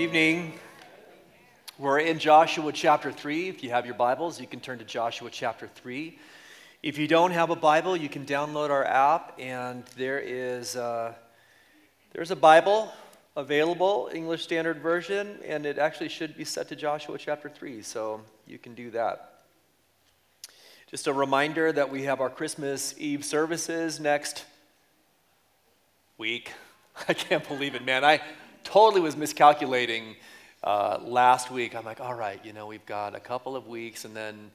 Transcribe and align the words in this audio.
Good 0.00 0.04
evening. 0.04 0.54
We're 1.78 1.98
in 1.98 2.18
Joshua 2.18 2.72
chapter 2.72 3.12
3. 3.12 3.50
If 3.50 3.62
you 3.62 3.68
have 3.68 3.84
your 3.84 3.96
Bibles, 3.96 4.40
you 4.40 4.46
can 4.46 4.58
turn 4.58 4.78
to 4.78 4.84
Joshua 4.86 5.28
chapter 5.30 5.68
3. 5.68 6.18
If 6.82 6.96
you 6.96 7.06
don't 7.06 7.32
have 7.32 7.50
a 7.50 7.54
Bible, 7.54 7.98
you 7.98 8.08
can 8.08 8.24
download 8.24 8.70
our 8.70 8.82
app, 8.82 9.34
and 9.38 9.84
there 9.98 10.18
is 10.18 10.74
uh, 10.74 11.12
there's 12.14 12.30
a 12.30 12.36
Bible 12.36 12.90
available, 13.36 14.08
English 14.14 14.42
Standard 14.42 14.78
Version, 14.78 15.38
and 15.46 15.66
it 15.66 15.76
actually 15.76 16.08
should 16.08 16.34
be 16.34 16.46
set 16.46 16.66
to 16.68 16.76
Joshua 16.76 17.18
chapter 17.18 17.50
3, 17.50 17.82
so 17.82 18.22
you 18.46 18.56
can 18.56 18.74
do 18.74 18.90
that. 18.92 19.42
Just 20.90 21.08
a 21.08 21.12
reminder 21.12 21.72
that 21.72 21.90
we 21.90 22.04
have 22.04 22.22
our 22.22 22.30
Christmas 22.30 22.94
Eve 22.96 23.22
services 23.22 24.00
next 24.00 24.46
week. 26.16 26.54
I 27.06 27.12
can't 27.12 27.46
believe 27.46 27.74
it, 27.74 27.84
man. 27.84 28.02
I 28.02 28.22
totally 28.64 29.00
was 29.00 29.16
miscalculating 29.16 30.16
uh, 30.62 30.98
last 31.02 31.50
week. 31.50 31.74
I'm 31.74 31.84
like, 31.84 32.00
all 32.00 32.14
right, 32.14 32.40
you 32.44 32.52
know, 32.52 32.66
we've 32.66 32.84
got 32.86 33.14
a 33.14 33.20
couple 33.20 33.56
of 33.56 33.66
weeks, 33.66 34.04
and 34.04 34.14
then, 34.14 34.50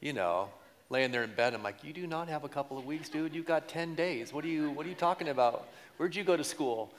you 0.00 0.12
know, 0.12 0.48
laying 0.90 1.10
there 1.10 1.24
in 1.24 1.32
bed, 1.34 1.54
I'm 1.54 1.62
like, 1.62 1.82
you 1.82 1.92
do 1.92 2.06
not 2.06 2.28
have 2.28 2.44
a 2.44 2.48
couple 2.48 2.76
of 2.76 2.84
weeks, 2.84 3.08
dude. 3.08 3.34
You've 3.34 3.46
got 3.46 3.66
10 3.66 3.94
days. 3.94 4.32
What 4.32 4.44
are 4.44 4.48
you, 4.48 4.70
what 4.70 4.84
are 4.84 4.88
you 4.88 4.94
talking 4.94 5.28
about? 5.28 5.68
Where'd 5.96 6.14
you 6.14 6.22
go 6.22 6.36
to 6.36 6.44
school? 6.44 6.92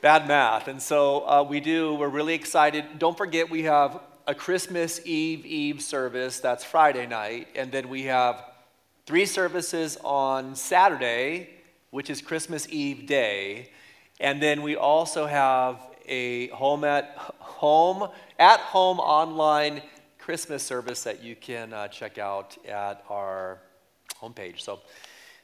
Bad 0.00 0.26
math. 0.26 0.68
And 0.68 0.82
so 0.82 1.28
uh, 1.28 1.42
we 1.48 1.60
do, 1.60 1.94
we're 1.94 2.08
really 2.08 2.34
excited. 2.34 2.84
Don't 2.98 3.16
forget, 3.16 3.50
we 3.50 3.62
have 3.64 4.00
a 4.26 4.34
Christmas 4.34 5.00
Eve 5.06 5.46
Eve 5.46 5.80
service, 5.80 6.40
that's 6.40 6.64
Friday 6.64 7.06
night, 7.06 7.48
and 7.54 7.72
then 7.72 7.88
we 7.88 8.02
have 8.04 8.44
three 9.06 9.26
services 9.26 9.96
on 10.04 10.54
Saturday, 10.54 11.50
which 11.90 12.10
is 12.10 12.20
Christmas 12.20 12.68
Eve 12.68 13.06
day. 13.06 13.70
And 14.20 14.42
then 14.42 14.62
we 14.62 14.76
also 14.76 15.26
have 15.26 15.80
a 16.06 16.48
home 16.48 16.84
at 16.84 17.14
home 17.16 18.08
at 18.38 18.60
home 18.60 18.98
online 18.98 19.82
Christmas 20.18 20.62
service 20.62 21.04
that 21.04 21.22
you 21.22 21.36
can 21.36 21.72
uh, 21.72 21.88
check 21.88 22.18
out 22.18 22.56
at 22.66 23.04
our 23.08 23.58
homepage. 24.20 24.60
So 24.60 24.80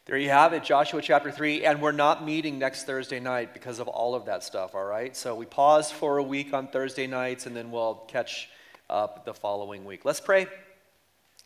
there 0.06 0.18
you 0.18 0.28
have 0.28 0.52
it, 0.52 0.62
Joshua 0.62 1.00
chapter 1.00 1.30
3. 1.30 1.64
And 1.64 1.80
we're 1.80 1.92
not 1.92 2.24
meeting 2.24 2.58
next 2.58 2.84
Thursday 2.84 3.20
night 3.20 3.54
because 3.54 3.78
of 3.78 3.88
all 3.88 4.14
of 4.14 4.26
that 4.26 4.44
stuff, 4.44 4.74
all 4.74 4.84
right? 4.84 5.16
So 5.16 5.34
we 5.34 5.46
pause 5.46 5.90
for 5.90 6.18
a 6.18 6.22
week 6.22 6.52
on 6.52 6.68
Thursday 6.68 7.06
nights 7.06 7.46
and 7.46 7.56
then 7.56 7.70
we'll 7.70 8.04
catch 8.08 8.50
up 8.90 9.24
the 9.24 9.32
following 9.32 9.84
week. 9.84 10.04
Let's 10.04 10.20
pray. 10.20 10.46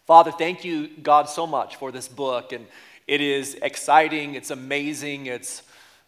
Father, 0.07 0.33
thank 0.33 0.65
you, 0.65 0.89
God, 1.03 1.29
so 1.29 1.47
much 1.47 1.77
for 1.77 1.93
this 1.93 2.09
book. 2.09 2.53
And 2.53 2.67
it 3.07 3.21
is 3.21 3.55
exciting, 3.63 4.35
it's 4.35 4.51
amazing, 4.51 5.27
it's 5.27 5.63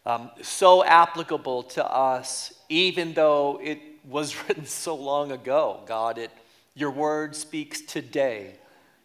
um, 0.06 0.30
so 0.42 0.84
applicable 0.84 1.64
to 1.64 1.84
us, 1.84 2.52
even 2.68 3.12
though 3.12 3.60
it 3.62 3.80
was 4.08 4.34
written 4.48 4.66
so 4.66 4.94
long 4.94 5.32
ago. 5.32 5.80
God, 5.86 6.18
it, 6.18 6.30
your 6.74 6.90
word 6.90 7.36
speaks 7.36 7.80
today. 7.80 8.54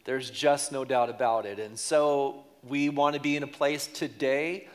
There's 0.06 0.30
just 0.30 0.72
no 0.72 0.86
doubt 0.86 1.10
about 1.10 1.46
it. 1.46 1.60
And 1.60 1.78
so 1.78 2.46
we 2.68 2.90
want 2.90 3.16
to 3.16 3.22
be 3.22 3.36
in 3.36 3.44
a 3.44 3.48
place 3.48 3.88
today 3.88 4.68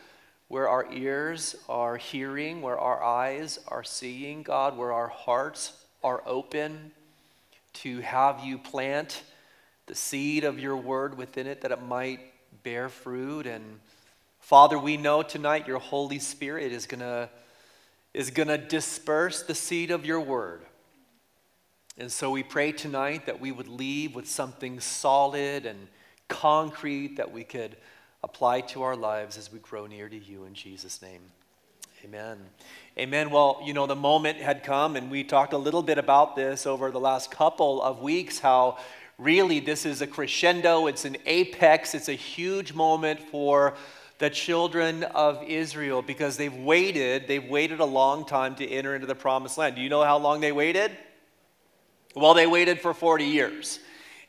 where 0.49 0.69
our 0.69 0.93
ears 0.93 1.55
are 1.69 1.97
hearing, 1.97 2.61
where 2.61 2.79
our 2.79 3.03
eyes 3.03 3.59
are 3.69 3.85
seeing, 3.85 4.43
God, 4.43 4.77
where 4.77 4.93
our 4.93 5.07
hearts 5.07 5.73
are 6.03 6.23
open 6.27 6.91
to 7.73 8.01
have 8.01 8.45
you 8.45 8.59
plant 8.59 9.23
the 9.87 9.95
seed 9.95 10.45
of 10.45 10.59
your 10.59 10.77
word 10.77 11.17
within 11.17 11.47
it 11.47 11.61
that 11.61 11.71
it 11.71 11.83
might 11.83 12.21
bear 12.63 12.89
fruit 12.89 13.47
and 13.47 13.79
Father, 14.41 14.79
we 14.79 14.97
know 14.97 15.23
tonight 15.23 15.69
your 15.69 15.79
Holy 15.79 16.19
Spirit 16.19 16.73
is 16.73 16.87
going 16.87 17.01
to 17.01 17.29
is 18.13 18.31
going 18.31 18.49
to 18.49 18.59
disperse 18.59 19.43
the 19.43 19.55
seed 19.55 19.93
of 19.93 20.05
your 20.05 20.21
word. 20.21 20.63
And 21.97 22.11
so 22.11 22.31
we 22.31 22.43
pray 22.43 22.73
tonight 22.73 23.27
that 23.27 23.41
we 23.41 23.53
would 23.53 23.69
leave 23.69 24.17
with 24.17 24.29
something 24.29 24.81
solid 24.81 25.65
and 25.65 25.87
concrete 26.29 27.17
that 27.19 27.31
we 27.31 27.45
could 27.45 27.77
apply 28.25 28.63
to 28.63 28.83
our 28.83 28.97
lives 28.97 29.39
as 29.39 29.53
we 29.53 29.61
grow 29.61 29.87
near 29.87 30.09
to 30.09 30.17
you 30.17 30.45
in 30.45 30.55
Jesus' 30.55 31.01
name. 31.01 31.21
Amen. 32.05 32.39
Amen. 32.99 33.31
Well, 33.31 33.61
you 33.65 33.75
know, 33.75 33.87
the 33.87 33.95
moment 33.95 34.39
had 34.39 34.65
come, 34.65 34.97
and 34.97 35.11
we 35.11 35.23
talked 35.23 35.53
a 35.53 35.59
little 35.59 35.83
bit 35.83 35.99
about 35.99 36.35
this 36.35 36.67
over 36.67 36.91
the 36.91 37.01
last 37.01 37.31
couple 37.31 37.83
of 37.83 38.01
weeks 38.01 38.39
how 38.39 38.79
really 39.19 39.61
this 39.61 39.85
is 39.85 40.01
a 40.01 40.07
crescendo, 40.07 40.87
it's 40.87 41.05
an 41.05 41.19
apex, 41.27 41.95
it's 41.95 42.09
a 42.09 42.15
huge 42.15 42.73
moment 42.73 43.21
for 43.21 43.75
the 44.21 44.31
children 44.31 45.03
of 45.03 45.43
Israel 45.43 46.03
because 46.03 46.37
they've 46.37 46.55
waited, 46.55 47.27
they've 47.27 47.49
waited 47.49 47.81
a 47.81 47.85
long 47.85 48.27
time 48.27 48.55
to 48.55 48.69
enter 48.69 48.95
into 48.95 49.07
the 49.07 49.15
promised 49.15 49.57
land. 49.57 49.77
Do 49.77 49.83
you 49.83 49.89
know 49.89 50.05
how 50.05 50.19
long 50.19 50.41
they 50.41 50.53
waited? 50.53 50.93
Well, 52.15 52.35
they 52.35 52.47
waited 52.47 52.81
for 52.81 52.93
40 52.93 53.25
years. 53.25 53.81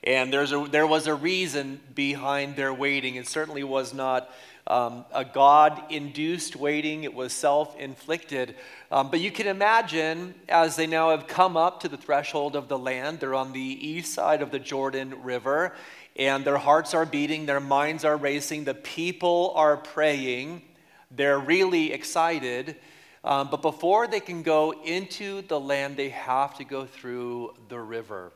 And 0.04 0.32
there's 0.32 0.54
a, 0.54 0.66
there 0.70 0.88
was 0.88 1.08
a 1.08 1.14
reason 1.14 1.82
behind 1.94 2.56
their 2.56 2.74
waiting. 2.74 3.16
It 3.16 3.28
certainly 3.28 3.66
was 3.66 3.94
not 3.94 4.32
um, 4.66 5.04
a 5.14 5.26
God 5.26 5.84
induced 5.90 6.56
waiting, 6.56 7.04
it 7.04 7.14
was 7.14 7.34
self 7.34 7.78
inflicted. 7.78 8.56
Um, 8.92 9.12
but 9.12 9.20
you 9.20 9.32
can 9.32 9.48
imagine 9.48 10.36
as 10.48 10.78
they 10.78 10.88
now 10.88 11.10
have 11.10 11.28
come 11.28 11.58
up 11.58 11.82
to 11.82 11.90
the 11.90 11.98
threshold 11.98 12.56
of 12.56 12.70
the 12.70 12.78
land, 12.78 13.20
they're 13.20 13.36
on 13.36 13.52
the 13.52 13.60
east 13.60 14.14
side 14.14 14.42
of 14.42 14.52
the 14.52 14.60
Jordan 14.60 15.22
River 15.24 15.74
and 16.16 16.44
their 16.44 16.58
hearts 16.58 16.94
are 16.94 17.06
beating, 17.06 17.46
their 17.46 17.60
minds 17.60 18.04
are 18.04 18.18
racing, 18.18 18.66
the 18.66 18.74
people 18.74 19.54
are 19.56 19.78
praying, 19.78 20.62
they're 21.10 21.40
really 21.40 21.92
excited. 21.94 22.76
Um, 23.24 23.50
but 23.52 23.62
before 23.62 24.08
they 24.08 24.20
can 24.20 24.42
go 24.42 24.72
into 24.84 25.42
the 25.44 25.60
land, 25.60 25.96
they 25.96 26.10
have 26.10 26.58
to 26.58 26.64
go 26.64 26.86
through 26.86 27.54
the 27.70 27.80
river. 27.80 28.32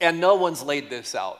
And 0.00 0.20
no 0.20 0.34
one's 0.34 0.62
laid 0.62 0.90
this 0.90 1.14
out 1.14 1.38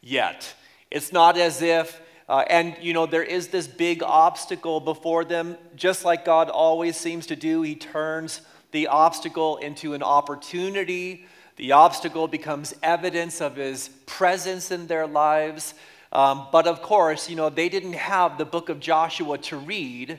yet. 0.00 0.52
It's 0.90 1.12
not 1.12 1.38
as 1.38 1.62
if, 1.62 2.00
uh, 2.28 2.44
and 2.50 2.76
you 2.80 2.92
know, 2.92 3.06
there 3.06 3.22
is 3.22 3.48
this 3.48 3.66
big 3.66 4.02
obstacle 4.02 4.80
before 4.80 5.24
them, 5.24 5.56
just 5.76 6.04
like 6.04 6.24
God 6.24 6.50
always 6.50 6.96
seems 6.96 7.26
to 7.28 7.36
do. 7.36 7.62
He 7.62 7.76
turns 7.76 8.42
the 8.72 8.88
obstacle 8.88 9.58
into 9.58 9.94
an 9.94 10.02
opportunity 10.02 11.26
the 11.56 11.72
obstacle 11.72 12.28
becomes 12.28 12.74
evidence 12.82 13.40
of 13.40 13.56
his 13.56 13.88
presence 14.06 14.70
in 14.70 14.86
their 14.86 15.06
lives. 15.06 15.74
Um, 16.12 16.46
but 16.52 16.66
of 16.66 16.82
course, 16.82 17.30
you 17.30 17.36
know, 17.36 17.50
they 17.50 17.68
didn't 17.68 17.94
have 17.94 18.38
the 18.38 18.44
book 18.44 18.68
of 18.68 18.80
Joshua 18.80 19.38
to 19.38 19.56
read 19.56 20.18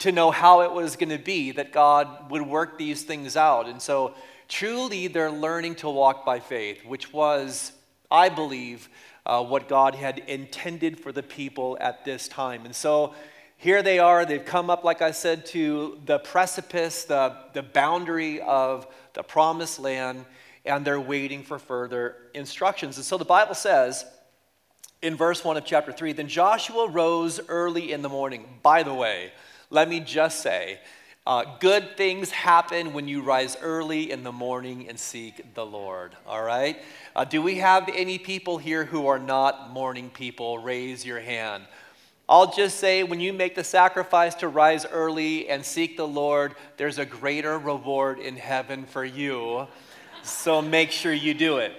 to 0.00 0.12
know 0.12 0.30
how 0.30 0.62
it 0.62 0.72
was 0.72 0.96
going 0.96 1.10
to 1.10 1.18
be 1.18 1.52
that 1.52 1.72
God 1.72 2.30
would 2.30 2.42
work 2.42 2.78
these 2.78 3.02
things 3.02 3.36
out. 3.36 3.68
And 3.68 3.80
so, 3.80 4.14
truly, 4.48 5.06
they're 5.06 5.30
learning 5.30 5.76
to 5.76 5.90
walk 5.90 6.24
by 6.24 6.40
faith, 6.40 6.84
which 6.84 7.12
was, 7.12 7.72
I 8.10 8.30
believe, 8.30 8.88
uh, 9.26 9.44
what 9.44 9.68
God 9.68 9.94
had 9.94 10.18
intended 10.20 10.98
for 10.98 11.12
the 11.12 11.22
people 11.22 11.76
at 11.80 12.04
this 12.04 12.28
time. 12.28 12.64
And 12.64 12.74
so, 12.74 13.14
here 13.58 13.82
they 13.82 13.98
are. 13.98 14.24
They've 14.24 14.42
come 14.42 14.70
up, 14.70 14.84
like 14.84 15.02
I 15.02 15.10
said, 15.10 15.44
to 15.46 16.00
the 16.06 16.18
precipice, 16.18 17.04
the, 17.04 17.36
the 17.52 17.62
boundary 17.62 18.40
of 18.40 18.86
the 19.12 19.22
promised 19.22 19.78
land 19.78 20.24
and 20.64 20.84
they're 20.84 21.00
waiting 21.00 21.42
for 21.42 21.58
further 21.58 22.16
instructions. 22.34 22.96
And 22.96 23.04
so 23.04 23.16
the 23.18 23.24
Bible 23.24 23.54
says 23.54 24.04
in 25.02 25.16
verse 25.16 25.44
1 25.44 25.56
of 25.56 25.64
chapter 25.64 25.92
3 25.92 26.12
Then 26.12 26.28
Joshua 26.28 26.88
rose 26.88 27.40
early 27.48 27.92
in 27.92 28.02
the 28.02 28.08
morning. 28.08 28.46
By 28.62 28.82
the 28.82 28.94
way, 28.94 29.32
let 29.70 29.88
me 29.88 30.00
just 30.00 30.42
say, 30.42 30.80
uh, 31.26 31.44
good 31.60 31.96
things 31.96 32.30
happen 32.30 32.92
when 32.92 33.06
you 33.06 33.22
rise 33.22 33.56
early 33.60 34.10
in 34.10 34.24
the 34.24 34.32
morning 34.32 34.88
and 34.88 34.98
seek 34.98 35.54
the 35.54 35.64
Lord, 35.64 36.16
all 36.26 36.42
right? 36.42 36.82
Uh, 37.14 37.24
do 37.24 37.42
we 37.42 37.56
have 37.56 37.88
any 37.94 38.18
people 38.18 38.58
here 38.58 38.84
who 38.84 39.06
are 39.06 39.18
not 39.18 39.70
morning 39.70 40.10
people? 40.10 40.58
Raise 40.58 41.04
your 41.04 41.20
hand. 41.20 41.64
I'll 42.28 42.52
just 42.52 42.78
say 42.78 43.02
when 43.02 43.20
you 43.20 43.32
make 43.32 43.54
the 43.54 43.64
sacrifice 43.64 44.34
to 44.36 44.48
rise 44.48 44.86
early 44.86 45.48
and 45.48 45.64
seek 45.64 45.96
the 45.96 46.06
Lord, 46.06 46.54
there's 46.78 46.98
a 46.98 47.04
greater 47.04 47.58
reward 47.58 48.18
in 48.18 48.36
heaven 48.36 48.84
for 48.84 49.04
you 49.04 49.66
so 50.22 50.62
make 50.62 50.90
sure 50.90 51.12
you 51.12 51.34
do 51.34 51.58
it. 51.58 51.72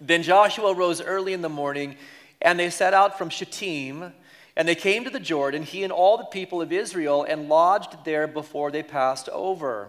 Then 0.00 0.22
Joshua 0.22 0.74
rose 0.74 1.00
early 1.00 1.32
in 1.32 1.42
the 1.42 1.48
morning, 1.48 1.96
and 2.40 2.58
they 2.58 2.70
set 2.70 2.94
out 2.94 3.18
from 3.18 3.30
Shittim, 3.30 4.12
and 4.56 4.68
they 4.68 4.74
came 4.74 5.04
to 5.04 5.10
the 5.10 5.20
Jordan, 5.20 5.62
he 5.62 5.84
and 5.84 5.92
all 5.92 6.16
the 6.16 6.24
people 6.24 6.62
of 6.62 6.72
Israel, 6.72 7.24
and 7.28 7.48
lodged 7.48 8.04
there 8.04 8.26
before 8.26 8.70
they 8.70 8.82
passed 8.82 9.28
over. 9.30 9.88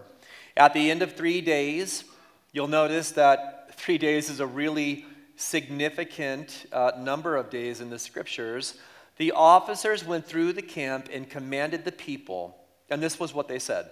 At 0.56 0.74
the 0.74 0.90
end 0.90 1.02
of 1.02 1.14
three 1.14 1.40
days, 1.40 2.04
you'll 2.52 2.68
notice 2.68 3.12
that 3.12 3.74
three 3.76 3.98
days 3.98 4.28
is 4.28 4.40
a 4.40 4.46
really 4.46 5.06
significant 5.36 6.66
uh, 6.72 6.92
number 6.98 7.36
of 7.36 7.50
days 7.50 7.80
in 7.80 7.90
the 7.90 7.98
scriptures. 7.98 8.74
The 9.16 9.32
officers 9.32 10.04
went 10.04 10.26
through 10.26 10.52
the 10.52 10.62
camp 10.62 11.08
and 11.12 11.28
commanded 11.28 11.84
the 11.84 11.92
people, 11.92 12.56
and 12.90 13.02
this 13.02 13.18
was 13.18 13.32
what 13.32 13.48
they 13.48 13.58
said. 13.58 13.90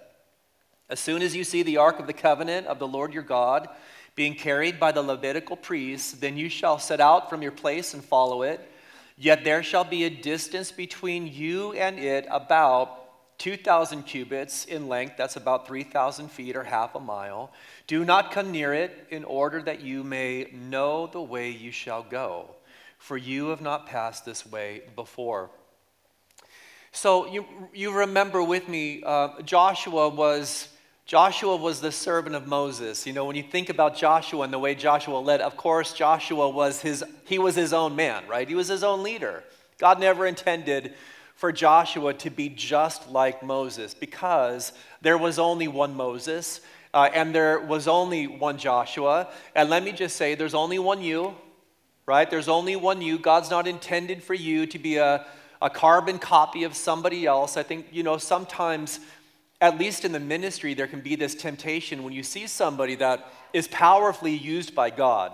As 0.89 0.99
soon 0.99 1.21
as 1.21 1.35
you 1.35 1.43
see 1.43 1.61
the 1.61 1.77
ark 1.77 1.99
of 1.99 2.07
the 2.07 2.13
covenant 2.13 2.67
of 2.67 2.79
the 2.79 2.87
Lord 2.87 3.13
your 3.13 3.23
God 3.23 3.69
being 4.15 4.33
carried 4.33 4.79
by 4.79 4.91
the 4.91 5.01
Levitical 5.01 5.55
priests, 5.55 6.11
then 6.11 6.35
you 6.35 6.49
shall 6.49 6.79
set 6.79 6.99
out 6.99 7.29
from 7.29 7.41
your 7.41 7.51
place 7.51 7.93
and 7.93 8.03
follow 8.03 8.41
it. 8.41 8.59
Yet 9.17 9.43
there 9.43 9.63
shall 9.63 9.83
be 9.83 10.03
a 10.03 10.09
distance 10.09 10.71
between 10.71 11.27
you 11.27 11.73
and 11.73 11.99
it 11.99 12.25
about 12.31 13.37
2,000 13.37 14.03
cubits 14.03 14.65
in 14.65 14.89
length, 14.89 15.15
that's 15.17 15.37
about 15.37 15.67
3,000 15.67 16.29
feet 16.29 16.57
or 16.57 16.63
half 16.63 16.95
a 16.95 16.99
mile. 16.99 17.51
Do 17.87 18.03
not 18.03 18.31
come 18.31 18.51
near 18.51 18.73
it 18.73 19.07
in 19.09 19.23
order 19.23 19.61
that 19.61 19.79
you 19.79 20.03
may 20.03 20.51
know 20.53 21.07
the 21.07 21.21
way 21.21 21.49
you 21.49 21.71
shall 21.71 22.03
go, 22.03 22.55
for 22.97 23.15
you 23.15 23.49
have 23.49 23.61
not 23.61 23.87
passed 23.87 24.25
this 24.25 24.45
way 24.45 24.81
before. 24.95 25.49
So 26.91 27.27
you, 27.27 27.45
you 27.73 27.91
remember 27.91 28.43
with 28.43 28.67
me, 28.67 29.03
uh, 29.05 29.41
Joshua 29.43 30.09
was. 30.09 30.67
Joshua 31.09 31.55
was 31.55 31.81
the 31.81 31.91
servant 31.91 32.35
of 32.35 32.45
Moses. 32.45 33.07
You 33.07 33.13
know, 33.13 33.25
when 33.25 33.35
you 33.35 33.41
think 33.41 33.69
about 33.69 33.97
Joshua 33.97 34.43
and 34.43 34.53
the 34.53 34.59
way 34.59 34.75
Joshua 34.75 35.17
led, 35.17 35.41
of 35.41 35.57
course, 35.57 35.91
Joshua 35.91 36.47
was 36.47 36.81
his, 36.81 37.03
he 37.25 37.39
was 37.39 37.55
his 37.55 37.73
own 37.73 37.95
man, 37.95 38.27
right? 38.27 38.47
He 38.47 38.53
was 38.53 38.67
his 38.67 38.83
own 38.83 39.01
leader. 39.01 39.43
God 39.79 39.99
never 39.99 40.27
intended 40.27 40.93
for 41.33 41.51
Joshua 41.51 42.13
to 42.13 42.29
be 42.29 42.47
just 42.47 43.09
like 43.09 43.41
Moses 43.41 43.95
because 43.95 44.71
there 45.01 45.17
was 45.17 45.39
only 45.39 45.67
one 45.67 45.95
Moses 45.95 46.61
uh, 46.93 47.09
and 47.11 47.33
there 47.33 47.59
was 47.59 47.87
only 47.87 48.27
one 48.27 48.59
Joshua. 48.59 49.29
And 49.55 49.67
let 49.71 49.83
me 49.83 49.93
just 49.93 50.15
say, 50.15 50.35
there's 50.35 50.53
only 50.53 50.77
one 50.77 51.01
you, 51.01 51.33
right? 52.05 52.29
There's 52.29 52.47
only 52.47 52.75
one 52.75 53.01
you. 53.01 53.17
God's 53.17 53.49
not 53.49 53.67
intended 53.67 54.21
for 54.21 54.35
you 54.35 54.67
to 54.67 54.77
be 54.77 54.97
a, 54.97 55.25
a 55.59 55.71
carbon 55.71 56.19
copy 56.19 56.65
of 56.65 56.75
somebody 56.75 57.25
else. 57.25 57.57
I 57.57 57.63
think, 57.63 57.87
you 57.91 58.03
know, 58.03 58.17
sometimes, 58.17 58.99
at 59.61 59.77
least 59.77 60.05
in 60.05 60.11
the 60.11 60.19
ministry, 60.19 60.73
there 60.73 60.87
can 60.87 61.01
be 61.01 61.15
this 61.15 61.35
temptation 61.35 62.03
when 62.03 62.13
you 62.13 62.23
see 62.23 62.47
somebody 62.47 62.95
that 62.95 63.31
is 63.53 63.67
powerfully 63.67 64.35
used 64.35 64.73
by 64.73 64.89
God. 64.89 65.33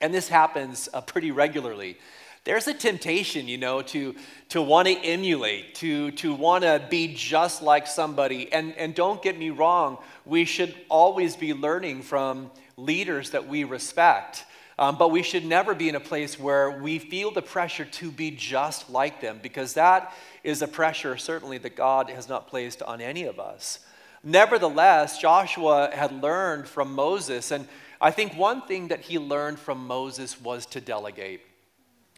And 0.00 0.12
this 0.12 0.28
happens 0.28 0.88
uh, 0.92 1.00
pretty 1.00 1.30
regularly. 1.30 1.96
There's 2.44 2.68
a 2.68 2.74
temptation, 2.74 3.48
you 3.48 3.58
know, 3.58 3.82
to, 3.82 4.14
to 4.48 4.62
want 4.62 4.88
to 4.88 4.94
emulate, 4.94 5.74
to, 5.76 6.10
to 6.12 6.34
want 6.34 6.64
to 6.64 6.82
be 6.88 7.14
just 7.14 7.62
like 7.62 7.86
somebody. 7.86 8.50
And, 8.50 8.74
and 8.76 8.94
don't 8.94 9.22
get 9.22 9.38
me 9.38 9.50
wrong, 9.50 9.98
we 10.24 10.46
should 10.46 10.74
always 10.88 11.36
be 11.36 11.52
learning 11.52 12.02
from 12.02 12.50
leaders 12.78 13.30
that 13.30 13.46
we 13.46 13.64
respect. 13.64 14.44
Um, 14.78 14.96
but 14.96 15.10
we 15.10 15.22
should 15.22 15.44
never 15.44 15.74
be 15.74 15.90
in 15.90 15.94
a 15.94 16.00
place 16.00 16.38
where 16.38 16.70
we 16.70 16.98
feel 16.98 17.30
the 17.30 17.42
pressure 17.42 17.84
to 17.84 18.10
be 18.10 18.30
just 18.30 18.88
like 18.88 19.20
them, 19.20 19.38
because 19.42 19.74
that 19.74 20.14
is 20.42 20.62
a 20.62 20.68
pressure, 20.68 21.16
certainly, 21.16 21.58
that 21.58 21.76
God 21.76 22.10
has 22.10 22.28
not 22.28 22.48
placed 22.48 22.82
on 22.82 23.00
any 23.00 23.24
of 23.24 23.38
us. 23.38 23.80
Nevertheless, 24.22 25.18
Joshua 25.18 25.90
had 25.92 26.12
learned 26.12 26.68
from 26.68 26.94
Moses, 26.94 27.50
and 27.50 27.66
I 28.00 28.10
think 28.10 28.34
one 28.34 28.62
thing 28.62 28.88
that 28.88 29.00
he 29.00 29.18
learned 29.18 29.58
from 29.58 29.86
Moses 29.86 30.40
was 30.40 30.66
to 30.66 30.80
delegate. 30.80 31.40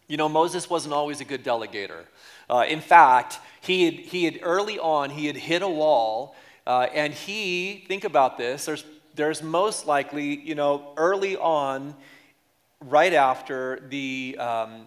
You 0.09 0.17
know, 0.17 0.29
Moses 0.29 0.69
wasn't 0.69 0.95
always 0.95 1.21
a 1.21 1.25
good 1.25 1.45
delegator. 1.45 2.05
Uh, 2.51 2.65
in 2.69 2.81
fact, 2.81 3.39
he 3.61 3.85
had, 3.85 3.95
he 3.95 4.25
had 4.25 4.41
early 4.43 4.79
on, 4.79 5.11
he 5.11 5.27
had 5.27 5.37
hit 5.37 5.63
a 5.63 5.69
wall, 5.69 6.35
uh, 6.67 6.87
and 6.93 7.13
he, 7.13 7.85
think 7.89 8.05
about 8.05 8.37
this, 8.37 8.65
there's, 8.65 8.85
there's 9.15 9.43
most 9.43 9.87
likely, 9.87 10.41
you 10.41 10.55
know, 10.55 10.93
early 10.97 11.37
on, 11.37 11.95
right 12.81 13.13
after 13.13 13.81
the 13.89 14.37
um, 14.39 14.87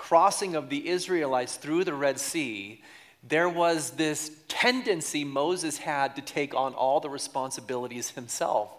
crossing 0.00 0.56
of 0.56 0.70
the 0.70 0.88
Israelites 0.88 1.56
through 1.56 1.84
the 1.84 1.92
Red 1.92 2.18
Sea, 2.18 2.82
there 3.22 3.50
was 3.50 3.90
this 3.90 4.30
tendency 4.48 5.24
Moses 5.24 5.76
had 5.76 6.16
to 6.16 6.22
take 6.22 6.54
on 6.54 6.72
all 6.72 7.00
the 7.00 7.10
responsibilities 7.10 8.10
himself. 8.10 8.70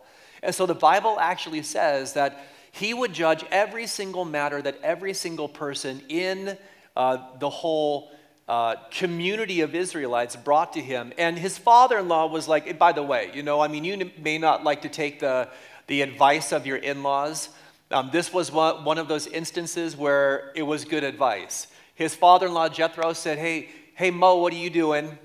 And 0.41 0.53
so 0.53 0.65
the 0.65 0.73
Bible 0.73 1.19
actually 1.19 1.62
says 1.62 2.13
that 2.13 2.44
he 2.71 2.95
would 2.95 3.13
judge 3.13 3.45
every 3.51 3.85
single 3.85 4.25
matter 4.25 4.63
that 4.63 4.79
every 4.81 5.13
single 5.13 5.47
person 5.47 6.01
in 6.09 6.57
uh, 6.95 7.18
the 7.38 7.51
whole 7.51 8.12
uh, 8.50 8.77
community 8.89 9.62
of 9.62 9.75
Israelites 9.75 10.35
brought 10.35 10.74
to 10.74 10.81
him. 10.81 11.13
And 11.19 11.38
his 11.38 11.56
father 11.56 12.00
in 12.00 12.07
law 12.07 12.25
was 12.25 12.47
like, 12.47 12.79
by 12.79 12.94
the 12.94 13.03
way, 13.03 13.29
you 13.35 13.44
know, 13.44 13.62
I 13.62 13.67
mean, 13.67 13.83
you 13.83 14.09
may 14.19 14.39
not 14.39 14.63
like 14.63 14.81
to 14.81 14.89
take 14.89 15.19
the, 15.19 15.50
the 15.85 16.01
advice 16.01 16.51
of 16.51 16.65
your 16.65 16.77
in 16.77 17.03
laws, 17.03 17.50
um, 17.91 18.09
this 18.11 18.33
was 18.33 18.51
one, 18.51 18.97
of 18.97 19.07
those 19.07 19.27
instances 19.27 19.95
where 19.95 20.51
it 20.55 20.63
was 20.63 20.85
good 20.85 21.03
advice. 21.03 21.67
His 21.95 22.15
father 22.15 22.47
in 22.47 22.53
law, 22.53 22.69
Jethro, 22.69 23.13
said, 23.13 23.38
Hey, 23.38 23.69
hey, 23.95 24.11
Mo, 24.11 24.38
what 24.38 24.53
are 24.53 24.57
you 24.57 24.69
doing? 24.69 25.17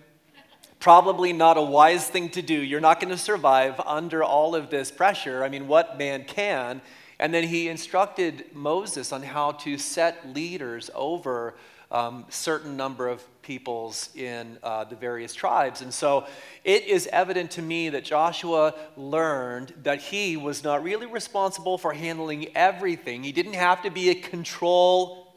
Probably 0.78 1.32
not 1.32 1.56
a 1.56 1.62
wise 1.62 2.08
thing 2.08 2.28
to 2.30 2.42
do. 2.42 2.54
You're 2.54 2.80
not 2.80 3.00
going 3.00 3.10
to 3.10 3.18
survive 3.18 3.80
under 3.80 4.22
all 4.22 4.54
of 4.54 4.70
this 4.70 4.90
pressure. 4.90 5.42
I 5.42 5.48
mean, 5.48 5.68
what 5.68 5.96
man 5.98 6.24
can? 6.24 6.82
And 7.18 7.32
then 7.32 7.44
he 7.44 7.68
instructed 7.68 8.44
Moses 8.52 9.12
on 9.12 9.22
how 9.22 9.52
to 9.52 9.78
set 9.78 10.34
leaders 10.34 10.90
over 10.94 11.54
um, 11.90 12.26
certain 12.28 12.76
number 12.76 13.08
of 13.08 13.24
peoples 13.46 14.10
in 14.16 14.58
uh, 14.62 14.82
the 14.84 14.96
various 14.96 15.32
tribes. 15.32 15.81
And 15.81 15.94
so 15.94 16.26
it 16.64 16.84
is 16.84 17.08
evident 17.12 17.52
to 17.52 17.62
me 17.62 17.90
that 17.90 18.04
Joshua 18.04 18.75
learned 18.96 19.72
that 19.84 20.00
he 20.00 20.37
was 20.37 20.64
not 20.64 20.82
really 20.82 21.06
responsible 21.06 21.78
for 21.78 21.93
handling 21.93 22.48
everything. 22.56 23.22
He 23.22 23.32
didn't 23.32 23.54
have 23.54 23.82
to 23.82 23.90
be 23.90 24.10
a 24.10 24.14
control. 24.16 25.32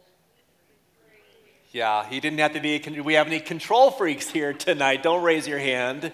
Yeah, 1.71 2.03
he 2.09 2.19
didn't 2.19 2.39
have 2.39 2.53
to 2.53 2.59
be. 2.59 2.81
A, 2.83 3.01
we 3.03 3.13
have 3.13 3.27
any 3.27 3.39
control 3.39 3.91
freaks 3.91 4.27
here 4.27 4.53
tonight? 4.53 5.03
Don't 5.03 5.23
raise 5.23 5.47
your 5.47 5.59
hand. 5.59 6.11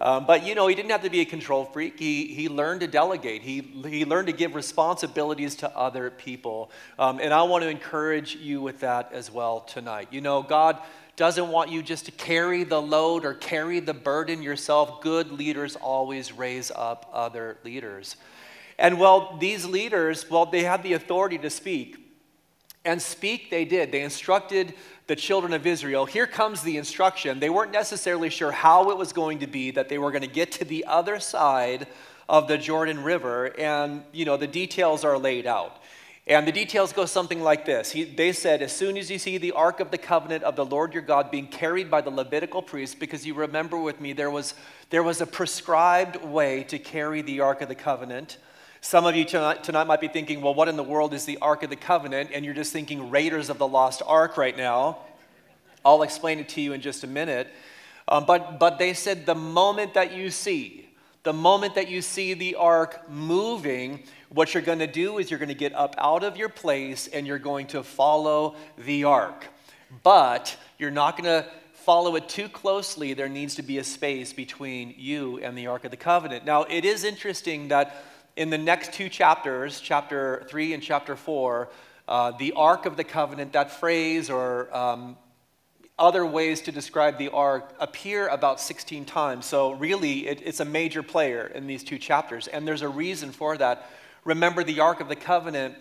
Um, 0.00 0.26
but 0.26 0.46
you 0.46 0.54
know, 0.54 0.66
he 0.68 0.74
didn't 0.74 0.90
have 0.90 1.02
to 1.02 1.10
be 1.10 1.20
a 1.20 1.24
control 1.24 1.64
freak. 1.64 1.98
He, 1.98 2.26
he 2.28 2.48
learned 2.48 2.80
to 2.80 2.86
delegate, 2.86 3.42
he, 3.42 3.60
he 3.86 4.04
learned 4.04 4.28
to 4.28 4.32
give 4.32 4.54
responsibilities 4.54 5.56
to 5.56 5.76
other 5.76 6.10
people. 6.10 6.70
Um, 6.98 7.18
and 7.20 7.32
I 7.34 7.42
want 7.42 7.64
to 7.64 7.68
encourage 7.68 8.36
you 8.36 8.60
with 8.60 8.80
that 8.80 9.12
as 9.12 9.30
well 9.30 9.60
tonight. 9.60 10.08
You 10.10 10.20
know, 10.20 10.42
God 10.42 10.78
doesn't 11.16 11.48
want 11.48 11.70
you 11.72 11.82
just 11.82 12.04
to 12.06 12.12
carry 12.12 12.62
the 12.62 12.80
load 12.80 13.24
or 13.24 13.34
carry 13.34 13.80
the 13.80 13.92
burden 13.92 14.40
yourself. 14.40 15.00
Good 15.00 15.32
leaders 15.32 15.74
always 15.74 16.32
raise 16.32 16.70
up 16.70 17.10
other 17.12 17.58
leaders. 17.64 18.16
And 18.78 19.00
well, 19.00 19.36
these 19.40 19.66
leaders, 19.66 20.30
well, 20.30 20.46
they 20.46 20.62
had 20.62 20.84
the 20.84 20.92
authority 20.92 21.36
to 21.38 21.50
speak. 21.50 21.96
And 22.84 23.02
speak 23.02 23.50
they 23.50 23.64
did. 23.64 23.90
They 23.90 24.02
instructed 24.02 24.74
the 25.08 25.16
children 25.16 25.54
of 25.54 25.66
Israel, 25.66 26.04
here 26.04 26.26
comes 26.26 26.62
the 26.62 26.76
instruction. 26.76 27.40
They 27.40 27.48
weren't 27.50 27.72
necessarily 27.72 28.28
sure 28.28 28.52
how 28.52 28.90
it 28.90 28.98
was 28.98 29.12
going 29.12 29.38
to 29.40 29.46
be 29.46 29.70
that 29.72 29.88
they 29.88 29.98
were 29.98 30.12
going 30.12 30.22
to 30.22 30.28
get 30.28 30.52
to 30.52 30.64
the 30.66 30.84
other 30.84 31.18
side 31.18 31.86
of 32.28 32.46
the 32.46 32.58
Jordan 32.58 33.02
River, 33.02 33.58
and 33.58 34.02
you 34.12 34.26
know 34.26 34.36
the 34.36 34.46
details 34.46 35.04
are 35.04 35.18
laid 35.18 35.46
out. 35.46 35.82
And 36.26 36.46
the 36.46 36.52
details 36.52 36.92
go 36.92 37.06
something 37.06 37.40
like 37.40 37.64
this. 37.64 37.90
He, 37.90 38.04
they 38.04 38.32
said, 38.32 38.60
As 38.60 38.70
soon 38.70 38.98
as 38.98 39.10
you 39.10 39.18
see 39.18 39.38
the 39.38 39.52
Ark 39.52 39.80
of 39.80 39.90
the 39.90 39.96
Covenant 39.96 40.44
of 40.44 40.56
the 40.56 40.64
Lord 40.64 40.92
your 40.92 41.02
God 41.02 41.30
being 41.30 41.46
carried 41.46 41.90
by 41.90 42.02
the 42.02 42.10
Levitical 42.10 42.60
priests, 42.60 42.94
because 42.94 43.26
you 43.26 43.32
remember 43.32 43.78
with 43.78 43.98
me, 43.98 44.12
there 44.12 44.30
was, 44.30 44.52
there 44.90 45.02
was 45.02 45.22
a 45.22 45.26
prescribed 45.26 46.22
way 46.22 46.64
to 46.64 46.78
carry 46.78 47.22
the 47.22 47.40
Ark 47.40 47.62
of 47.62 47.68
the 47.68 47.74
Covenant. 47.74 48.36
Some 48.80 49.06
of 49.06 49.16
you 49.16 49.24
tonight, 49.24 49.64
tonight, 49.64 49.84
might 49.84 50.00
be 50.00 50.08
thinking, 50.08 50.40
well, 50.40 50.54
what 50.54 50.68
in 50.68 50.76
the 50.76 50.84
world 50.84 51.12
is 51.12 51.24
the 51.24 51.38
Ark 51.38 51.64
of 51.64 51.70
the 51.70 51.76
Covenant? 51.76 52.30
And 52.32 52.44
you're 52.44 52.54
just 52.54 52.72
thinking 52.72 53.10
Raiders 53.10 53.50
of 53.50 53.58
the 53.58 53.66
Lost 53.66 54.02
Ark 54.06 54.36
right 54.36 54.56
now. 54.56 54.98
I'll 55.84 56.02
explain 56.02 56.38
it 56.38 56.48
to 56.50 56.60
you 56.60 56.72
in 56.74 56.80
just 56.80 57.02
a 57.02 57.08
minute. 57.08 57.48
Um, 58.06 58.24
but, 58.24 58.60
but 58.60 58.78
they 58.78 58.94
said 58.94 59.26
the 59.26 59.34
moment 59.34 59.94
that 59.94 60.12
you 60.12 60.30
see, 60.30 60.88
the 61.24 61.32
moment 61.32 61.74
that 61.74 61.88
you 61.88 62.00
see 62.00 62.34
the 62.34 62.54
ark 62.54 63.10
moving, 63.10 64.04
what 64.28 64.54
you're 64.54 64.62
going 64.62 64.78
to 64.78 64.86
do 64.86 65.18
is 65.18 65.30
you're 65.30 65.40
going 65.40 65.48
to 65.48 65.54
get 65.54 65.74
up 65.74 65.94
out 65.98 66.22
of 66.22 66.36
your 66.36 66.48
place 66.48 67.08
and 67.08 67.26
you're 67.26 67.38
going 67.38 67.66
to 67.68 67.82
follow 67.82 68.54
the 68.78 69.04
ark. 69.04 69.46
But 70.02 70.56
you're 70.78 70.90
not 70.92 71.18
going 71.18 71.42
to 71.42 71.48
follow 71.72 72.16
it 72.16 72.28
too 72.28 72.48
closely. 72.48 73.14
There 73.14 73.28
needs 73.28 73.56
to 73.56 73.62
be 73.62 73.78
a 73.78 73.84
space 73.84 74.32
between 74.32 74.94
you 74.96 75.38
and 75.38 75.56
the 75.56 75.66
Ark 75.66 75.84
of 75.84 75.90
the 75.90 75.96
Covenant. 75.96 76.44
Now, 76.44 76.64
it 76.64 76.84
is 76.84 77.02
interesting 77.02 77.68
that 77.68 78.04
in 78.38 78.50
the 78.50 78.58
next 78.58 78.92
two 78.92 79.08
chapters, 79.08 79.80
chapter 79.80 80.46
3 80.48 80.74
and 80.74 80.80
chapter 80.80 81.16
4, 81.16 81.68
uh, 82.06 82.30
the 82.38 82.52
Ark 82.52 82.86
of 82.86 82.96
the 82.96 83.02
Covenant, 83.02 83.52
that 83.54 83.68
phrase 83.72 84.30
or 84.30 84.74
um, 84.74 85.16
other 85.98 86.24
ways 86.24 86.60
to 86.60 86.70
describe 86.70 87.18
the 87.18 87.30
ark 87.30 87.74
appear 87.80 88.28
about 88.28 88.60
16 88.60 89.04
times. 89.06 89.44
So, 89.44 89.72
really, 89.72 90.28
it, 90.28 90.40
it's 90.44 90.60
a 90.60 90.64
major 90.64 91.02
player 91.02 91.48
in 91.52 91.66
these 91.66 91.82
two 91.82 91.98
chapters. 91.98 92.46
And 92.46 92.66
there's 92.66 92.82
a 92.82 92.88
reason 92.88 93.32
for 93.32 93.56
that. 93.56 93.90
Remember, 94.24 94.62
the 94.62 94.78
Ark 94.78 95.00
of 95.00 95.08
the 95.08 95.16
Covenant, 95.16 95.74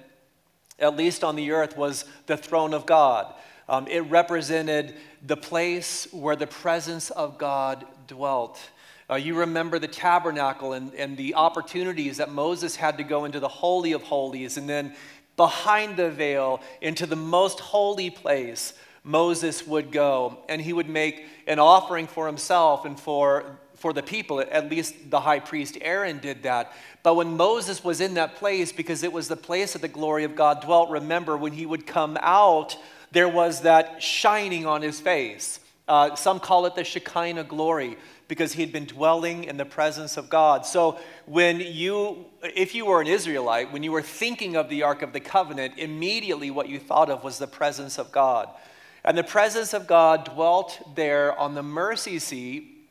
at 0.79 0.97
least 0.97 1.23
on 1.23 1.35
the 1.35 1.51
earth, 1.51 1.77
was 1.77 2.05
the 2.25 2.37
throne 2.37 2.73
of 2.73 2.87
God. 2.87 3.35
Um, 3.69 3.85
it 3.87 3.99
represented 4.09 4.95
the 5.23 5.37
place 5.37 6.07
where 6.11 6.35
the 6.35 6.47
presence 6.47 7.11
of 7.11 7.37
God 7.37 7.85
dwelt. 8.07 8.59
Uh, 9.09 9.15
you 9.15 9.35
remember 9.35 9.79
the 9.79 9.87
tabernacle 9.87 10.73
and, 10.73 10.93
and 10.95 11.15
the 11.15 11.35
opportunities 11.35 12.17
that 12.17 12.29
Moses 12.31 12.75
had 12.75 12.97
to 12.97 13.03
go 13.03 13.23
into 13.23 13.39
the 13.39 13.47
Holy 13.47 13.93
of 13.93 14.03
Holies 14.03 14.57
and 14.57 14.67
then 14.67 14.93
behind 15.37 15.95
the 15.95 16.09
veil 16.09 16.61
into 16.81 17.05
the 17.05 17.15
most 17.15 17.59
holy 17.59 18.09
place. 18.09 18.73
Moses 19.03 19.65
would 19.65 19.91
go 19.91 20.39
and 20.49 20.61
he 20.61 20.73
would 20.73 20.89
make 20.89 21.25
an 21.45 21.59
offering 21.59 22.07
for 22.07 22.27
himself 22.27 22.83
and 22.83 22.99
for, 22.99 23.57
for 23.75 23.93
the 23.93 24.03
people. 24.03 24.41
At 24.41 24.69
least 24.69 25.09
the 25.09 25.21
high 25.21 25.39
priest 25.39 25.77
Aaron 25.79 26.19
did 26.19 26.43
that. 26.43 26.73
But 27.03 27.15
when 27.15 27.37
Moses 27.37 27.85
was 27.85 28.01
in 28.01 28.15
that 28.15 28.35
place, 28.35 28.73
because 28.73 29.03
it 29.03 29.13
was 29.13 29.29
the 29.29 29.37
place 29.37 29.71
that 29.73 29.81
the 29.81 29.87
glory 29.87 30.25
of 30.25 30.35
God 30.35 30.61
dwelt, 30.61 30.89
remember 30.89 31.37
when 31.37 31.53
he 31.53 31.65
would 31.65 31.87
come 31.87 32.17
out, 32.19 32.75
there 33.11 33.29
was 33.29 33.61
that 33.61 34.03
shining 34.03 34.65
on 34.65 34.81
his 34.81 34.99
face. 34.99 35.61
Uh, 35.87 36.15
some 36.15 36.41
call 36.41 36.65
it 36.65 36.75
the 36.75 36.83
Shekinah 36.83 37.45
glory 37.45 37.95
because 38.27 38.53
he 38.53 38.61
had 38.61 38.71
been 38.71 38.85
dwelling 38.85 39.45
in 39.45 39.57
the 39.57 39.65
presence 39.65 40.17
of 40.17 40.29
God. 40.29 40.65
So 40.65 40.99
when 41.25 41.59
you, 41.59 42.25
if 42.43 42.75
you 42.75 42.85
were 42.85 43.01
an 43.01 43.07
Israelite, 43.07 43.71
when 43.71 43.83
you 43.83 43.91
were 43.91 44.01
thinking 44.01 44.55
of 44.55 44.69
the 44.69 44.83
Ark 44.83 45.01
of 45.01 45.13
the 45.13 45.19
Covenant, 45.19 45.75
immediately 45.77 46.51
what 46.51 46.67
you 46.67 46.79
thought 46.79 47.09
of 47.09 47.23
was 47.23 47.37
the 47.37 47.47
presence 47.47 47.97
of 47.97 48.11
God. 48.11 48.49
And 49.03 49.17
the 49.17 49.23
presence 49.23 49.73
of 49.73 49.87
God 49.87 50.25
dwelt 50.25 50.95
there 50.95 51.37
on 51.39 51.55
the 51.55 51.63
mercy 51.63 52.19
seat, 52.19 52.89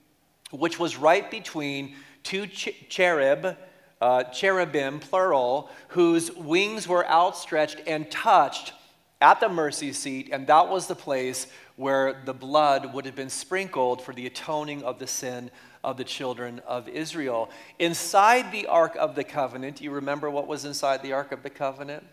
which 0.51 0.79
was 0.79 0.97
right 0.97 1.31
between 1.31 1.95
two 2.23 2.47
cherub, 2.47 3.57
uh, 4.01 4.25
cherubim, 4.25 5.01
plural, 5.01 5.71
whose 5.89 6.33
wings 6.33 6.89
were 6.89 7.07
outstretched 7.09 7.83
and 7.87 8.11
touched 8.11 8.73
at 9.21 9.41
the 9.41 9.49
mercy 9.49 9.93
seat, 9.93 10.29
and 10.33 10.47
that 10.47 10.69
was 10.69 10.87
the 10.87 10.95
place 10.95 11.47
where 11.77 12.23
the 12.25 12.35
blood 12.35 12.93
would 12.95 13.05
have 13.05 13.15
been 13.15 13.31
sprinkled 13.31 14.03
for 14.03 14.13
the 14.13 14.27
atoning 14.27 14.83
of 14.83 14.99
the 14.99 15.07
sin 15.07 15.51
of 15.85 15.97
the 15.97 16.05
children 16.05 16.61
of 16.67 16.89
Israel. 16.89 17.51
Inside 17.79 18.51
the 18.51 18.67
Ark 18.67 18.97
of 18.99 19.15
the 19.15 19.25
Covenant, 19.25 19.81
you 19.81 19.91
remember 19.91 20.31
what 20.31 20.47
was 20.47 20.65
inside 20.65 21.03
the 21.03 21.13
Ark 21.13 21.33
of 21.33 21.43
the 21.43 21.51
Covenant? 21.51 22.05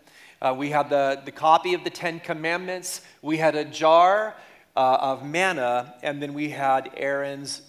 Uh, 0.42 0.54
we 0.56 0.70
had 0.70 0.90
the, 0.90 1.22
the 1.24 1.32
copy 1.32 1.74
of 1.74 1.84
the 1.84 1.90
Ten 1.90 2.20
Commandments, 2.20 3.02
we 3.22 3.38
had 3.38 3.56
a 3.56 3.64
jar 3.64 4.36
uh, 4.76 4.98
of 5.00 5.26
manna, 5.26 5.96
and 6.04 6.22
then 6.22 6.34
we 6.34 6.50
had 6.50 6.92
Aaron's, 6.98 7.62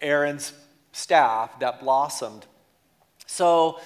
Aaron's 0.00 0.52
staff 0.92 1.58
that 1.60 1.80
blossomed. 1.80 2.46
So 3.26 3.80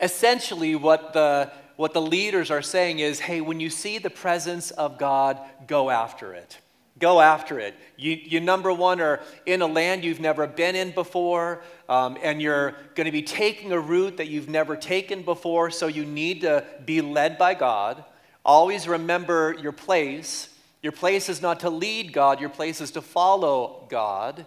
essentially, 0.00 0.74
what 0.74 1.12
the 1.12 1.50
what 1.76 1.92
the 1.92 2.02
leaders 2.02 2.50
are 2.50 2.62
saying 2.62 2.98
is 2.98 3.20
hey, 3.20 3.40
when 3.40 3.60
you 3.60 3.70
see 3.70 3.98
the 3.98 4.10
presence 4.10 4.70
of 4.70 4.98
God, 4.98 5.38
go 5.66 5.90
after 5.90 6.34
it. 6.34 6.58
Go 6.98 7.20
after 7.20 7.58
it. 7.58 7.74
You, 7.96 8.12
you 8.12 8.40
number 8.40 8.72
one, 8.72 9.00
are 9.00 9.20
in 9.46 9.62
a 9.62 9.66
land 9.66 10.04
you've 10.04 10.20
never 10.20 10.46
been 10.46 10.76
in 10.76 10.90
before, 10.90 11.62
um, 11.88 12.18
and 12.22 12.40
you're 12.40 12.76
going 12.94 13.06
to 13.06 13.12
be 13.12 13.22
taking 13.22 13.72
a 13.72 13.80
route 13.80 14.18
that 14.18 14.28
you've 14.28 14.48
never 14.48 14.76
taken 14.76 15.22
before, 15.22 15.70
so 15.70 15.86
you 15.86 16.04
need 16.04 16.42
to 16.42 16.64
be 16.84 17.00
led 17.00 17.38
by 17.38 17.54
God. 17.54 18.04
Always 18.44 18.86
remember 18.86 19.56
your 19.60 19.72
place. 19.72 20.50
Your 20.82 20.92
place 20.92 21.28
is 21.28 21.40
not 21.40 21.60
to 21.60 21.70
lead 21.70 22.12
God, 22.12 22.40
your 22.40 22.50
place 22.50 22.80
is 22.80 22.90
to 22.92 23.00
follow 23.00 23.86
God. 23.88 24.44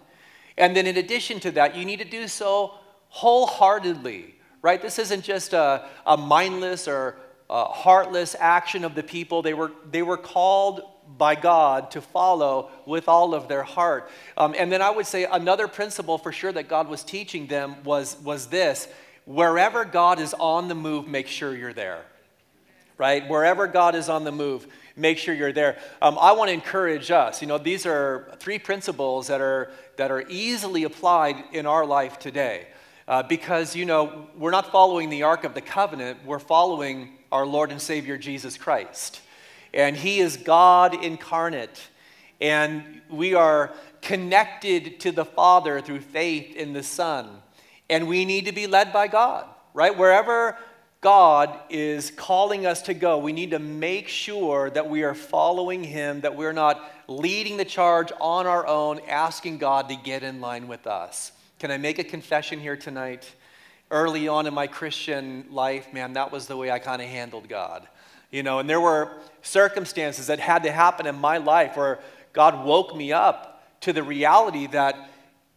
And 0.56 0.76
then, 0.76 0.86
in 0.86 0.96
addition 0.96 1.40
to 1.40 1.50
that, 1.52 1.76
you 1.76 1.84
need 1.84 1.98
to 1.98 2.04
do 2.04 2.28
so 2.28 2.74
wholeheartedly 3.08 4.35
right? 4.66 4.82
This 4.82 4.98
isn't 4.98 5.22
just 5.22 5.52
a, 5.52 5.86
a 6.04 6.16
mindless 6.16 6.88
or 6.88 7.16
a 7.48 7.66
heartless 7.66 8.34
action 8.40 8.82
of 8.82 8.96
the 8.96 9.02
people. 9.04 9.40
They 9.40 9.54
were, 9.54 9.70
they 9.92 10.02
were 10.02 10.16
called 10.16 10.82
by 11.16 11.36
God 11.36 11.92
to 11.92 12.00
follow 12.00 12.70
with 12.84 13.08
all 13.08 13.32
of 13.32 13.46
their 13.46 13.62
heart. 13.62 14.10
Um, 14.36 14.56
and 14.58 14.72
then 14.72 14.82
I 14.82 14.90
would 14.90 15.06
say 15.06 15.24
another 15.24 15.68
principle 15.68 16.18
for 16.18 16.32
sure 16.32 16.50
that 16.50 16.66
God 16.66 16.88
was 16.88 17.04
teaching 17.04 17.46
them 17.46 17.76
was, 17.84 18.16
was 18.24 18.48
this 18.48 18.88
wherever 19.24 19.84
God 19.84 20.18
is 20.18 20.34
on 20.34 20.66
the 20.66 20.74
move, 20.74 21.06
make 21.06 21.28
sure 21.28 21.56
you're 21.56 21.72
there. 21.72 22.04
Right? 22.98 23.28
Wherever 23.28 23.68
God 23.68 23.94
is 23.94 24.08
on 24.08 24.24
the 24.24 24.32
move, 24.32 24.66
make 24.96 25.18
sure 25.18 25.32
you're 25.32 25.52
there. 25.52 25.78
Um, 26.02 26.18
I 26.20 26.32
want 26.32 26.48
to 26.48 26.54
encourage 26.54 27.12
us. 27.12 27.40
You 27.40 27.46
know, 27.46 27.58
these 27.58 27.86
are 27.86 28.34
three 28.40 28.58
principles 28.58 29.28
that 29.28 29.40
are, 29.40 29.70
that 29.96 30.10
are 30.10 30.24
easily 30.28 30.82
applied 30.82 31.36
in 31.52 31.66
our 31.66 31.86
life 31.86 32.18
today. 32.18 32.66
Uh, 33.08 33.22
because, 33.22 33.76
you 33.76 33.84
know, 33.84 34.26
we're 34.36 34.50
not 34.50 34.72
following 34.72 35.10
the 35.10 35.22
Ark 35.22 35.44
of 35.44 35.54
the 35.54 35.60
Covenant, 35.60 36.18
we're 36.24 36.40
following 36.40 37.10
our 37.30 37.46
Lord 37.46 37.70
and 37.70 37.80
Savior 37.80 38.18
Jesus 38.18 38.58
Christ. 38.58 39.20
And 39.72 39.96
He 39.96 40.18
is 40.18 40.36
God 40.36 41.04
incarnate. 41.04 41.88
And 42.40 43.00
we 43.08 43.34
are 43.34 43.72
connected 44.02 45.00
to 45.00 45.12
the 45.12 45.24
Father 45.24 45.80
through 45.80 46.00
faith 46.00 46.56
in 46.56 46.72
the 46.72 46.82
Son. 46.82 47.28
And 47.88 48.08
we 48.08 48.24
need 48.24 48.46
to 48.46 48.52
be 48.52 48.66
led 48.66 48.92
by 48.92 49.06
God, 49.06 49.46
right? 49.72 49.96
Wherever 49.96 50.56
God 51.00 51.56
is 51.70 52.10
calling 52.10 52.66
us 52.66 52.82
to 52.82 52.94
go, 52.94 53.18
we 53.18 53.32
need 53.32 53.52
to 53.52 53.60
make 53.60 54.08
sure 54.08 54.68
that 54.70 54.90
we 54.90 55.04
are 55.04 55.14
following 55.14 55.84
Him, 55.84 56.22
that 56.22 56.34
we're 56.34 56.52
not 56.52 56.82
leading 57.06 57.56
the 57.56 57.64
charge 57.64 58.10
on 58.20 58.48
our 58.48 58.66
own, 58.66 59.00
asking 59.08 59.58
God 59.58 59.88
to 59.90 59.96
get 59.96 60.24
in 60.24 60.40
line 60.40 60.66
with 60.66 60.88
us. 60.88 61.30
Can 61.58 61.70
I 61.70 61.78
make 61.78 61.98
a 61.98 62.04
confession 62.04 62.60
here 62.60 62.76
tonight? 62.76 63.32
Early 63.90 64.28
on 64.28 64.46
in 64.46 64.52
my 64.52 64.66
Christian 64.66 65.46
life, 65.50 65.90
man, 65.90 66.12
that 66.12 66.30
was 66.30 66.46
the 66.46 66.56
way 66.56 66.70
I 66.70 66.78
kind 66.78 67.00
of 67.00 67.08
handled 67.08 67.48
God. 67.48 67.88
You 68.30 68.42
know, 68.42 68.58
and 68.58 68.68
there 68.68 68.80
were 68.80 69.12
circumstances 69.40 70.26
that 70.26 70.38
had 70.38 70.64
to 70.64 70.72
happen 70.72 71.06
in 71.06 71.14
my 71.14 71.38
life 71.38 71.78
where 71.78 72.00
God 72.34 72.66
woke 72.66 72.94
me 72.94 73.10
up 73.10 73.62
to 73.80 73.94
the 73.94 74.02
reality 74.02 74.66
that, 74.66 75.08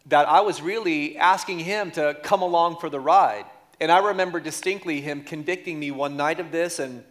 that 0.05 0.25
I 0.29 0.39
was 0.39 0.61
really 0.61 1.17
asking 1.17 1.59
Him 1.59 1.91
to 1.91 2.15
come 2.23 2.43
along 2.43 2.77
for 2.77 2.89
the 2.89 2.99
ride. 2.99 3.45
And 3.81 3.91
I 3.91 3.99
remember 3.99 4.39
distinctly 4.39 5.01
Him 5.01 5.21
convicting 5.21 5.77
me 5.79 5.91
one 5.91 6.15
night 6.15 6.39
of 6.39 6.49
this, 6.49 6.79
and, 6.79 7.03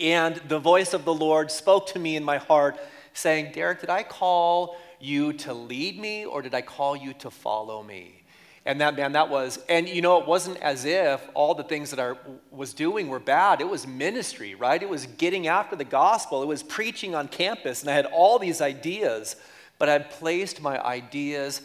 and 0.00 0.34
the 0.48 0.58
voice 0.58 0.94
of 0.94 1.04
the 1.04 1.14
Lord 1.14 1.52
spoke 1.52 1.86
to 1.88 2.00
me 2.00 2.16
in 2.16 2.24
my 2.24 2.38
heart, 2.38 2.76
saying, 3.12 3.52
Derek, 3.52 3.82
did 3.82 3.90
I 3.90 4.02
call 4.02 4.76
you 5.00 5.32
to 5.32 5.54
lead 5.54 5.98
me 5.98 6.24
or 6.24 6.42
did 6.42 6.54
I 6.54 6.62
call 6.62 6.96
you 6.96 7.12
to 7.14 7.30
follow 7.30 7.82
me? 7.82 8.20
And 8.66 8.80
that 8.82 8.94
man, 8.94 9.12
that 9.12 9.30
was, 9.30 9.58
and 9.68 9.88
you 9.88 10.02
know, 10.02 10.20
it 10.20 10.26
wasn't 10.26 10.58
as 10.58 10.84
if 10.84 11.26
all 11.32 11.54
the 11.54 11.64
things 11.64 11.90
that 11.90 11.98
I 11.98 12.14
was 12.50 12.74
doing 12.74 13.08
were 13.08 13.18
bad. 13.18 13.60
It 13.60 13.68
was 13.68 13.86
ministry, 13.86 14.54
right? 14.54 14.82
It 14.82 14.88
was 14.88 15.06
getting 15.06 15.46
after 15.46 15.76
the 15.76 15.84
gospel. 15.84 16.42
It 16.42 16.46
was 16.46 16.62
preaching 16.62 17.14
on 17.14 17.28
campus, 17.28 17.80
and 17.80 17.90
I 17.90 17.94
had 17.94 18.06
all 18.06 18.38
these 18.38 18.60
ideas, 18.60 19.36
but 19.78 19.88
I 19.88 19.98
placed 19.98 20.60
my 20.60 20.78
ideas 20.84 21.62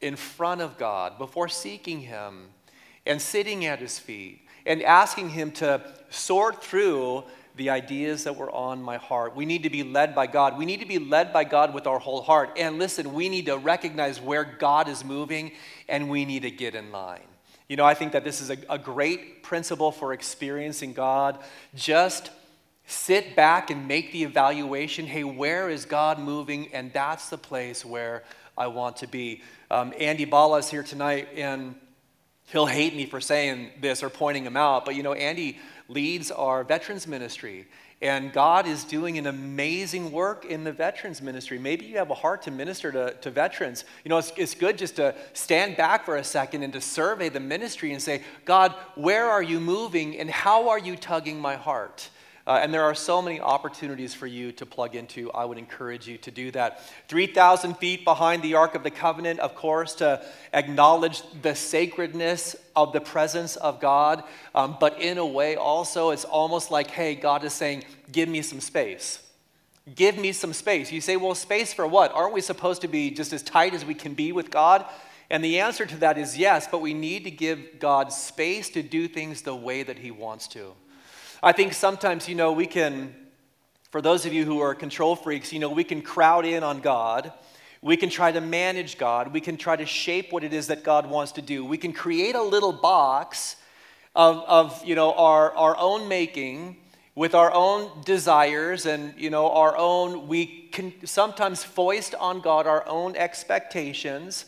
in 0.00 0.14
front 0.14 0.60
of 0.60 0.78
God 0.78 1.18
before 1.18 1.48
seeking 1.48 2.00
Him 2.00 2.50
and 3.04 3.20
sitting 3.20 3.64
at 3.64 3.80
His 3.80 3.98
feet 3.98 4.40
and 4.64 4.82
asking 4.84 5.30
Him 5.30 5.50
to 5.52 5.82
sort 6.10 6.62
through 6.62 7.24
the 7.60 7.68
ideas 7.68 8.24
that 8.24 8.36
were 8.36 8.50
on 8.50 8.82
my 8.82 8.96
heart. 8.96 9.36
We 9.36 9.44
need 9.44 9.64
to 9.64 9.70
be 9.70 9.82
led 9.82 10.14
by 10.14 10.26
God. 10.26 10.56
We 10.56 10.64
need 10.64 10.80
to 10.80 10.86
be 10.86 10.98
led 10.98 11.30
by 11.30 11.44
God 11.44 11.74
with 11.74 11.86
our 11.86 11.98
whole 11.98 12.22
heart. 12.22 12.56
And 12.56 12.78
listen, 12.78 13.12
we 13.12 13.28
need 13.28 13.46
to 13.46 13.58
recognize 13.58 14.18
where 14.18 14.44
God 14.44 14.88
is 14.88 15.04
moving 15.04 15.52
and 15.86 16.08
we 16.08 16.24
need 16.24 16.40
to 16.42 16.50
get 16.50 16.74
in 16.74 16.90
line. 16.90 17.20
You 17.68 17.76
know, 17.76 17.84
I 17.84 17.92
think 17.92 18.12
that 18.12 18.24
this 18.24 18.40
is 18.40 18.48
a, 18.48 18.56
a 18.70 18.78
great 18.78 19.42
principle 19.42 19.92
for 19.92 20.14
experiencing 20.14 20.94
God. 20.94 21.38
Just 21.74 22.30
sit 22.86 23.36
back 23.36 23.70
and 23.70 23.86
make 23.86 24.10
the 24.10 24.24
evaluation 24.24 25.06
hey, 25.06 25.22
where 25.22 25.68
is 25.68 25.84
God 25.84 26.18
moving? 26.18 26.72
And 26.72 26.90
that's 26.94 27.28
the 27.28 27.38
place 27.38 27.84
where 27.84 28.24
I 28.56 28.68
want 28.68 28.96
to 28.98 29.06
be. 29.06 29.42
Um, 29.70 29.92
Andy 30.00 30.24
Bala 30.24 30.60
is 30.60 30.70
here 30.70 30.82
tonight, 30.82 31.28
and 31.36 31.74
he'll 32.46 32.64
hate 32.64 32.96
me 32.96 33.04
for 33.04 33.20
saying 33.20 33.70
this 33.82 34.02
or 34.02 34.08
pointing 34.08 34.44
him 34.44 34.56
out, 34.56 34.86
but 34.86 34.94
you 34.94 35.02
know, 35.02 35.12
Andy 35.12 35.58
leads 35.90 36.30
our 36.30 36.64
veterans 36.64 37.06
ministry. 37.06 37.66
And 38.02 38.32
God 38.32 38.66
is 38.66 38.84
doing 38.84 39.18
an 39.18 39.26
amazing 39.26 40.10
work 40.10 40.46
in 40.46 40.64
the 40.64 40.72
veterans 40.72 41.20
ministry. 41.20 41.58
Maybe 41.58 41.84
you 41.84 41.98
have 41.98 42.10
a 42.10 42.14
heart 42.14 42.42
to 42.42 42.50
minister 42.50 42.90
to, 42.92 43.12
to 43.20 43.30
veterans. 43.30 43.84
You 44.04 44.08
know, 44.08 44.16
it's, 44.16 44.32
it's 44.36 44.54
good 44.54 44.78
just 44.78 44.96
to 44.96 45.14
stand 45.34 45.76
back 45.76 46.06
for 46.06 46.16
a 46.16 46.24
second 46.24 46.62
and 46.62 46.72
to 46.72 46.80
survey 46.80 47.28
the 47.28 47.40
ministry 47.40 47.92
and 47.92 48.00
say, 48.00 48.22
God, 48.46 48.74
where 48.94 49.28
are 49.28 49.42
you 49.42 49.60
moving 49.60 50.16
and 50.18 50.30
how 50.30 50.70
are 50.70 50.78
you 50.78 50.96
tugging 50.96 51.38
my 51.38 51.56
heart? 51.56 52.08
Uh, 52.50 52.54
and 52.54 52.74
there 52.74 52.82
are 52.82 52.96
so 52.96 53.22
many 53.22 53.38
opportunities 53.38 54.12
for 54.12 54.26
you 54.26 54.50
to 54.50 54.66
plug 54.66 54.96
into. 54.96 55.30
I 55.30 55.44
would 55.44 55.56
encourage 55.56 56.08
you 56.08 56.18
to 56.18 56.32
do 56.32 56.50
that. 56.50 56.80
3,000 57.06 57.76
feet 57.76 58.04
behind 58.04 58.42
the 58.42 58.54
Ark 58.54 58.74
of 58.74 58.82
the 58.82 58.90
Covenant, 58.90 59.38
of 59.38 59.54
course, 59.54 59.94
to 59.94 60.20
acknowledge 60.52 61.22
the 61.42 61.54
sacredness 61.54 62.56
of 62.74 62.92
the 62.92 63.00
presence 63.00 63.54
of 63.54 63.80
God. 63.80 64.24
Um, 64.52 64.76
but 64.80 65.00
in 65.00 65.16
a 65.18 65.24
way, 65.24 65.54
also, 65.54 66.10
it's 66.10 66.24
almost 66.24 66.72
like, 66.72 66.90
hey, 66.90 67.14
God 67.14 67.44
is 67.44 67.52
saying, 67.52 67.84
give 68.10 68.28
me 68.28 68.42
some 68.42 68.58
space. 68.58 69.22
Give 69.94 70.18
me 70.18 70.32
some 70.32 70.52
space. 70.52 70.90
You 70.90 71.00
say, 71.00 71.16
well, 71.16 71.36
space 71.36 71.72
for 71.72 71.86
what? 71.86 72.12
Aren't 72.12 72.34
we 72.34 72.40
supposed 72.40 72.82
to 72.82 72.88
be 72.88 73.12
just 73.12 73.32
as 73.32 73.44
tight 73.44 73.74
as 73.74 73.84
we 73.84 73.94
can 73.94 74.14
be 74.14 74.32
with 74.32 74.50
God? 74.50 74.84
And 75.30 75.44
the 75.44 75.60
answer 75.60 75.86
to 75.86 75.96
that 75.98 76.18
is 76.18 76.36
yes, 76.36 76.66
but 76.68 76.80
we 76.80 76.94
need 76.94 77.22
to 77.22 77.30
give 77.30 77.78
God 77.78 78.12
space 78.12 78.70
to 78.70 78.82
do 78.82 79.06
things 79.06 79.42
the 79.42 79.54
way 79.54 79.84
that 79.84 80.00
He 80.00 80.10
wants 80.10 80.48
to. 80.48 80.72
I 81.42 81.52
think 81.52 81.72
sometimes, 81.72 82.28
you 82.28 82.34
know, 82.34 82.52
we 82.52 82.66
can, 82.66 83.14
for 83.90 84.02
those 84.02 84.26
of 84.26 84.32
you 84.34 84.44
who 84.44 84.60
are 84.60 84.74
control 84.74 85.16
freaks, 85.16 85.52
you 85.52 85.58
know, 85.58 85.70
we 85.70 85.84
can 85.84 86.02
crowd 86.02 86.44
in 86.44 86.62
on 86.62 86.80
God. 86.80 87.32
We 87.80 87.96
can 87.96 88.10
try 88.10 88.30
to 88.30 88.42
manage 88.42 88.98
God. 88.98 89.32
We 89.32 89.40
can 89.40 89.56
try 89.56 89.76
to 89.76 89.86
shape 89.86 90.32
what 90.32 90.44
it 90.44 90.52
is 90.52 90.66
that 90.66 90.84
God 90.84 91.08
wants 91.08 91.32
to 91.32 91.42
do. 91.42 91.64
We 91.64 91.78
can 91.78 91.94
create 91.94 92.34
a 92.34 92.42
little 92.42 92.72
box 92.72 93.56
of, 94.14 94.44
of 94.46 94.84
you 94.84 94.94
know, 94.94 95.14
our, 95.14 95.52
our 95.52 95.76
own 95.78 96.08
making 96.08 96.76
with 97.14 97.34
our 97.34 97.52
own 97.52 98.02
desires 98.04 98.86
and 98.86 99.12
you 99.16 99.30
know 99.30 99.50
our 99.50 99.76
own 99.76 100.28
we 100.28 100.46
can 100.72 100.92
sometimes 101.04 101.62
foist 101.62 102.14
on 102.14 102.40
god 102.40 102.66
our 102.66 102.86
own 102.86 103.16
expectations 103.16 104.46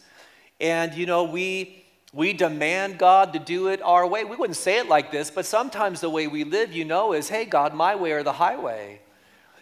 and 0.60 0.94
you 0.94 1.04
know 1.04 1.24
we 1.24 1.81
we 2.12 2.34
demand 2.34 2.98
God 2.98 3.32
to 3.32 3.38
do 3.38 3.68
it 3.68 3.80
our 3.82 4.06
way. 4.06 4.24
We 4.24 4.36
wouldn't 4.36 4.56
say 4.56 4.78
it 4.78 4.88
like 4.88 5.10
this, 5.10 5.30
but 5.30 5.46
sometimes 5.46 6.00
the 6.00 6.10
way 6.10 6.26
we 6.26 6.44
live, 6.44 6.72
you 6.72 6.84
know, 6.84 7.14
is 7.14 7.28
hey, 7.28 7.44
God, 7.44 7.74
my 7.74 7.96
way 7.96 8.12
or 8.12 8.22
the 8.22 8.34
highway. 8.34 9.00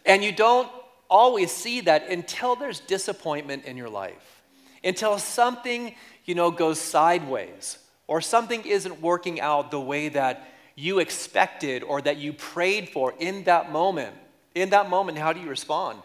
And 0.04 0.24
you 0.24 0.32
don't 0.32 0.68
always 1.08 1.52
see 1.52 1.80
that 1.82 2.08
until 2.08 2.56
there's 2.56 2.80
disappointment 2.80 3.64
in 3.64 3.76
your 3.76 3.88
life, 3.88 4.42
until 4.82 5.18
something, 5.18 5.94
you 6.24 6.34
know, 6.34 6.50
goes 6.50 6.80
sideways 6.80 7.78
or 8.08 8.20
something 8.20 8.64
isn't 8.64 9.00
working 9.00 9.40
out 9.40 9.70
the 9.70 9.80
way 9.80 10.08
that 10.08 10.48
you 10.74 10.98
expected 10.98 11.84
or 11.84 12.00
that 12.02 12.16
you 12.16 12.32
prayed 12.32 12.88
for 12.88 13.14
in 13.20 13.44
that 13.44 13.70
moment. 13.70 14.16
In 14.56 14.70
that 14.70 14.90
moment, 14.90 15.18
how 15.18 15.32
do 15.32 15.40
you 15.40 15.48
respond? 15.48 16.00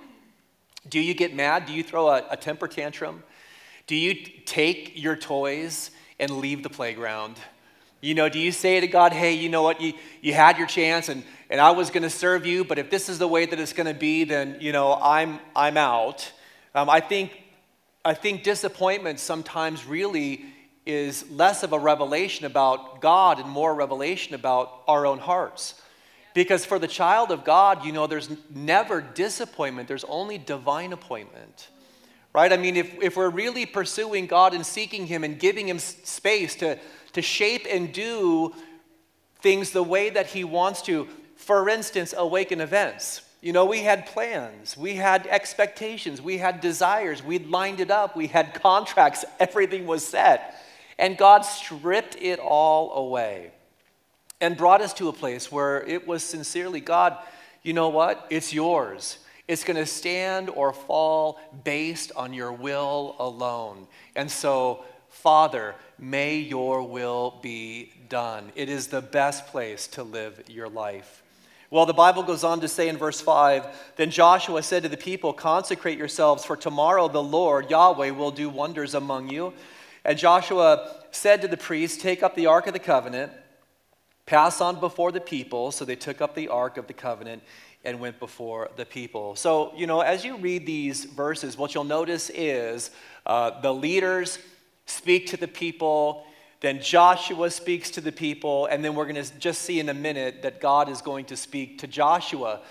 Do 0.87 0.99
you 0.99 1.15
get 1.15 1.33
mad? 1.33 1.65
Do 1.65 1.73
you 1.73 1.81
throw 1.81 2.09
a, 2.09 2.23
a 2.29 2.37
temper 2.37 2.67
tantrum? 2.67 3.23
Do 3.87 3.95
you 3.95 4.13
take 4.45 4.91
your 5.01 5.15
toys 5.15 5.89
and 6.19 6.31
leave 6.31 6.63
the 6.63 6.69
playground? 6.69 7.37
You 8.01 8.13
know, 8.13 8.29
do 8.29 8.39
you 8.39 8.51
say 8.51 8.79
to 8.79 8.87
God, 8.87 9.13
hey, 9.13 9.33
you 9.33 9.49
know 9.49 9.63
what, 9.63 9.81
you, 9.81 9.93
you 10.21 10.33
had 10.33 10.57
your 10.57 10.67
chance 10.67 11.09
and, 11.09 11.23
and 11.49 11.59
I 11.59 11.71
was 11.71 11.89
going 11.89 12.03
to 12.03 12.09
serve 12.09 12.45
you, 12.45 12.63
but 12.63 12.77
if 12.77 12.89
this 12.89 13.09
is 13.09 13.17
the 13.17 13.27
way 13.27 13.45
that 13.45 13.59
it's 13.59 13.73
going 13.73 13.91
to 13.91 13.99
be, 13.99 14.25
then, 14.25 14.57
you 14.59 14.71
know, 14.71 14.93
I'm, 14.93 15.39
I'm 15.55 15.77
out. 15.77 16.31
Um, 16.75 16.89
I, 16.89 16.99
think, 16.99 17.31
I 18.03 18.13
think 18.13 18.43
disappointment 18.43 19.19
sometimes 19.19 19.85
really 19.85 20.45
is 20.85 21.29
less 21.31 21.63
of 21.63 21.73
a 21.73 21.79
revelation 21.79 22.45
about 22.45 23.01
God 23.01 23.39
and 23.39 23.49
more 23.49 23.73
revelation 23.73 24.35
about 24.35 24.83
our 24.87 25.05
own 25.05 25.19
hearts. 25.19 25.81
Because 26.35 26.65
for 26.65 26.77
the 26.77 26.87
child 26.87 27.31
of 27.31 27.43
God, 27.43 27.85
you 27.85 27.91
know, 27.91 28.07
there's 28.07 28.29
never 28.53 29.01
disappointment, 29.01 29.87
there's 29.87 30.03
only 30.03 30.37
divine 30.37 30.93
appointment. 30.93 31.69
Right? 32.35 32.51
I 32.51 32.57
mean, 32.57 32.75
if, 32.75 33.01
if 33.01 33.15
we're 33.15 33.29
really 33.29 33.65
pursuing 33.65 34.27
God 34.27 34.53
and 34.53 34.65
seeking 34.65 35.07
Him 35.07 35.23
and 35.23 35.39
giving 35.39 35.69
Him 35.69 35.79
space 35.79 36.55
to, 36.55 36.77
to 37.13 37.21
shape 37.21 37.65
and 37.71 37.93
do 37.93 38.53
things 39.39 39.71
the 39.71 39.81
way 39.81 40.09
that 40.09 40.27
He 40.27 40.43
wants 40.43 40.81
to, 40.81 41.07
for 41.37 41.69
instance, 41.69 42.13
awaken 42.17 42.59
events. 42.59 43.21
You 43.39 43.53
know, 43.53 43.63
we 43.63 43.83
had 43.83 44.07
plans, 44.07 44.75
we 44.75 44.95
had 44.95 45.25
expectations, 45.27 46.21
we 46.21 46.37
had 46.37 46.59
desires, 46.59 47.23
we'd 47.23 47.47
lined 47.47 47.79
it 47.79 47.89
up, 47.89 48.17
we 48.17 48.27
had 48.27 48.53
contracts, 48.53 49.23
everything 49.39 49.87
was 49.87 50.05
set. 50.05 50.61
And 50.97 51.17
God 51.17 51.43
stripped 51.43 52.17
it 52.17 52.39
all 52.39 52.91
away 52.95 53.51
and 54.41 54.57
brought 54.57 54.81
us 54.81 54.93
to 54.95 55.07
a 55.07 55.13
place 55.13 55.49
where 55.49 55.83
it 55.83 56.05
was 56.05 56.21
sincerely 56.21 56.81
God, 56.81 57.17
you 57.63 57.71
know 57.71 57.87
what? 57.87 58.27
It's 58.29 58.53
yours. 58.53 59.19
It's 59.47 59.63
going 59.63 59.77
to 59.77 59.85
stand 59.85 60.49
or 60.49 60.73
fall 60.73 61.39
based 61.63 62.11
on 62.15 62.33
your 62.33 62.51
will 62.51 63.15
alone. 63.19 63.87
And 64.15 64.29
so, 64.29 64.83
Father, 65.09 65.75
may 65.99 66.37
your 66.37 66.81
will 66.83 67.39
be 67.41 67.91
done. 68.09 68.51
It 68.55 68.69
is 68.69 68.87
the 68.87 69.01
best 69.01 69.47
place 69.47 69.87
to 69.87 70.03
live 70.03 70.43
your 70.47 70.67
life. 70.67 71.21
Well, 71.69 71.85
the 71.85 71.93
Bible 71.93 72.23
goes 72.23 72.43
on 72.43 72.61
to 72.61 72.67
say 72.67 72.89
in 72.89 72.97
verse 72.97 73.21
5 73.21 73.67
Then 73.97 74.09
Joshua 74.09 74.63
said 74.63 74.83
to 74.83 74.89
the 74.89 74.97
people, 74.97 75.33
Consecrate 75.33 75.97
yourselves, 75.97 76.45
for 76.45 76.55
tomorrow 76.55 77.07
the 77.07 77.23
Lord, 77.23 77.69
Yahweh, 77.69 78.11
will 78.11 78.31
do 78.31 78.49
wonders 78.49 78.93
among 78.95 79.29
you. 79.29 79.53
And 80.03 80.17
Joshua 80.17 80.95
said 81.11 81.41
to 81.41 81.47
the 81.47 81.57
priests, 81.57 82.01
Take 82.01 82.23
up 82.23 82.35
the 82.35 82.45
Ark 82.47 82.67
of 82.67 82.73
the 82.73 82.79
Covenant, 82.79 83.31
pass 84.25 84.61
on 84.61 84.79
before 84.79 85.11
the 85.11 85.21
people. 85.21 85.71
So 85.71 85.85
they 85.85 85.95
took 85.95 86.21
up 86.21 86.35
the 86.35 86.47
Ark 86.49 86.77
of 86.77 86.87
the 86.87 86.93
Covenant 86.93 87.43
and 87.85 87.99
went 87.99 88.19
before 88.19 88.69
the 88.75 88.85
people. 88.85 89.35
So, 89.35 89.71
you 89.75 89.87
know, 89.87 90.01
as 90.01 90.25
you 90.25 90.37
read 90.37 90.65
these 90.65 91.05
verses, 91.05 91.57
what 91.57 91.73
you'll 91.73 91.83
notice 91.83 92.29
is 92.33 92.91
uh, 93.25 93.61
the 93.61 93.73
leaders 93.73 94.39
speak 94.85 95.27
to 95.27 95.37
the 95.37 95.47
people, 95.47 96.25
then 96.61 96.81
Joshua 96.81 97.49
speaks 97.51 97.89
to 97.91 98.01
the 98.01 98.11
people, 98.11 98.65
and 98.67 98.83
then 98.83 98.95
we're 98.95 99.05
going 99.05 99.23
to 99.23 99.39
just 99.39 99.61
see 99.61 99.79
in 99.79 99.89
a 99.89 99.93
minute 99.93 100.41
that 100.41 100.59
God 100.59 100.89
is 100.89 101.01
going 101.01 101.25
to 101.25 101.37
speak 101.37 101.79
to 101.79 101.87
Joshua. 101.87 102.61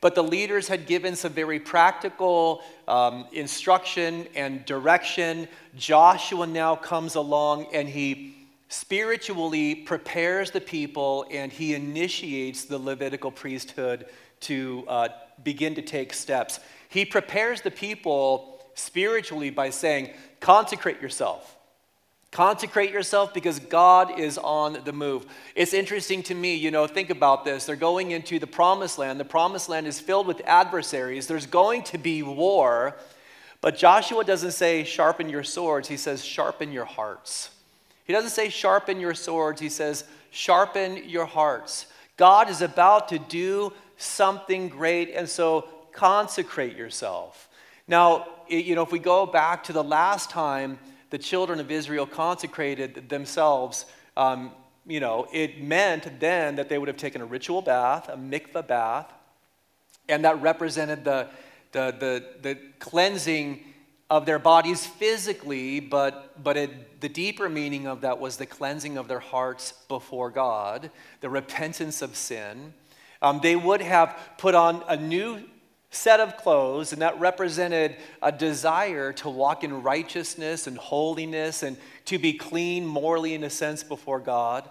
But 0.00 0.14
the 0.14 0.22
leaders 0.22 0.66
had 0.66 0.86
given 0.86 1.14
some 1.14 1.32
very 1.32 1.60
practical 1.60 2.62
um, 2.88 3.26
instruction 3.32 4.26
and 4.34 4.64
direction. 4.64 5.46
Joshua 5.76 6.46
now 6.46 6.74
comes 6.74 7.16
along 7.16 7.66
and 7.74 7.88
he 7.88 8.34
spiritually 8.68 9.74
prepares 9.74 10.52
the 10.52 10.60
people 10.60 11.26
and 11.30 11.52
he 11.52 11.74
initiates 11.74 12.64
the 12.64 12.78
Levitical 12.78 13.30
priesthood 13.30 14.06
to 14.40 14.84
uh, 14.88 15.08
begin 15.42 15.74
to 15.74 15.82
take 15.82 16.12
steps. 16.12 16.60
He 16.88 17.04
prepares 17.04 17.60
the 17.60 17.70
people 17.70 18.62
spiritually 18.74 19.50
by 19.50 19.70
saying, 19.70 20.10
Consecrate 20.40 21.00
yourself. 21.02 21.56
Consecrate 22.30 22.92
yourself 22.92 23.34
because 23.34 23.58
God 23.58 24.18
is 24.18 24.38
on 24.38 24.78
the 24.84 24.92
move. 24.92 25.26
It's 25.56 25.74
interesting 25.74 26.22
to 26.24 26.34
me, 26.34 26.54
you 26.54 26.70
know, 26.70 26.86
think 26.86 27.10
about 27.10 27.44
this. 27.44 27.66
They're 27.66 27.74
going 27.74 28.12
into 28.12 28.38
the 28.38 28.46
promised 28.46 28.98
land. 28.98 29.18
The 29.18 29.24
promised 29.24 29.68
land 29.68 29.88
is 29.88 29.98
filled 29.98 30.28
with 30.28 30.40
adversaries. 30.44 31.26
There's 31.26 31.46
going 31.46 31.82
to 31.84 31.98
be 31.98 32.22
war. 32.22 32.96
But 33.60 33.76
Joshua 33.76 34.24
doesn't 34.24 34.52
say, 34.52 34.84
sharpen 34.84 35.28
your 35.28 35.42
swords. 35.42 35.88
He 35.88 35.96
says, 35.96 36.24
sharpen 36.24 36.70
your 36.70 36.84
hearts. 36.84 37.50
He 38.04 38.12
doesn't 38.12 38.30
say, 38.30 38.48
sharpen 38.48 39.00
your 39.00 39.14
swords. 39.14 39.60
He 39.60 39.68
says, 39.68 40.04
sharpen 40.30 41.08
your 41.08 41.26
hearts. 41.26 41.86
God 42.16 42.48
is 42.48 42.62
about 42.62 43.08
to 43.08 43.18
do 43.18 43.72
something 44.00 44.68
great, 44.68 45.10
and 45.14 45.28
so 45.28 45.68
consecrate 45.92 46.76
yourself. 46.76 47.48
Now, 47.86 48.26
you 48.48 48.74
know, 48.74 48.82
if 48.82 48.92
we 48.92 48.98
go 48.98 49.26
back 49.26 49.64
to 49.64 49.72
the 49.72 49.84
last 49.84 50.30
time 50.30 50.78
the 51.10 51.18
children 51.18 51.60
of 51.60 51.70
Israel 51.70 52.06
consecrated 52.06 53.08
themselves, 53.08 53.84
um, 54.16 54.52
you 54.86 55.00
know, 55.00 55.26
it 55.32 55.62
meant 55.62 56.20
then 56.20 56.56
that 56.56 56.68
they 56.68 56.78
would 56.78 56.88
have 56.88 56.96
taken 56.96 57.20
a 57.20 57.24
ritual 57.24 57.62
bath, 57.62 58.08
a 58.08 58.16
mikvah 58.16 58.66
bath, 58.66 59.12
and 60.08 60.24
that 60.24 60.40
represented 60.40 61.04
the, 61.04 61.28
the, 61.72 61.94
the, 61.98 62.24
the 62.42 62.58
cleansing 62.78 63.64
of 64.08 64.26
their 64.26 64.40
bodies 64.40 64.84
physically, 64.84 65.78
but, 65.78 66.42
but 66.42 66.56
it, 66.56 67.00
the 67.00 67.08
deeper 67.08 67.48
meaning 67.48 67.86
of 67.86 68.00
that 68.00 68.18
was 68.18 68.36
the 68.36 68.46
cleansing 68.46 68.98
of 68.98 69.06
their 69.06 69.20
hearts 69.20 69.72
before 69.86 70.30
God, 70.30 70.90
the 71.20 71.30
repentance 71.30 72.02
of 72.02 72.16
sin. 72.16 72.74
Um, 73.22 73.40
they 73.42 73.56
would 73.56 73.82
have 73.82 74.16
put 74.38 74.54
on 74.54 74.82
a 74.88 74.96
new 74.96 75.42
set 75.90 76.20
of 76.20 76.36
clothes, 76.36 76.92
and 76.92 77.02
that 77.02 77.18
represented 77.18 77.96
a 78.22 78.30
desire 78.30 79.12
to 79.12 79.28
walk 79.28 79.64
in 79.64 79.82
righteousness 79.82 80.66
and 80.66 80.78
holiness 80.78 81.62
and 81.62 81.76
to 82.06 82.18
be 82.18 82.32
clean 82.32 82.86
morally, 82.86 83.34
in 83.34 83.44
a 83.44 83.50
sense, 83.50 83.82
before 83.82 84.20
God. 84.20 84.68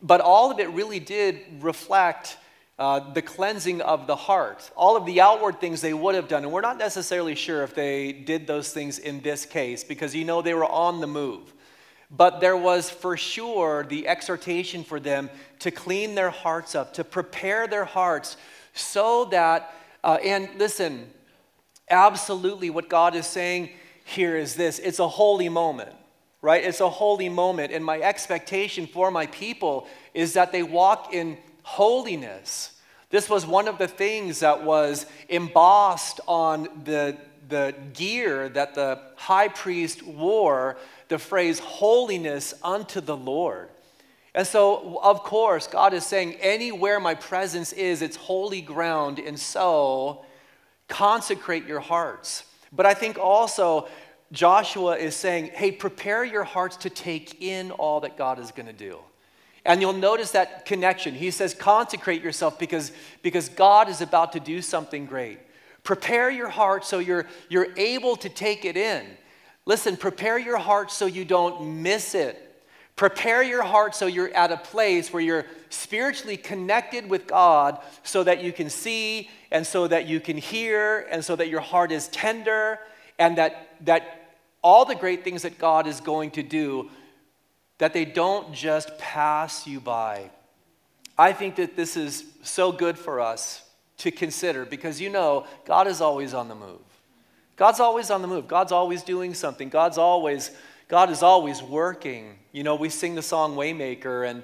But 0.00 0.20
all 0.20 0.50
of 0.50 0.58
it 0.58 0.68
really 0.70 1.00
did 1.00 1.40
reflect 1.60 2.36
uh, 2.78 3.12
the 3.12 3.22
cleansing 3.22 3.80
of 3.80 4.06
the 4.06 4.16
heart. 4.16 4.70
All 4.76 4.96
of 4.96 5.06
the 5.06 5.20
outward 5.20 5.60
things 5.60 5.80
they 5.80 5.94
would 5.94 6.14
have 6.14 6.28
done, 6.28 6.42
and 6.42 6.52
we're 6.52 6.60
not 6.60 6.78
necessarily 6.78 7.34
sure 7.34 7.62
if 7.62 7.74
they 7.74 8.12
did 8.12 8.46
those 8.46 8.72
things 8.72 8.98
in 8.98 9.20
this 9.20 9.46
case 9.46 9.84
because 9.84 10.14
you 10.14 10.24
know 10.24 10.42
they 10.42 10.54
were 10.54 10.64
on 10.64 11.00
the 11.00 11.06
move. 11.06 11.52
But 12.14 12.40
there 12.40 12.56
was 12.56 12.90
for 12.90 13.16
sure 13.16 13.84
the 13.84 14.06
exhortation 14.06 14.84
for 14.84 15.00
them 15.00 15.30
to 15.60 15.70
clean 15.70 16.14
their 16.14 16.30
hearts 16.30 16.74
up, 16.74 16.94
to 16.94 17.04
prepare 17.04 17.66
their 17.66 17.86
hearts 17.86 18.36
so 18.74 19.24
that 19.26 19.74
uh, 20.04 20.18
and 20.24 20.48
listen, 20.58 21.08
absolutely 21.88 22.70
what 22.70 22.88
God 22.88 23.14
is 23.14 23.26
saying 23.26 23.70
here 24.04 24.36
is 24.36 24.54
this 24.54 24.78
it's 24.78 24.98
a 24.98 25.08
holy 25.08 25.48
moment, 25.48 25.94
right? 26.40 26.62
It's 26.62 26.80
a 26.80 26.90
holy 26.90 27.28
moment. 27.28 27.72
And 27.72 27.84
my 27.84 28.00
expectation 28.00 28.86
for 28.86 29.10
my 29.10 29.26
people 29.26 29.86
is 30.12 30.32
that 30.32 30.52
they 30.52 30.62
walk 30.62 31.14
in 31.14 31.38
holiness. 31.62 32.80
This 33.10 33.28
was 33.28 33.46
one 33.46 33.68
of 33.68 33.78
the 33.78 33.88
things 33.88 34.40
that 34.40 34.64
was 34.64 35.06
embossed 35.28 36.20
on 36.26 36.68
the, 36.84 37.16
the 37.48 37.74
gear 37.92 38.48
that 38.48 38.74
the 38.74 38.98
high 39.16 39.48
priest 39.48 40.02
wore 40.02 40.78
the 41.12 41.18
phrase 41.18 41.58
holiness 41.58 42.54
unto 42.64 43.02
the 43.02 43.16
Lord. 43.16 43.68
And 44.34 44.46
so, 44.46 44.98
of 45.02 45.22
course, 45.22 45.66
God 45.66 45.92
is 45.92 46.06
saying, 46.06 46.36
anywhere 46.40 46.98
my 46.98 47.14
presence 47.14 47.74
is, 47.74 48.00
it's 48.00 48.16
holy 48.16 48.62
ground. 48.62 49.18
And 49.18 49.38
so, 49.38 50.24
consecrate 50.88 51.66
your 51.66 51.80
hearts. 51.80 52.44
But 52.72 52.86
I 52.86 52.94
think 52.94 53.18
also, 53.18 53.88
Joshua 54.32 54.96
is 54.96 55.14
saying, 55.14 55.50
hey, 55.52 55.70
prepare 55.70 56.24
your 56.24 56.44
hearts 56.44 56.78
to 56.78 56.88
take 56.88 57.42
in 57.42 57.70
all 57.72 58.00
that 58.00 58.16
God 58.16 58.38
is 58.38 58.50
going 58.50 58.66
to 58.66 58.72
do. 58.72 58.98
And 59.66 59.82
you'll 59.82 59.92
notice 59.92 60.30
that 60.30 60.64
connection. 60.64 61.14
He 61.14 61.30
says, 61.30 61.52
consecrate 61.52 62.22
yourself 62.22 62.58
because, 62.58 62.90
because 63.20 63.50
God 63.50 63.90
is 63.90 64.00
about 64.00 64.32
to 64.32 64.40
do 64.40 64.62
something 64.62 65.04
great. 65.04 65.40
Prepare 65.84 66.30
your 66.30 66.48
heart 66.48 66.86
so 66.86 67.00
you're, 67.00 67.26
you're 67.50 67.68
able 67.76 68.16
to 68.16 68.30
take 68.30 68.64
it 68.64 68.78
in. 68.78 69.04
Listen, 69.64 69.96
prepare 69.96 70.38
your 70.38 70.58
heart 70.58 70.90
so 70.90 71.06
you 71.06 71.24
don't 71.24 71.82
miss 71.82 72.14
it. 72.14 72.48
Prepare 72.96 73.42
your 73.42 73.62
heart 73.62 73.94
so 73.94 74.06
you're 74.06 74.32
at 74.34 74.52
a 74.52 74.56
place 74.56 75.12
where 75.12 75.22
you're 75.22 75.46
spiritually 75.70 76.36
connected 76.36 77.08
with 77.08 77.26
God 77.26 77.78
so 78.02 78.22
that 78.22 78.42
you 78.42 78.52
can 78.52 78.68
see 78.68 79.30
and 79.50 79.66
so 79.66 79.88
that 79.88 80.06
you 80.06 80.20
can 80.20 80.36
hear 80.36 81.06
and 81.10 81.24
so 81.24 81.34
that 81.36 81.48
your 81.48 81.60
heart 81.60 81.90
is 81.90 82.08
tender 82.08 82.78
and 83.18 83.38
that, 83.38 83.68
that 83.84 84.36
all 84.62 84.84
the 84.84 84.94
great 84.94 85.24
things 85.24 85.42
that 85.42 85.58
God 85.58 85.86
is 85.86 86.00
going 86.00 86.32
to 86.32 86.42
do, 86.42 86.90
that 87.78 87.92
they 87.92 88.04
don't 88.04 88.52
just 88.52 88.96
pass 88.98 89.66
you 89.66 89.80
by. 89.80 90.30
I 91.16 91.32
think 91.32 91.56
that 91.56 91.76
this 91.76 91.96
is 91.96 92.24
so 92.42 92.72
good 92.72 92.98
for 92.98 93.20
us 93.20 93.62
to 93.98 94.10
consider 94.10 94.64
because 94.64 95.00
you 95.00 95.08
know 95.08 95.46
God 95.64 95.86
is 95.86 96.00
always 96.00 96.34
on 96.34 96.48
the 96.48 96.54
move. 96.54 96.80
God's 97.56 97.80
always 97.80 98.10
on 98.10 98.22
the 98.22 98.28
move. 98.28 98.48
God's 98.48 98.72
always 98.72 99.02
doing 99.02 99.34
something. 99.34 99.68
God's 99.68 99.98
always 99.98 100.50
God 100.88 101.10
is 101.10 101.22
always 101.22 101.62
working. 101.62 102.38
You 102.52 102.64
know, 102.64 102.74
we 102.74 102.88
sing 102.88 103.14
the 103.14 103.22
song 103.22 103.56
Waymaker 103.56 104.28
and 104.28 104.42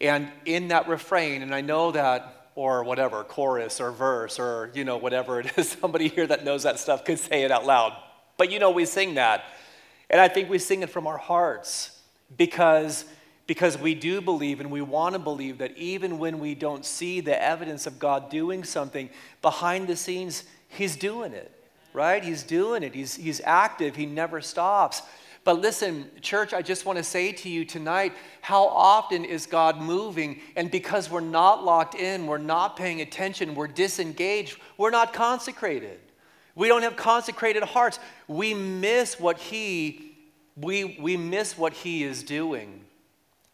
and 0.00 0.30
in 0.44 0.68
that 0.68 0.88
refrain 0.88 1.42
and 1.42 1.54
I 1.54 1.60
know 1.60 1.92
that 1.92 2.48
or 2.54 2.84
whatever, 2.84 3.24
chorus 3.24 3.80
or 3.80 3.90
verse 3.92 4.38
or 4.38 4.70
you 4.74 4.84
know 4.84 4.96
whatever 4.96 5.40
it 5.40 5.56
is 5.56 5.68
somebody 5.80 6.08
here 6.08 6.26
that 6.26 6.44
knows 6.44 6.62
that 6.64 6.78
stuff 6.78 7.04
could 7.04 7.18
say 7.18 7.42
it 7.42 7.50
out 7.50 7.66
loud. 7.66 7.96
But 8.36 8.50
you 8.50 8.58
know 8.58 8.70
we 8.70 8.84
sing 8.84 9.14
that. 9.14 9.44
And 10.08 10.20
I 10.20 10.28
think 10.28 10.50
we 10.50 10.58
sing 10.58 10.82
it 10.82 10.90
from 10.90 11.06
our 11.06 11.18
hearts 11.18 12.00
because 12.36 13.04
because 13.46 13.76
we 13.76 13.96
do 13.96 14.20
believe 14.20 14.60
and 14.60 14.70
we 14.70 14.80
want 14.80 15.14
to 15.14 15.18
believe 15.18 15.58
that 15.58 15.76
even 15.76 16.20
when 16.20 16.38
we 16.38 16.54
don't 16.54 16.84
see 16.84 17.20
the 17.20 17.42
evidence 17.42 17.84
of 17.84 17.98
God 17.98 18.30
doing 18.30 18.62
something, 18.62 19.10
behind 19.42 19.88
the 19.88 19.96
scenes, 19.96 20.44
He's 20.68 20.94
doing 20.94 21.32
it, 21.32 21.50
right? 21.92 22.22
He's 22.22 22.42
doing 22.42 22.82
it. 22.82 22.94
He's, 22.94 23.14
he's 23.16 23.40
active, 23.44 23.96
He 23.96 24.06
never 24.06 24.40
stops. 24.40 25.02
But 25.42 25.60
listen, 25.60 26.10
church, 26.20 26.52
I 26.52 26.60
just 26.60 26.84
want 26.84 26.98
to 26.98 27.04
say 27.04 27.32
to 27.32 27.48
you 27.48 27.64
tonight 27.64 28.12
how 28.42 28.66
often 28.66 29.24
is 29.24 29.46
God 29.46 29.78
moving? 29.78 30.40
And 30.54 30.70
because 30.70 31.10
we're 31.10 31.20
not 31.20 31.64
locked 31.64 31.94
in, 31.94 32.26
we're 32.26 32.38
not 32.38 32.76
paying 32.76 33.00
attention, 33.00 33.54
we're 33.54 33.66
disengaged, 33.66 34.58
we're 34.76 34.90
not 34.90 35.12
consecrated. 35.12 35.98
We 36.54 36.68
don't 36.68 36.82
have 36.82 36.96
consecrated 36.96 37.62
hearts. 37.62 37.98
We 38.28 38.52
miss 38.54 39.18
what 39.18 39.38
He, 39.38 40.16
we, 40.56 40.98
we 41.00 41.16
miss 41.16 41.56
what 41.56 41.72
He 41.72 42.04
is 42.04 42.22
doing. 42.22 42.84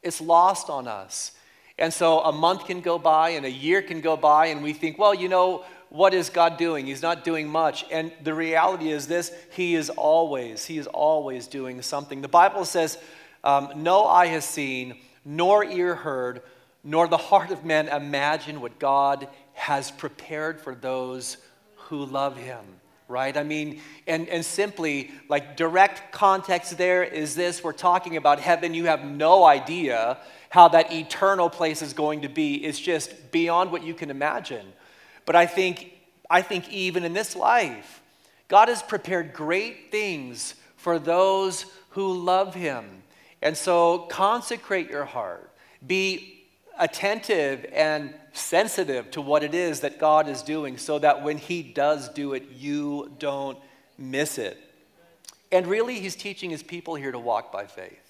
It's 0.03 0.21
lost 0.21 0.71
on 0.71 0.89
us. 0.89 1.33
And 1.79 1.93
so 1.93 2.21
a 2.21 2.33
month 2.33 2.67
can 2.67 2.81
go 2.81 2.99
by 2.99 3.31
and 3.31 3.45
a 3.45 3.51
year 3.51 3.83
can 3.83 4.01
go 4.01 4.17
by, 4.17 4.47
and 4.47 4.63
we 4.63 4.73
think, 4.73 4.99
well, 4.99 5.15
you 5.15 5.29
know, 5.29 5.65
what 5.89 6.15
is 6.15 6.31
God 6.31 6.57
doing? 6.57 6.87
He's 6.87 7.03
not 7.03 7.25
doing 7.25 7.49
much. 7.49 7.85
And 7.91 8.13
the 8.23 8.35
reality 8.35 8.91
is 8.91 9.07
this 9.07 9.33
He 9.53 9.75
is 9.75 9.91
always, 9.91 10.65
He 10.65 10.79
is 10.79 10.87
always 10.87 11.47
doing 11.47 11.83
something. 11.83 12.23
The 12.23 12.29
Bible 12.29 12.65
says, 12.65 12.99
um, 13.45 13.71
No 13.77 14.07
eye 14.07 14.27
has 14.27 14.45
seen, 14.45 14.97
nor 15.25 15.65
ear 15.65 15.95
heard, 15.95 16.43
nor 16.83 17.09
the 17.09 17.17
heart 17.17 17.51
of 17.51 17.65
man 17.65 17.89
imagined 17.89 18.61
what 18.61 18.79
God 18.79 19.29
has 19.55 19.91
prepared 19.91 20.61
for 20.61 20.75
those 20.75 21.37
who 21.77 22.05
love 22.05 22.37
Him 22.37 22.65
right? 23.09 23.37
I 23.37 23.43
mean, 23.43 23.81
and, 24.07 24.29
and 24.29 24.45
simply, 24.45 25.11
like, 25.29 25.57
direct 25.57 26.13
context 26.13 26.77
there 26.77 27.05
is 27.05 27.35
this 27.35 27.63
we're 27.63 27.73
talking 27.73 28.17
about 28.17 28.41
heaven. 28.41 28.75
You 28.75 28.87
have 28.87 29.05
no 29.05 29.45
idea 29.45 30.19
how 30.51 30.69
that 30.69 30.93
eternal 30.93 31.49
place 31.49 31.83
is 31.83 31.93
going 31.93 32.23
to 32.23 32.29
be. 32.29 32.57
It's 32.65 32.81
just 32.81 33.31
beyond 33.31 33.71
what 33.71 33.85
you 33.85 33.95
can 33.95 34.11
imagine. 34.11 34.73
But 35.27 35.37
I 35.37 35.47
think, 35.47 35.93
I 36.31 36.41
think 36.41 36.73
even 36.73 37.05
in 37.05 37.13
this 37.13 37.37
life, 37.37 38.01
God 38.49 38.69
has 38.69 38.83
prepared 38.83 39.33
great 39.33 39.91
things 39.91 40.55
for 40.77 40.99
those 40.99 41.67
who 41.91 42.15
love 42.15 42.55
Him. 42.55 43.03
And 43.43 43.57
so 43.57 43.99
consecrate 44.09 44.89
your 44.89 45.05
heart. 45.05 45.51
Be 45.87 46.45
attentive 46.79 47.67
and 47.73 48.15
sensitive 48.33 49.11
to 49.11 49.21
what 49.21 49.43
it 49.43 49.55
is 49.55 49.81
that 49.81 49.99
God 49.99 50.29
is 50.29 50.43
doing 50.43 50.79
so 50.79 50.99
that 51.01 51.23
when 51.23 51.39
He 51.39 51.63
does 51.63 52.09
do 52.09 52.35
it, 52.35 52.45
you 52.57 53.13
don't 53.19 53.59
miss 53.99 54.39
it. 54.39 54.59
And 55.51 55.67
really, 55.67 56.01
He's 56.01 56.17
teaching 56.17 56.51
His 56.51 56.63
people 56.63 56.95
here 56.95 57.13
to 57.13 57.19
walk 57.19 57.53
by 57.53 57.67
faith. 57.67 58.06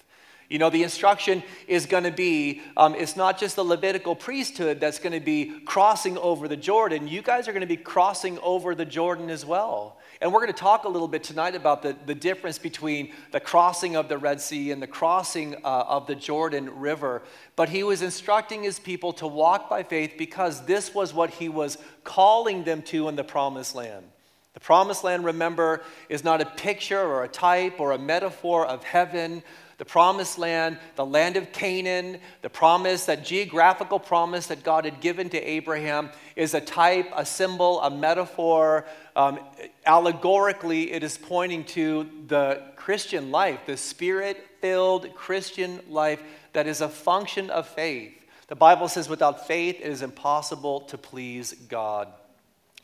You 0.49 0.59
know, 0.59 0.69
the 0.69 0.83
instruction 0.83 1.43
is 1.67 1.85
going 1.85 2.05
to 2.05 2.11
be 2.11 2.61
um, 2.77 2.95
it's 2.95 3.17
not 3.17 3.37
just 3.37 3.57
the 3.57 3.65
Levitical 3.65 4.15
priesthood 4.15 4.79
that's 4.79 4.97
going 4.97 5.11
to 5.11 5.19
be 5.19 5.59
crossing 5.65 6.17
over 6.17 6.47
the 6.47 6.55
Jordan. 6.55 7.07
You 7.07 7.21
guys 7.21 7.49
are 7.49 7.51
going 7.51 7.61
to 7.61 7.67
be 7.67 7.75
crossing 7.75 8.39
over 8.39 8.73
the 8.73 8.85
Jordan 8.85 9.29
as 9.29 9.45
well. 9.45 9.97
And 10.21 10.31
we're 10.31 10.39
going 10.39 10.53
to 10.53 10.59
talk 10.59 10.85
a 10.85 10.89
little 10.89 11.09
bit 11.09 11.23
tonight 11.23 11.53
about 11.53 11.83
the, 11.83 11.95
the 12.05 12.15
difference 12.15 12.57
between 12.57 13.13
the 13.31 13.41
crossing 13.41 13.97
of 13.97 14.07
the 14.07 14.17
Red 14.17 14.39
Sea 14.39 14.71
and 14.71 14.81
the 14.81 14.87
crossing 14.87 15.55
uh, 15.65 15.83
of 15.87 16.07
the 16.07 16.15
Jordan 16.15 16.79
River. 16.79 17.23
But 17.57 17.67
he 17.67 17.83
was 17.83 18.01
instructing 18.01 18.63
his 18.63 18.79
people 18.79 19.13
to 19.13 19.27
walk 19.27 19.69
by 19.69 19.83
faith 19.83 20.13
because 20.17 20.65
this 20.65 20.95
was 20.95 21.13
what 21.13 21.31
he 21.31 21.49
was 21.49 21.77
calling 22.05 22.63
them 22.63 22.81
to 22.83 23.09
in 23.09 23.17
the 23.17 23.23
promised 23.23 23.75
land. 23.75 24.05
The 24.53 24.61
promised 24.61 25.03
land, 25.03 25.23
remember, 25.23 25.83
is 26.09 26.23
not 26.23 26.41
a 26.41 26.45
picture 26.45 26.99
or 26.99 27.23
a 27.23 27.27
type 27.27 27.79
or 27.79 27.91
a 27.91 27.99
metaphor 27.99 28.65
of 28.65 28.83
heaven 28.83 29.43
the 29.77 29.85
promised 29.85 30.39
land, 30.39 30.79
the 30.95 31.05
land 31.05 31.37
of 31.37 31.51
Canaan, 31.51 32.19
the 32.41 32.49
promise, 32.49 33.05
that 33.05 33.23
geographical 33.23 33.99
promise 33.99 34.47
that 34.47 34.63
God 34.63 34.85
had 34.85 35.01
given 35.01 35.29
to 35.29 35.41
Abraham, 35.41 36.09
is 36.35 36.53
a 36.53 36.61
type, 36.61 37.11
a 37.15 37.25
symbol, 37.25 37.79
a 37.81 37.89
metaphor. 37.89 38.85
Um, 39.15 39.39
allegorically, 39.85 40.91
it 40.91 41.03
is 41.03 41.17
pointing 41.17 41.63
to 41.65 42.09
the 42.27 42.63
Christian 42.75 43.31
life, 43.31 43.59
the 43.67 43.77
spirit 43.77 44.43
filled 44.61 45.13
Christian 45.13 45.79
life 45.87 46.23
that 46.53 46.65
is 46.65 46.81
a 46.81 46.89
function 46.89 47.51
of 47.51 47.67
faith. 47.67 48.13
The 48.47 48.55
Bible 48.55 48.87
says, 48.87 49.07
without 49.09 49.45
faith, 49.45 49.75
it 49.79 49.87
is 49.87 50.01
impossible 50.01 50.81
to 50.81 50.97
please 50.97 51.53
God. 51.53 52.07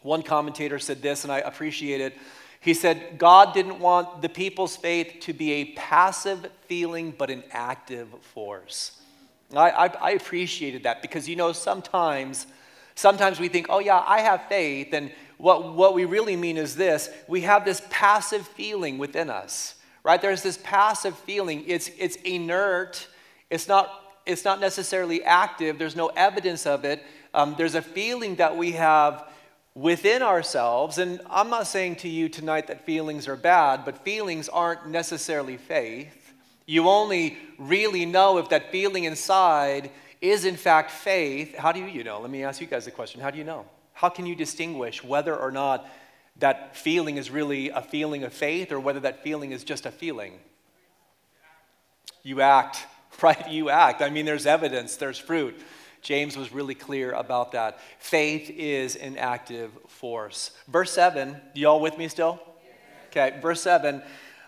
One 0.02 0.22
commentator 0.22 0.78
said 0.78 1.02
this, 1.02 1.24
and 1.24 1.32
I 1.32 1.40
appreciate 1.40 2.02
it. 2.02 2.18
He 2.64 2.74
said, 2.74 3.18
God 3.18 3.54
didn't 3.54 3.80
want 3.80 4.22
the 4.22 4.30
people's 4.30 4.78
faith 4.78 5.18
to 5.24 5.34
be 5.34 5.52
a 5.52 5.66
passive 5.74 6.50
feeling, 6.68 7.14
but 7.18 7.30
an 7.30 7.44
active 7.52 8.08
force. 8.34 9.02
I, 9.54 9.70
I, 9.70 9.86
I, 9.88 10.12
appreciated 10.12 10.84
that 10.84 11.02
because, 11.02 11.28
you 11.28 11.36
know, 11.36 11.52
sometimes, 11.52 12.48
sometimes 12.96 13.38
we 13.38 13.50
think, 13.50 13.68
oh, 13.70 13.80
yeah, 13.80 14.02
I 14.08 14.22
have 14.22 14.48
faith. 14.48 14.94
And 14.94 15.12
what, 15.38 15.74
what 15.74 15.94
we 15.94 16.06
really 16.06 16.38
mean 16.38 16.56
is 16.56 16.78
this 16.78 17.10
we 17.28 17.42
have 17.42 17.66
this 17.66 17.82
passive 17.90 18.48
feeling 18.48 18.98
within 18.98 19.30
us, 19.30 19.76
right? 20.04 20.22
There's 20.22 20.42
this 20.42 20.58
passive 20.64 21.18
feeling. 21.18 21.66
It's, 21.68 21.92
it's 22.00 22.16
inert, 22.16 23.08
it's 23.50 23.68
not, 23.68 24.16
it's 24.26 24.46
not 24.46 24.62
necessarily 24.62 25.22
active, 25.22 25.78
there's 25.78 25.98
no 25.98 26.08
evidence 26.16 26.66
of 26.66 26.86
it. 26.86 27.04
Um, 27.34 27.56
there's 27.58 27.76
a 27.76 27.82
feeling 27.82 28.36
that 28.36 28.56
we 28.56 28.72
have 28.72 29.28
within 29.76 30.22
ourselves. 30.22 30.98
And 30.98 31.22
I'm 31.30 31.50
not 31.50 31.68
saying 31.68 31.98
to 31.98 32.10
you 32.10 32.30
tonight 32.30 32.68
that 32.68 32.86
feelings 32.86 33.28
are 33.28 33.36
bad, 33.36 33.86
but 33.86 34.04
feelings 34.04 34.50
aren't 34.50 34.88
necessarily 34.88 35.58
faith. 35.58 36.34
You 36.66 36.88
only 36.88 37.38
really 37.58 38.06
know 38.06 38.38
if 38.38 38.50
that 38.50 38.72
feeling 38.72 39.04
inside 39.04 39.92
is 40.22 40.46
in 40.46 40.56
fact 40.56 40.92
faith. 40.92 41.58
How 41.58 41.72
do 41.72 41.86
you, 41.86 42.04
know? 42.04 42.22
Let 42.22 42.32
me 42.32 42.44
ask 42.44 42.62
you 42.62 42.68
guys 42.68 42.88
a 42.88 42.92
question. 42.92 43.20
How 43.20 43.30
do 43.30 43.38
you 43.38 43.44
know? 43.44 43.66
How 43.94 44.10
can 44.10 44.26
you 44.26 44.36
distinguish 44.36 45.04
whether 45.04 45.36
or 45.36 45.52
not 45.52 45.86
that 46.38 46.76
feeling 46.76 47.18
is 47.18 47.30
really 47.30 47.70
a 47.70 47.82
feeling 47.82 48.24
of 48.24 48.34
faith 48.34 48.72
or 48.72 48.80
whether 48.80 49.02
that 49.02 49.24
feeling 49.24 49.52
is 49.52 49.64
just 49.64 49.86
a 49.86 49.92
feeling? 49.92 50.40
You 52.24 52.42
act, 52.42 52.86
right? 53.22 53.50
You 53.50 53.70
act. 53.70 54.02
I 54.02 54.10
mean, 54.10 54.26
there's 54.26 54.46
evidence, 54.46 54.96
there's 54.96 55.20
fruit. 55.20 55.60
James 56.04 56.38
was 56.38 56.52
really 56.52 56.76
clear 56.76 57.12
about 57.14 57.54
that. 57.54 57.80
Faith 57.98 58.50
is 58.50 58.96
an 58.96 59.18
active 59.18 59.72
force. 59.88 60.52
Verse 60.68 60.92
7, 60.92 61.36
y'all 61.56 61.80
with 61.80 61.98
me 61.98 62.08
still? 62.08 62.40
Okay, 63.10 63.40
verse 63.42 63.62
7 63.62 64.04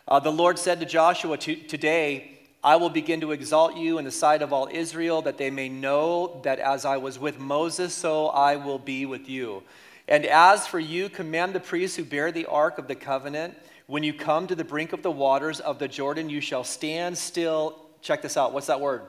uh, 0.08 0.20
the 0.20 0.32
Lord 0.32 0.60
said 0.60 0.80
to 0.80 0.86
Joshua, 0.86 1.38
Today 1.38 2.38
I 2.64 2.76
will 2.76 2.90
begin 2.90 3.22
to 3.22 3.32
exalt 3.32 3.76
you 3.76 3.98
in 3.98 4.06
the 4.06 4.12
sight 4.12 4.42
of 4.42 4.54
all 4.54 4.68
Israel, 4.72 5.22
that 5.24 5.38
they 5.38 5.50
may 5.50 5.68
know 5.70 6.42
that 6.44 6.60
as 6.60 6.86
I 6.86 6.98
was 6.98 7.18
with 7.18 7.40
Moses, 7.40 7.94
so 7.94 8.28
I 8.28 8.56
will 8.56 8.80
be 8.80 9.06
with 9.06 9.28
you. 9.28 9.64
And 10.08 10.26
as 10.26 10.68
for 10.68 10.80
you, 10.80 11.10
command 11.10 11.54
the 11.54 11.60
priests 11.60 11.98
who 11.98 12.04
bear 12.04 12.32
the 12.32 12.46
ark 12.46 12.78
of 12.78 12.88
the 12.88 12.96
covenant, 12.96 13.56
when 13.88 14.04
you 14.04 14.14
come 14.14 14.46
to 14.48 14.56
the 14.56 14.64
brink 14.64 14.94
of 14.94 15.02
the 15.02 15.12
waters 15.12 15.60
of 15.60 15.80
the 15.80 15.88
Jordan, 15.88 16.30
you 16.30 16.42
shall 16.42 16.64
stand 16.64 17.18
still. 17.18 17.80
Check 18.02 18.22
this 18.22 18.38
out. 18.38 18.54
What's 18.54 18.68
that 18.68 18.82
word? 18.82 19.02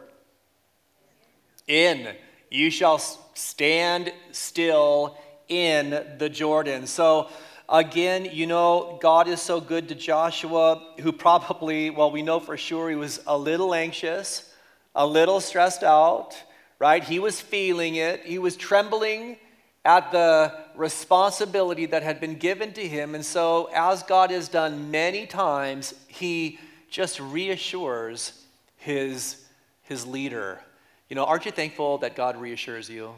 In 1.66 2.14
you 2.50 2.70
shall 2.70 2.98
stand 3.34 4.12
still 4.32 5.16
in 5.48 6.04
the 6.18 6.28
Jordan. 6.28 6.86
So, 6.86 7.28
again, 7.68 8.28
you 8.32 8.46
know, 8.46 8.98
God 9.00 9.28
is 9.28 9.40
so 9.40 9.60
good 9.60 9.88
to 9.88 9.94
Joshua, 9.94 10.94
who 11.00 11.12
probably, 11.12 11.90
well, 11.90 12.10
we 12.10 12.22
know 12.22 12.40
for 12.40 12.56
sure 12.56 12.88
he 12.88 12.96
was 12.96 13.20
a 13.26 13.36
little 13.36 13.74
anxious, 13.74 14.52
a 14.94 15.06
little 15.06 15.40
stressed 15.40 15.82
out, 15.82 16.36
right? 16.78 17.02
He 17.02 17.18
was 17.18 17.40
feeling 17.40 17.96
it, 17.96 18.24
he 18.24 18.38
was 18.38 18.56
trembling 18.56 19.36
at 19.84 20.10
the 20.10 20.52
responsibility 20.74 21.86
that 21.86 22.02
had 22.02 22.20
been 22.20 22.34
given 22.34 22.72
to 22.72 22.86
him. 22.86 23.14
And 23.14 23.24
so, 23.24 23.70
as 23.72 24.02
God 24.02 24.30
has 24.30 24.48
done 24.48 24.90
many 24.90 25.26
times, 25.26 25.94
he 26.08 26.58
just 26.90 27.20
reassures 27.20 28.42
his, 28.76 29.44
his 29.82 30.04
leader. 30.04 30.60
You 31.08 31.14
know, 31.14 31.24
aren't 31.24 31.44
you 31.46 31.52
thankful 31.52 31.98
that 31.98 32.16
God 32.16 32.36
reassures 32.36 32.90
you? 32.90 33.14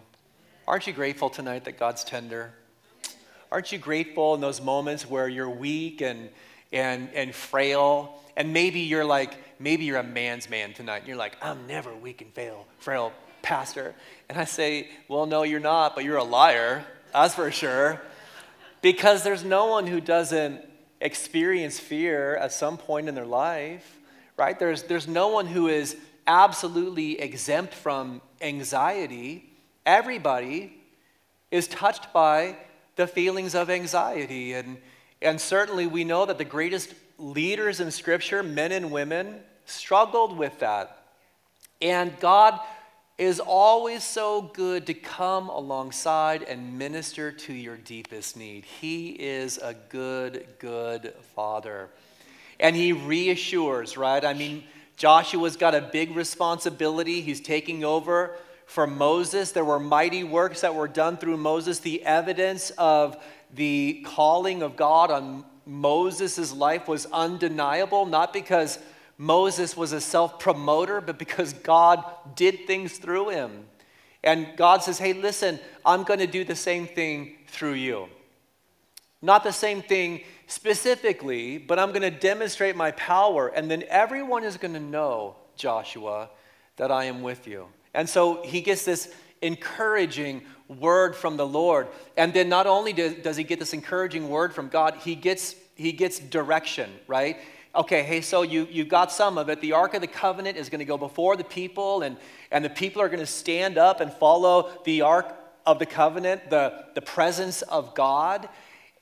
Aren't 0.66 0.87
you 0.87 0.92
grateful 0.92 1.31
tonight 1.31 1.64
that 1.64 1.79
God's 1.79 2.05
tender? 2.05 2.53
Aren't 3.51 3.72
you 3.72 3.79
grateful 3.79 4.35
in 4.35 4.42
those 4.42 4.61
moments 4.61 5.09
where 5.09 5.27
you're 5.27 5.48
weak 5.48 6.03
and, 6.03 6.29
and, 6.70 7.09
and 7.14 7.35
frail? 7.35 8.22
And 8.37 8.53
maybe 8.53 8.81
you're 8.81 9.07
like, 9.07 9.33
maybe 9.59 9.87
you're 9.87 9.98
a 9.98 10.03
man's 10.03 10.51
man 10.51 10.74
tonight. 10.74 10.98
And 10.98 11.09
you're 11.09 11.16
like, 11.16 11.38
I'm 11.40 11.66
never 11.66 11.94
weak 11.94 12.20
and 12.20 12.31
fail, 12.35 12.66
frail, 12.79 13.11
pastor. 13.40 13.94
And 14.29 14.38
I 14.38 14.44
say, 14.44 14.90
well, 15.09 15.24
no, 15.24 15.42
you're 15.42 15.59
not, 15.59 15.94
but 15.94 16.05
you're 16.05 16.18
a 16.18 16.24
liar, 16.24 16.85
That's 17.14 17.35
for 17.35 17.51
sure. 17.51 18.03
Because 18.83 19.22
there's 19.22 19.44
no 19.44 19.66
one 19.66 19.87
who 19.87 19.98
doesn't 20.03 20.61
experience 21.01 21.81
fear 21.81 22.37
at 22.37 22.53
some 22.53 22.77
point 22.77 23.09
in 23.09 23.14
their 23.14 23.24
life, 23.24 23.98
right? 24.37 24.59
There's, 24.59 24.83
there's 24.83 25.09
no 25.09 25.29
one 25.29 25.46
who 25.46 25.68
is 25.68 25.96
absolutely 26.28 27.20
exempt 27.20 27.74
from 27.74 28.20
anxiety. 28.40 29.50
Everybody 29.84 30.74
is 31.50 31.66
touched 31.66 32.12
by 32.12 32.56
the 32.96 33.06
feelings 33.06 33.54
of 33.54 33.70
anxiety. 33.70 34.52
And, 34.52 34.76
and 35.22 35.40
certainly 35.40 35.86
we 35.86 36.04
know 36.04 36.26
that 36.26 36.38
the 36.38 36.44
greatest 36.44 36.94
leaders 37.18 37.80
in 37.80 37.90
Scripture, 37.90 38.42
men 38.42 38.70
and 38.70 38.92
women, 38.92 39.40
struggled 39.64 40.36
with 40.36 40.58
that. 40.60 41.02
And 41.80 42.18
God 42.20 42.60
is 43.16 43.40
always 43.40 44.04
so 44.04 44.42
good 44.42 44.86
to 44.86 44.94
come 44.94 45.48
alongside 45.48 46.42
and 46.44 46.78
minister 46.78 47.32
to 47.32 47.52
your 47.52 47.76
deepest 47.76 48.36
need. 48.36 48.64
He 48.64 49.10
is 49.10 49.58
a 49.58 49.74
good, 49.88 50.46
good 50.58 51.14
father. 51.34 51.88
And 52.60 52.76
he 52.76 52.92
reassures, 52.92 53.96
right? 53.96 54.24
I 54.24 54.34
mean, 54.34 54.64
Joshua's 54.98 55.56
got 55.56 55.76
a 55.76 55.80
big 55.80 56.14
responsibility. 56.16 57.20
He's 57.20 57.40
taking 57.40 57.84
over 57.84 58.37
for 58.66 58.84
Moses. 58.87 59.52
There 59.52 59.64
were 59.64 59.78
mighty 59.78 60.24
works 60.24 60.62
that 60.62 60.74
were 60.74 60.88
done 60.88 61.16
through 61.16 61.37
Moses. 61.37 61.78
The 61.78 62.04
evidence 62.04 62.70
of 62.76 63.16
the 63.54 64.04
calling 64.04 64.61
of 64.61 64.76
God 64.76 65.12
on 65.12 65.44
Moses' 65.64 66.52
life 66.52 66.88
was 66.88 67.06
undeniable, 67.12 68.06
not 68.06 68.32
because 68.32 68.80
Moses 69.16 69.76
was 69.76 69.92
a 69.92 70.00
self 70.00 70.40
promoter, 70.40 71.00
but 71.00 71.16
because 71.16 71.52
God 71.52 72.04
did 72.34 72.66
things 72.66 72.98
through 72.98 73.30
him. 73.30 73.66
And 74.24 74.48
God 74.56 74.82
says, 74.82 74.98
hey, 74.98 75.12
listen, 75.12 75.61
I'm 75.87 76.02
going 76.02 76.20
to 76.20 76.26
do 76.26 76.42
the 76.42 76.56
same 76.56 76.88
thing 76.88 77.37
through 77.46 77.74
you. 77.74 78.08
Not 79.22 79.44
the 79.44 79.52
same 79.52 79.80
thing 79.80 80.22
specifically, 80.48 81.58
but 81.58 81.78
I'm 81.78 81.90
going 81.90 82.02
to 82.02 82.11
demonstrate 82.11 82.74
my 82.74 82.90
power. 82.92 83.48
And 83.48 83.70
then 83.70 83.84
everyone 83.88 84.42
is 84.42 84.56
going 84.56 84.74
to 84.74 84.80
know, 84.80 85.37
Joshua, 85.56 86.30
that 86.76 86.90
I 86.90 87.04
am 87.04 87.22
with 87.22 87.46
you. 87.46 87.68
And 87.94 88.08
so 88.08 88.42
he 88.42 88.61
gets 88.61 88.84
this 88.84 89.14
encouraging 89.40 90.42
word 90.66 91.14
from 91.14 91.37
the 91.37 91.46
Lord. 91.46 91.87
And 92.16 92.34
then 92.34 92.48
not 92.48 92.66
only 92.66 92.92
does 92.92 93.37
he 93.37 93.44
get 93.44 93.61
this 93.61 93.72
encouraging 93.72 94.28
word 94.28 94.52
from 94.52 94.68
God, 94.68 94.96
he 94.96 95.14
gets, 95.14 95.54
he 95.76 95.92
gets 95.92 96.18
direction, 96.18 96.90
right? 97.06 97.37
okay, 97.74 98.02
hey, 98.02 98.20
so 98.20 98.42
you, 98.42 98.66
you 98.70 98.84
got 98.84 99.12
some 99.12 99.38
of 99.38 99.48
it. 99.48 99.61
The 99.61 99.72
Ark 99.72 99.94
of 99.94 100.00
the 100.00 100.08
Covenant 100.08 100.56
is 100.56 100.68
going 100.68 100.80
to 100.80 100.84
go 100.84 100.98
before 100.98 101.37
the 101.37 101.44
people, 101.44 102.02
and, 102.02 102.16
and 102.50 102.64
the 102.64 102.70
people 102.70 103.00
are 103.00 103.08
going 103.08 103.20
to 103.20 103.26
stand 103.26 103.78
up 103.78 104.00
and 104.00 104.12
follow 104.12 104.70
the 104.84 105.02
Ark 105.02 105.37
of 105.64 105.78
the 105.78 105.87
Covenant, 105.87 106.50
the, 106.50 106.87
the 106.94 107.02
presence 107.02 107.62
of 107.62 107.94
God. 107.94 108.48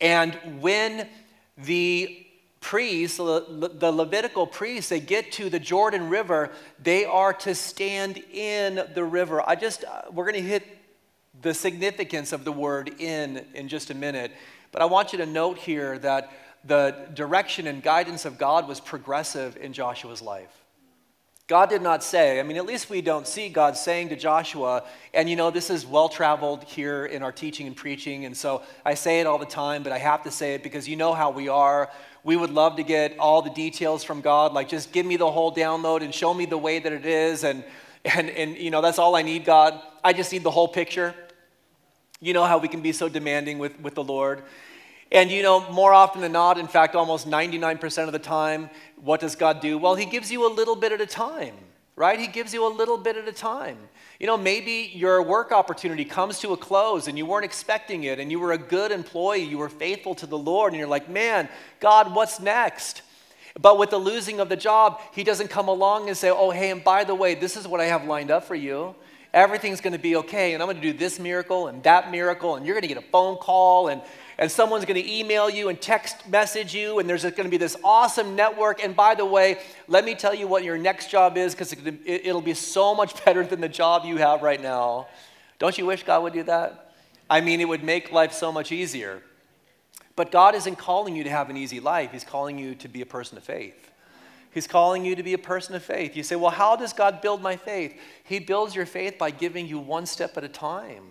And 0.01 0.35
when 0.61 1.09
the 1.57 2.27
priests, 2.61 3.19
the 3.19 3.93
Levitical 3.95 4.47
priests, 4.47 4.91
they 4.91 5.01
get 5.01 5.33
to 5.33 5.49
the 5.49 5.61
Jordan 5.61 6.09
River, 6.09 6.51
they 6.83 7.05
are 7.05 7.33
to 7.33 7.55
stand 7.55 8.19
in 8.33 8.85
the 8.95 9.05
river. 9.05 9.43
I 9.49 9.55
just, 9.55 9.85
uh, 9.85 10.03
we're 10.13 10.25
going 10.25 10.43
to 10.43 10.49
hit 10.49 10.65
the 11.43 11.55
significance 11.55 12.33
of 12.33 12.45
the 12.45 12.53
word 12.53 13.01
in 13.01 13.45
in 13.55 13.69
just 13.69 13.91
a 13.91 13.95
minute. 13.95 14.33
But 14.73 14.83
I 14.83 14.87
want 14.87 15.13
you 15.13 15.19
to 15.19 15.27
note 15.27 15.59
here 15.59 15.99
that 15.99 16.33
the 16.65 17.09
direction 17.15 17.67
and 17.67 17.83
guidance 17.83 18.25
of 18.25 18.39
God 18.39 18.67
was 18.67 18.81
progressive 18.81 19.57
in 19.57 19.73
Joshua's 19.73 20.21
life. 20.21 20.66
God 21.49 21.69
did 21.69 21.81
not 21.81 22.03
say, 22.03 22.41
I 22.41 22.43
mean, 22.43 22.57
at 22.57 22.67
least 22.67 22.91
we 22.91 23.01
don't 23.01 23.25
see 23.25 23.49
God 23.49 23.77
saying 23.77 24.09
to 24.09 24.17
Joshua, 24.17 24.83
and 25.15 25.31
you 25.31 25.37
know, 25.37 25.53
this 25.53 25.71
is 25.71 25.87
well 25.87 26.09
traveled 26.09 26.65
here 26.65 27.07
in 27.07 27.23
our 27.23 27.31
teaching 27.31 27.69
and 27.69 27.77
preaching, 27.77 28.25
and 28.25 28.37
so 28.37 28.63
I 28.85 28.95
say 28.95 29.21
it 29.21 29.29
all 29.29 29.39
the 29.39 29.47
time, 29.47 29.85
but 29.85 29.93
I 29.93 29.99
have 29.99 30.25
to 30.25 30.31
say 30.33 30.55
it 30.55 30.65
because 30.65 30.89
you 30.89 30.97
know 30.97 31.15
how 31.15 31.31
we 31.31 31.49
are. 31.49 31.89
We 32.25 32.35
would 32.35 32.51
love 32.51 32.75
to 32.77 32.83
get 32.83 33.17
all 33.21 33.43
the 33.43 33.51
details 33.51 34.03
from 34.03 34.23
God, 34.23 34.55
like 34.55 34.69
just 34.69 34.91
give 34.91 35.07
me 35.07 35.17
the 35.17 35.31
whole 35.31 35.55
download 35.55 36.03
and 36.03 36.13
show 36.13 36.35
me 36.35 36.47
the 36.47 36.59
way 36.59 36.81
that 36.81 36.93
it 36.93 37.07
is, 37.07 37.45
and, 37.45 37.63
and, 38.05 38.29
and 38.29 38.57
you 38.57 38.73
know, 38.73 38.83
that's 38.83 38.99
all 38.99 39.15
I 39.15 39.23
need, 39.23 39.45
God. 39.45 39.81
I 40.03 40.13
just 40.15 40.33
need 40.33 40.43
the 40.43 40.51
whole 40.51 40.67
picture. 40.67 41.15
You 42.21 42.33
know 42.33 42.45
how 42.45 42.59
we 42.59 42.67
can 42.67 42.83
be 42.83 42.91
so 42.91 43.09
demanding 43.09 43.61
with, 43.61 43.79
with 43.81 43.95
the 43.95 44.03
Lord. 44.03 44.43
And 45.13 45.31
you 45.31 45.43
know, 45.43 45.71
more 45.71 45.93
often 45.93 46.21
than 46.21 46.33
not, 46.33 46.59
in 46.59 46.67
fact, 46.67 46.95
almost 46.95 47.29
99% 47.29 48.07
of 48.07 48.13
the 48.13 48.19
time, 48.19 48.71
what 48.97 49.21
does 49.21 49.37
God 49.37 49.61
do? 49.61 49.79
Well, 49.79 49.95
He 49.95 50.05
gives 50.05 50.31
you 50.33 50.47
a 50.47 50.53
little 50.53 50.75
bit 50.75 50.93
at 50.93 51.01
a 51.01 51.07
time, 51.07 51.55
right? 51.95 52.19
He 52.19 52.27
gives 52.27 52.53
you 52.53 52.67
a 52.67 52.73
little 52.73 52.99
bit 52.99 53.17
at 53.17 53.29
a 53.29 53.33
time. 53.33 53.79
You 54.19 54.27
know, 54.27 54.37
maybe 54.37 54.91
your 54.95 55.23
work 55.23 55.53
opportunity 55.53 56.05
comes 56.05 56.41
to 56.41 56.53
a 56.53 56.57
close 56.57 57.07
and 57.07 57.17
you 57.17 57.27
weren't 57.27 57.45
expecting 57.45 58.05
it, 58.05 58.19
and 58.19 58.31
you 58.33 58.41
were 58.41 58.53
a 58.53 58.59
good 58.59 58.91
employee, 58.91 59.45
you 59.45 59.59
were 59.59 59.69
faithful 59.69 60.15
to 60.17 60.27
the 60.27 60.39
Lord, 60.39 60.73
and 60.73 60.79
you're 60.79 60.89
like, 60.89 61.09
man, 61.09 61.49
God, 61.79 62.15
what's 62.15 62.41
next? 62.41 63.03
But 63.59 63.79
with 63.79 63.91
the 63.91 63.99
losing 63.99 64.41
of 64.41 64.49
the 64.49 64.57
job, 64.57 65.01
He 65.13 65.23
doesn't 65.23 65.49
come 65.49 65.69
along 65.69 66.09
and 66.09 66.17
say, 66.17 66.31
oh, 66.31 66.51
hey, 66.51 66.71
and 66.71 66.83
by 66.83 67.05
the 67.05 67.15
way, 67.15 67.35
this 67.37 67.57
is 67.57 67.69
what 67.69 67.81
I 67.81 67.85
have 67.85 68.07
lined 68.07 68.31
up 68.31 68.45
for 68.45 68.57
you 68.57 68.97
everything's 69.35 69.83
going 69.83 69.93
to 69.93 69.99
be 69.99 70.17
okay 70.17 70.55
and 70.55 70.63
i'm 70.63 70.67
going 70.67 70.81
to 70.81 70.93
do 70.93 70.97
this 70.97 71.19
miracle 71.19 71.67
and 71.67 71.83
that 71.83 72.11
miracle 72.11 72.57
and 72.57 72.65
you're 72.65 72.75
going 72.75 72.89
to 72.89 72.89
get 72.89 72.97
a 72.97 73.11
phone 73.11 73.37
call 73.37 73.89
and 73.89 74.01
and 74.39 74.51
someone's 74.51 74.85
going 74.85 75.03
to 75.03 75.11
email 75.11 75.49
you 75.49 75.69
and 75.69 75.81
text 75.81 76.29
message 76.29 76.75
you, 76.75 76.99
and 76.99 77.09
there's 77.09 77.23
going 77.23 77.45
to 77.45 77.49
be 77.49 77.57
this 77.57 77.77
awesome 77.83 78.37
network. 78.37 78.85
And 78.85 78.95
by 78.95 79.15
the 79.15 79.25
way, 79.25 79.59
let 79.89 80.05
me 80.05 80.15
tell 80.15 80.35
you 80.35 80.47
what 80.47 80.63
your 80.63 80.77
next 80.77 81.11
job 81.11 81.39
is 81.39 81.55
because 81.55 81.75
it'll 82.05 82.43
be 82.43 82.55
so 82.55 82.95
much 82.95 83.25
better 83.25 83.45
than 83.47 83.61
the 83.61 83.69
job 83.69 84.05
you 84.05 84.19
have 84.19 84.43
right 84.43 84.61
now. 84.61 85.09
Don't 85.59 85.77
you 85.79 85.87
wish 85.87 86.03
God 86.03 86.23
would 86.23 86.35
do 86.35 86.43
that? 86.45 86.95
I 87.31 87.41
mean, 87.41 87.61
it 87.61 87.69
would 87.69 87.83
make 87.83 88.13
life 88.13 88.33
so 88.33 88.53
much 88.53 88.73
easier. 88.73 89.23
But 90.17 90.31
God 90.31 90.55
isn't 90.55 90.77
calling 90.77 91.17
you 91.17 91.25
to 91.25 91.31
have 91.31 91.51
an 91.51 91.57
easy 91.57 91.81
life, 91.81 92.13
He's 92.13 92.25
calling 92.25 92.59
you 92.59 92.75
to 92.77 92.89
be 92.89 93.01
a 93.01 93.07
person 93.07 93.39
of 93.39 93.45
faith. 93.45 93.91
He's 94.51 94.67
calling 94.67 95.05
you 95.05 95.15
to 95.17 95.23
be 95.23 95.35
a 95.35 95.39
person 95.39 95.75
of 95.75 95.83
faith. 95.83 96.17
You 96.17 96.23
say, 96.23 96.35
Well, 96.35 96.51
how 96.51 96.77
does 96.77 96.95
God 96.95 97.21
build 97.21 97.43
my 97.43 97.57
faith? 97.57 97.95
He 98.25 98.39
builds 98.39 98.75
your 98.75 98.87
faith 98.87 99.19
by 99.19 99.31
giving 99.31 99.67
you 99.67 99.79
one 99.79 100.07
step 100.07 100.37
at 100.39 100.45
a 100.45 100.49
time. 100.49 101.03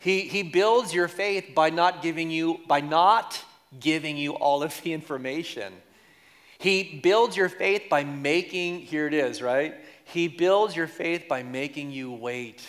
He, 0.00 0.22
he 0.22 0.42
builds 0.42 0.92
your 0.94 1.08
faith 1.08 1.50
by 1.54 1.70
not 1.70 2.02
giving 2.02 2.30
you, 2.30 2.60
by 2.66 2.80
not 2.80 3.44
giving 3.78 4.16
you 4.16 4.32
all 4.32 4.62
of 4.62 4.80
the 4.82 4.92
information. 4.92 5.72
He 6.58 7.00
builds 7.02 7.36
your 7.36 7.48
faith 7.48 7.84
by 7.88 8.04
making, 8.04 8.80
here 8.80 9.06
it 9.06 9.14
is, 9.14 9.40
right? 9.40 9.74
He 10.04 10.26
builds 10.26 10.74
your 10.74 10.88
faith 10.88 11.26
by 11.28 11.42
making 11.42 11.92
you 11.92 12.10
wait. 12.12 12.62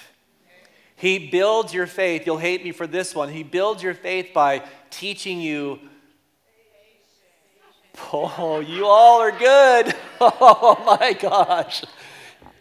He 0.95 1.29
builds 1.29 1.73
your 1.73 1.87
faith, 1.87 2.25
you'll 2.25 2.37
hate 2.37 2.63
me 2.63 2.71
for 2.71 2.85
this 2.85 3.15
one. 3.15 3.29
He 3.29 3.43
builds 3.43 3.81
your 3.81 3.95
faith 3.95 4.29
by 4.33 4.63
teaching 4.91 5.41
you. 5.41 5.79
Oh, 8.13 8.59
you 8.59 8.85
all 8.85 9.21
are 9.21 9.31
good. 9.31 9.95
Oh 10.23 10.83
my 10.85 11.13
gosh. 11.13 11.83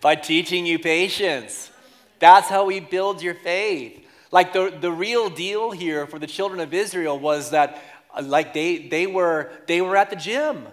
By 0.01 0.15
teaching 0.15 0.65
you 0.65 0.79
patience. 0.79 1.71
That's 2.19 2.49
how 2.49 2.69
he 2.69 2.81
builds 2.81 3.23
your 3.23 3.35
faith. 3.35 4.03
Like 4.33 4.53
the, 4.53 4.77
the 4.81 4.93
real 4.93 5.29
deal 5.29 5.71
here 5.71 6.07
for 6.07 6.19
the 6.19 6.27
children 6.27 6.61
of 6.61 6.73
Israel 6.73 7.19
was 7.19 7.51
that 7.51 7.83
uh, 8.15 8.23
like 8.23 8.55
they, 8.55 8.89
they, 8.89 9.07
were, 9.07 9.51
they 9.67 9.81
were 9.81 9.97
at 9.97 10.11
the 10.11 10.17
gym. 10.17 10.67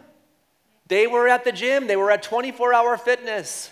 They 0.88 1.08
were 1.08 1.28
at 1.28 1.44
the 1.44 1.52
gym. 1.52 1.88
They 1.88 1.96
were 1.96 2.12
at 2.12 2.24
24 2.24 2.74
hour 2.74 2.98
fitness. 2.98 3.72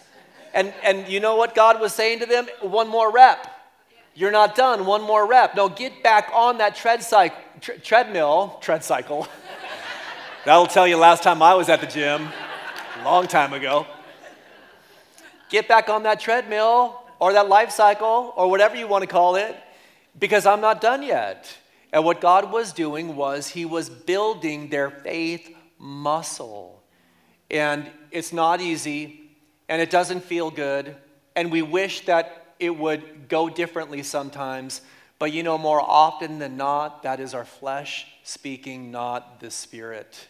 And, 0.53 0.73
and 0.83 1.07
you 1.07 1.19
know 1.19 1.35
what 1.35 1.53
God 1.53 1.79
was 1.79 1.93
saying 1.93 2.19
to 2.19 2.25
them? 2.25 2.47
One 2.61 2.87
more 2.87 3.11
rep. 3.11 3.47
You're 4.15 4.31
not 4.31 4.55
done. 4.55 4.85
One 4.85 5.01
more 5.01 5.27
rep. 5.27 5.55
No, 5.55 5.69
get 5.69 6.01
back 6.01 6.29
on 6.33 6.57
that 6.59 6.75
tread 6.75 7.03
cycle, 7.03 7.37
tre- 7.61 7.77
treadmill, 7.77 8.57
tread 8.61 8.83
cycle. 8.83 9.27
That'll 10.45 10.67
tell 10.67 10.87
you 10.87 10.97
last 10.97 11.21
time 11.21 11.41
I 11.41 11.53
was 11.55 11.69
at 11.69 11.81
the 11.81 11.87
gym, 11.87 12.29
long 13.03 13.27
time 13.27 13.51
ago. 13.51 13.85
Get 15.49 15.67
back 15.67 15.89
on 15.89 16.03
that 16.03 16.19
treadmill 16.19 17.01
or 17.19 17.33
that 17.33 17.49
life 17.49 17.71
cycle 17.71 18.33
or 18.35 18.49
whatever 18.49 18.75
you 18.75 18.87
want 18.87 19.01
to 19.01 19.07
call 19.07 19.35
it 19.35 19.55
because 20.17 20.45
I'm 20.45 20.61
not 20.61 20.81
done 20.81 21.03
yet. 21.03 21.55
And 21.91 22.03
what 22.03 22.21
God 22.21 22.51
was 22.51 22.73
doing 22.73 23.15
was 23.15 23.49
He 23.49 23.65
was 23.65 23.89
building 23.89 24.69
their 24.69 24.89
faith 24.89 25.49
muscle. 25.77 26.83
And 27.49 27.89
it's 28.11 28.33
not 28.33 28.59
easy, 28.61 29.31
and 29.69 29.81
it 29.81 29.89
doesn't 29.89 30.23
feel 30.23 30.49
good, 30.49 30.95
and 31.35 31.51
we 31.51 31.61
wish 31.61 32.05
that 32.05 32.55
it 32.59 32.75
would 32.75 33.27
go 33.27 33.49
differently 33.49 34.03
sometimes. 34.03 34.81
But 35.19 35.31
you 35.31 35.43
know, 35.43 35.57
more 35.57 35.81
often 35.81 36.39
than 36.39 36.57
not, 36.57 37.03
that 37.03 37.19
is 37.19 37.33
our 37.33 37.45
flesh 37.45 38.07
speaking, 38.23 38.91
not 38.91 39.39
the 39.39 39.51
spirit. 39.51 40.27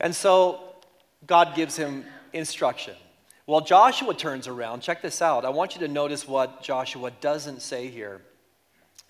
And 0.00 0.14
so 0.14 0.60
God 1.26 1.54
gives 1.54 1.76
him 1.76 2.04
instruction. 2.32 2.94
Well, 3.46 3.60
Joshua 3.60 4.14
turns 4.14 4.48
around. 4.48 4.80
Check 4.80 5.02
this 5.02 5.20
out. 5.20 5.44
I 5.44 5.50
want 5.50 5.74
you 5.74 5.80
to 5.80 5.88
notice 5.88 6.26
what 6.26 6.62
Joshua 6.62 7.10
doesn't 7.20 7.60
say 7.60 7.88
here. 7.88 8.22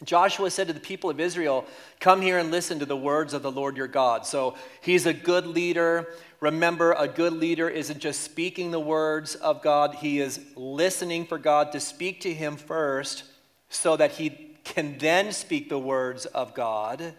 Joshua 0.03 0.51
said 0.51 0.67
to 0.67 0.73
the 0.73 0.81
people 0.81 1.09
of 1.09 1.21
Israel, 1.21 1.65
Come 2.01 2.21
here 2.21 2.39
and 2.39 2.51
listen 2.51 2.79
to 2.81 2.87
the 2.87 2.97
words 2.97 3.33
of 3.33 3.43
the 3.43 3.51
Lord 3.51 3.77
your 3.77 3.87
God. 3.87 4.27
So 4.27 4.57
he's 4.81 5.07
a 5.07 5.15
good 5.15 5.47
leader. 5.47 6.15
Remember, 6.41 6.93
a 6.93 7.07
good 7.07 7.33
leader 7.33 7.69
isn't 7.69 8.01
just 8.01 8.23
speaking 8.23 8.71
the 8.71 8.81
words 8.81 9.35
of 9.37 9.63
God, 9.63 9.95
he 9.95 10.21
is 10.21 10.41
listening 10.57 11.27
for 11.27 11.39
God 11.39 11.73
to 11.73 11.81
speak 11.81 12.21
to 12.23 12.35
him 12.35 12.57
first 12.57 13.25
so 13.69 13.97
that 13.97 14.13
he 14.13 14.57
can 14.65 14.99
then 14.99 15.33
speak 15.33 15.69
the 15.69 15.79
words 15.79 16.27
of 16.27 16.55
God. 16.55 17.15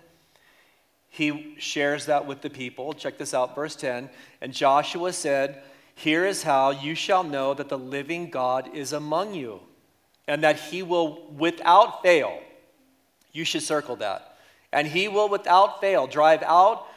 He 1.10 1.56
shares 1.60 2.08
that 2.08 2.28
with 2.28 2.42
the 2.42 2.50
people. 2.50 2.94
Check 2.94 3.18
this 3.18 3.34
out, 3.34 3.56
verse 3.56 3.76
10. 3.76 4.10
And 4.42 4.52
Joshua 4.52 5.14
said, 5.14 5.64
Here 5.94 6.26
is 6.26 6.44
how 6.44 6.72
you 6.72 6.94
shall 6.94 7.24
know 7.24 7.54
that 7.54 7.70
the 7.70 7.78
living 7.78 8.30
God 8.30 8.76
is 8.76 8.92
among 8.92 9.34
you, 9.34 9.62
and 10.28 10.44
that 10.44 10.60
he 10.60 10.84
will 10.84 11.32
without 11.32 12.04
fail, 12.04 12.38
you 13.36 13.44
should 13.44 13.64
circle 13.64 13.98
that, 13.98 14.38
and 14.72 14.88
he 14.88 15.08
will 15.08 15.30
without 15.30 15.82
fail 15.82 16.08
drive 16.08 16.42
out 16.44 16.88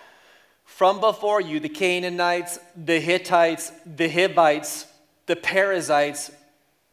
from 0.65 1.01
before 1.01 1.41
you 1.41 1.59
the 1.59 1.69
Canaanites, 1.69 2.59
the 2.77 3.01
Hittites, 3.01 3.73
the 3.85 4.09
Hivites, 4.09 4.87
the 5.27 5.35
Perizzites, 5.35 6.31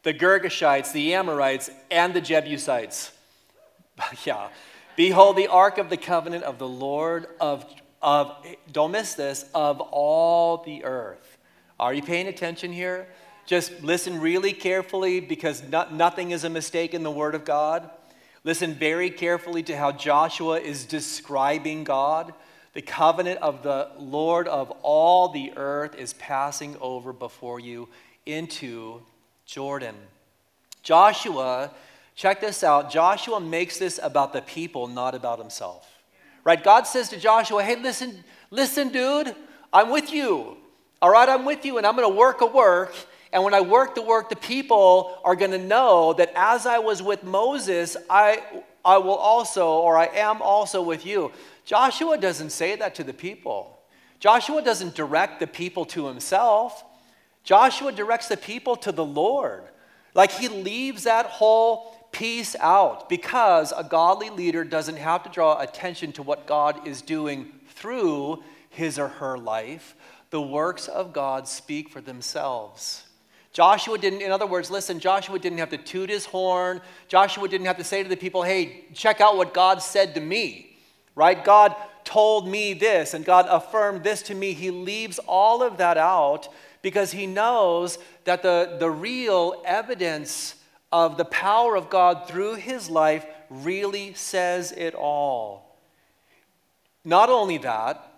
the 0.04 0.14
Girgashites, 0.14 0.92
the 0.94 1.14
Amorites, 1.14 1.70
and 1.92 2.14
the 2.14 2.22
Jebusites. 2.22 3.12
yeah. 4.26 4.50
Behold, 4.96 5.36
the 5.36 5.48
ark 5.48 5.78
of 5.78 5.90
the 5.90 5.98
covenant 5.98 6.44
of 6.44 6.58
the 6.58 6.68
Lord 6.68 7.28
of, 7.40 7.66
of, 8.02 8.34
don't 8.72 8.92
miss 8.92 9.14
this, 9.14 9.46
of 9.54 9.82
all 9.82 10.64
the 10.64 10.86
earth. 10.86 11.38
Are 11.80 11.94
you 11.94 12.02
paying 12.02 12.28
attention 12.28 12.72
here? 12.72 13.08
Just 13.46 13.84
listen 13.84 14.22
really 14.22 14.54
carefully 14.54 15.20
because 15.20 15.62
not, 15.70 15.94
nothing 15.94 16.32
is 16.32 16.46
a 16.46 16.50
mistake 16.50 16.94
in 16.94 17.04
the 17.04 17.12
Word 17.12 17.36
of 17.36 17.46
God. 17.46 17.90
Listen 18.46 18.74
very 18.74 19.10
carefully 19.10 19.64
to 19.64 19.76
how 19.76 19.92
Joshua 19.92 20.62
is 20.62 20.86
describing 20.86 21.84
God. 21.84 22.34
The 22.72 22.82
covenant 22.82 23.42
of 23.42 23.62
the 23.62 23.90
Lord 23.98 24.48
of 24.48 24.72
all 24.82 25.28
the 25.28 25.52
earth 25.58 25.96
is 25.96 26.14
passing 26.14 26.78
over 26.80 27.12
before 27.12 27.60
you 27.60 27.90
into 28.26 29.02
Jordan. 29.46 29.96
Joshua 30.84 31.72
Check 32.16 32.40
this 32.40 32.64
out. 32.64 32.90
Joshua 32.90 33.42
makes 33.42 33.78
this 33.78 34.00
about 34.02 34.32
the 34.32 34.42
people, 34.42 34.88
not 34.88 35.14
about 35.14 35.38
himself. 35.38 35.88
Right? 36.46 36.64
God 36.64 36.88
says 36.88 37.10
to 37.10 37.20
Joshua, 37.20 37.62
hey, 37.62 37.76
listen, 37.76 38.24
listen, 38.50 38.90
dude, 38.90 39.36
I'm 39.74 39.92
with 39.92 40.14
you. 40.14 40.58
All 41.02 41.12
right, 41.12 41.28
I'm 41.28 41.44
with 41.44 41.66
you, 41.66 41.78
and 41.78 41.86
I'm 41.86 41.96
going 41.96 42.10
to 42.10 42.16
work 42.16 42.40
a 42.40 42.46
work. 42.46 42.96
And 43.36 43.44
when 43.44 43.54
I 43.54 43.60
work 43.60 43.96
the 43.96 44.02
work, 44.02 44.30
the 44.30 44.38
people 44.38 45.20
are 45.26 45.36
going 45.36 45.52
to 45.52 45.58
know 45.58 46.14
that 46.14 46.32
as 46.38 46.66
I 46.66 46.80
was 46.80 47.04
with 47.04 47.22
Moses, 47.26 47.98
I, 48.10 48.42
I 48.86 48.98
will 48.98 49.18
also, 49.18 49.74
or 49.74 49.98
I 49.98 50.06
am 50.06 50.42
also 50.42 50.82
with 50.82 51.06
you. 51.06 51.34
Joshua 51.66 52.18
doesn't 52.18 52.52
say 52.52 52.78
that 52.78 52.96
to 52.96 53.04
the 53.04 53.12
people. 53.12 53.78
Joshua 54.22 54.62
doesn't 54.62 54.96
direct 54.96 55.42
the 55.42 55.48
people 55.48 55.84
to 55.88 56.08
himself. 56.08 56.82
Joshua 57.44 57.92
directs 57.92 58.30
the 58.30 58.38
people 58.38 58.78
to 58.78 58.94
the 58.94 59.04
Lord. 59.04 59.64
Like 60.14 60.32
he 60.32 60.48
leaves 60.48 61.04
that 61.04 61.26
whole 61.26 62.08
piece 62.14 62.56
out 62.62 63.10
because 63.10 63.74
a 63.76 63.84
godly 63.84 64.30
leader 64.30 64.64
doesn't 64.64 64.96
have 64.96 65.24
to 65.24 65.30
draw 65.30 65.60
attention 65.60 66.14
to 66.14 66.24
what 66.24 66.48
God 66.48 66.88
is 66.88 67.02
doing 67.02 67.52
through 67.68 68.46
his 68.70 68.98
or 68.98 69.10
her 69.10 69.38
life. 69.38 69.94
The 70.30 70.42
works 70.42 70.88
of 70.88 71.12
God 71.12 71.50
speak 71.50 71.90
for 71.90 72.00
themselves. 72.00 73.05
Joshua 73.56 73.98
didn't, 73.98 74.22
in 74.22 74.34
other 74.34 74.46
words, 74.46 74.70
listen, 74.70 75.00
Joshua 75.00 75.40
didn't 75.40 75.60
have 75.60 75.70
to 75.70 75.78
toot 75.78 76.10
his 76.10 76.26
horn. 76.26 76.82
Joshua 77.08 77.48
didn't 77.48 77.68
have 77.68 77.78
to 77.78 77.86
say 77.86 78.04
to 78.04 78.10
the 78.10 78.18
people, 78.18 78.44
hey, 78.44 78.84
check 78.94 79.22
out 79.22 79.38
what 79.38 79.54
God 79.54 79.82
said 79.82 80.14
to 80.16 80.20
me, 80.20 80.76
right? 81.16 81.42
God 81.42 81.74
told 82.04 82.50
me 82.50 82.74
this 82.74 83.14
and 83.14 83.24
God 83.24 83.46
affirmed 83.50 84.04
this 84.04 84.22
to 84.24 84.36
me. 84.36 84.52
He 84.52 84.72
leaves 84.72 85.20
all 85.20 85.64
of 85.64 85.78
that 85.78 85.98
out 85.98 86.50
because 86.82 87.14
he 87.14 87.28
knows 87.28 87.98
that 88.26 88.44
the, 88.44 88.76
the 88.78 88.92
real 88.92 89.64
evidence 89.64 90.56
of 90.92 91.16
the 91.16 91.24
power 91.24 91.78
of 91.78 91.90
God 91.90 92.28
through 92.28 92.56
his 92.56 92.90
life 92.90 93.26
really 93.50 94.16
says 94.16 94.74
it 94.74 94.94
all. 94.96 95.78
Not 97.06 97.30
only 97.30 97.60
that, 97.60 98.15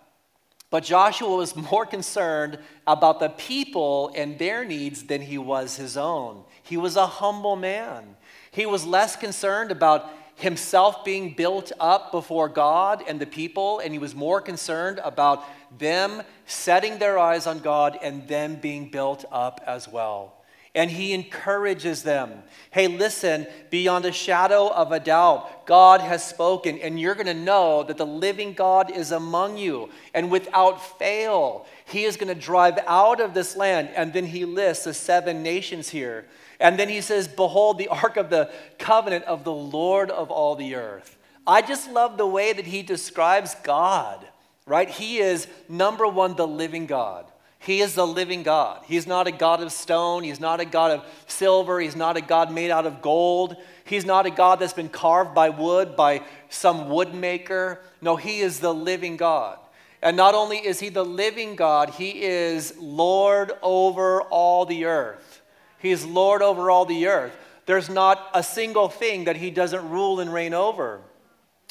but 0.70 0.84
Joshua 0.84 1.36
was 1.36 1.56
more 1.70 1.86
concerned 1.86 2.58
about 2.86 3.20
the 3.20 3.30
people 3.30 4.12
and 4.14 4.38
their 4.38 4.64
needs 4.64 5.04
than 5.04 5.22
he 5.22 5.38
was 5.38 5.76
his 5.76 5.96
own. 5.96 6.44
He 6.62 6.76
was 6.76 6.96
a 6.96 7.06
humble 7.06 7.56
man. 7.56 8.16
He 8.50 8.66
was 8.66 8.86
less 8.86 9.16
concerned 9.16 9.70
about 9.70 10.10
himself 10.34 11.04
being 11.04 11.34
built 11.34 11.72
up 11.80 12.12
before 12.12 12.48
God 12.48 13.02
and 13.08 13.20
the 13.20 13.26
people, 13.26 13.80
and 13.80 13.92
he 13.92 13.98
was 13.98 14.14
more 14.14 14.40
concerned 14.40 15.00
about 15.02 15.44
them 15.78 16.22
setting 16.46 16.98
their 16.98 17.18
eyes 17.18 17.46
on 17.46 17.58
God 17.58 17.98
and 18.00 18.26
them 18.28 18.56
being 18.56 18.90
built 18.90 19.24
up 19.32 19.60
as 19.66 19.88
well 19.88 20.37
and 20.74 20.90
he 20.90 21.12
encourages 21.12 22.02
them. 22.02 22.42
Hey, 22.70 22.88
listen, 22.88 23.46
beyond 23.70 24.04
a 24.04 24.12
shadow 24.12 24.68
of 24.68 24.92
a 24.92 25.00
doubt, 25.00 25.66
God 25.66 26.00
has 26.00 26.24
spoken, 26.24 26.78
and 26.78 27.00
you're 27.00 27.14
going 27.14 27.26
to 27.26 27.34
know 27.34 27.82
that 27.84 27.96
the 27.96 28.06
living 28.06 28.52
God 28.52 28.90
is 28.90 29.10
among 29.10 29.56
you. 29.56 29.88
And 30.14 30.30
without 30.30 30.98
fail, 30.98 31.66
he 31.86 32.04
is 32.04 32.16
going 32.16 32.34
to 32.34 32.40
drive 32.40 32.78
out 32.86 33.20
of 33.20 33.34
this 33.34 33.56
land. 33.56 33.90
And 33.96 34.12
then 34.12 34.26
he 34.26 34.44
lists 34.44 34.84
the 34.84 34.94
seven 34.94 35.42
nations 35.42 35.88
here. 35.88 36.26
And 36.60 36.78
then 36.78 36.88
he 36.88 37.00
says, 37.00 37.28
Behold, 37.28 37.78
the 37.78 37.88
ark 37.88 38.16
of 38.16 38.30
the 38.30 38.50
covenant 38.78 39.24
of 39.24 39.44
the 39.44 39.52
Lord 39.52 40.10
of 40.10 40.30
all 40.30 40.54
the 40.54 40.74
earth. 40.74 41.16
I 41.46 41.62
just 41.62 41.90
love 41.90 42.18
the 42.18 42.26
way 42.26 42.52
that 42.52 42.66
he 42.66 42.82
describes 42.82 43.54
God, 43.62 44.26
right? 44.66 44.90
He 44.90 45.18
is 45.18 45.46
number 45.68 46.06
one, 46.06 46.36
the 46.36 46.46
living 46.46 46.84
God. 46.84 47.24
He 47.60 47.80
is 47.80 47.94
the 47.94 48.06
living 48.06 48.44
God. 48.44 48.82
He's 48.86 49.06
not 49.06 49.26
a 49.26 49.32
God 49.32 49.62
of 49.62 49.72
stone. 49.72 50.22
He's 50.22 50.40
not 50.40 50.60
a 50.60 50.64
God 50.64 50.92
of 50.92 51.04
silver. 51.26 51.80
He's 51.80 51.96
not 51.96 52.16
a 52.16 52.20
God 52.20 52.52
made 52.52 52.70
out 52.70 52.86
of 52.86 53.02
gold. 53.02 53.56
He's 53.84 54.06
not 54.06 54.26
a 54.26 54.30
God 54.30 54.60
that's 54.60 54.72
been 54.72 54.88
carved 54.88 55.34
by 55.34 55.48
wood 55.48 55.96
by 55.96 56.22
some 56.48 56.86
woodmaker. 56.86 57.78
No, 58.00 58.16
He 58.16 58.40
is 58.40 58.60
the 58.60 58.72
living 58.72 59.16
God. 59.16 59.58
And 60.00 60.16
not 60.16 60.34
only 60.34 60.58
is 60.58 60.78
He 60.78 60.88
the 60.88 61.04
living 61.04 61.56
God, 61.56 61.90
He 61.90 62.22
is 62.22 62.74
Lord 62.78 63.52
over 63.60 64.22
all 64.22 64.64
the 64.64 64.84
earth. 64.84 65.42
He 65.78 65.90
is 65.90 66.06
Lord 66.06 66.42
over 66.42 66.70
all 66.70 66.84
the 66.84 67.08
earth. 67.08 67.36
There's 67.66 67.90
not 67.90 68.30
a 68.34 68.42
single 68.42 68.88
thing 68.88 69.24
that 69.24 69.36
He 69.36 69.50
doesn't 69.50 69.90
rule 69.90 70.20
and 70.20 70.32
reign 70.32 70.54
over. 70.54 71.00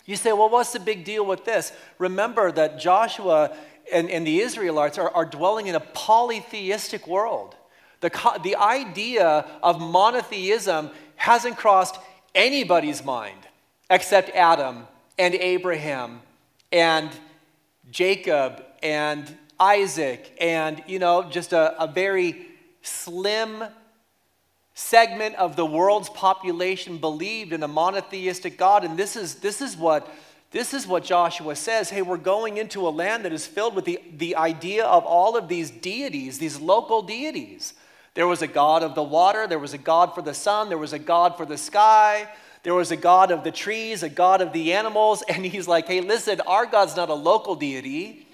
You 0.06 0.16
say, 0.16 0.32
well, 0.32 0.50
what's 0.50 0.72
the 0.72 0.80
big 0.80 1.04
deal 1.04 1.26
with 1.26 1.44
this? 1.44 1.74
Remember 1.98 2.52
that 2.54 2.80
Joshua 2.80 3.56
and, 3.94 4.10
and 4.10 4.26
the 4.26 4.40
Israelites 4.40 4.98
are, 4.98 5.10
are 5.10 5.26
dwelling 5.26 5.68
in 5.68 5.76
a 5.76 5.80
polytheistic 5.80 7.08
world. 7.08 7.56
The, 8.02 8.10
the 8.44 8.56
idea 8.56 9.46
of 9.64 9.80
monotheism 9.80 10.92
hasn't 11.16 11.58
crossed 11.58 11.98
anybody's 12.36 13.04
mind 13.04 13.40
except 13.90 14.30
Adam 14.32 14.88
and 15.18 15.34
Abraham 15.34 16.22
and 16.72 17.10
Jacob 17.90 18.64
and 18.84 19.36
Isaac 19.60 20.36
and, 20.40 20.84
you 20.88 21.00
know, 21.00 21.24
just 21.24 21.54
a, 21.54 21.82
a 21.82 21.88
very 21.88 22.48
slim 22.82 23.64
segment 24.76 25.34
of 25.36 25.56
the 25.56 25.66
world's 25.66 26.10
population 26.10 27.00
believed 27.00 27.52
in 27.52 27.64
a 27.64 27.68
monotheistic 27.68 28.58
God. 28.58 28.84
And 28.84 28.96
this 28.96 29.16
is, 29.16 29.36
this 29.36 29.60
is 29.62 29.76
what 29.76 30.08
this 30.58 30.74
is 30.74 30.88
what 30.88 31.04
Joshua 31.04 31.56
says 31.56 31.92
hey, 31.92 32.02
we're 32.02 32.18
going 32.18 32.58
into 32.58 32.88
a 32.88 32.90
land 32.90 33.26
that 33.26 33.32
is 33.32 33.46
filled 33.46 33.76
with 33.76 33.86
the, 33.86 34.02
the 34.18 34.36
idea 34.36 34.86
of 34.86 35.06
all 35.06 35.38
of 35.38 35.48
these 35.48 35.70
deities, 35.70 36.40
these 36.40 36.60
local 36.60 37.04
deities. 37.04 37.76
There 38.16 38.26
was 38.26 38.42
a 38.42 38.48
God 38.48 38.82
of 38.82 38.96
the 38.96 39.04
water, 39.04 39.46
there 39.46 39.60
was 39.60 39.76
a 39.76 39.78
God 39.78 40.16
for 40.16 40.24
the 40.24 40.34
sun, 40.34 40.70
there 40.70 40.80
was 40.80 40.94
a 40.94 40.98
God 40.98 41.38
for 41.38 41.46
the 41.46 41.60
sky, 41.60 42.28
there 42.64 42.74
was 42.74 42.90
a 42.90 42.98
God 42.98 43.30
of 43.30 43.44
the 43.44 43.52
trees, 43.52 44.02
a 44.02 44.10
God 44.10 44.42
of 44.42 44.52
the 44.52 44.74
animals. 44.74 45.24
And 45.30 45.46
he's 45.46 45.68
like, 45.68 45.88
hey, 45.88 46.02
listen, 46.02 46.42
our 46.48 46.66
God's 46.66 46.96
not 46.96 47.10
a 47.10 47.14
local 47.14 47.54
deity. 47.54 48.26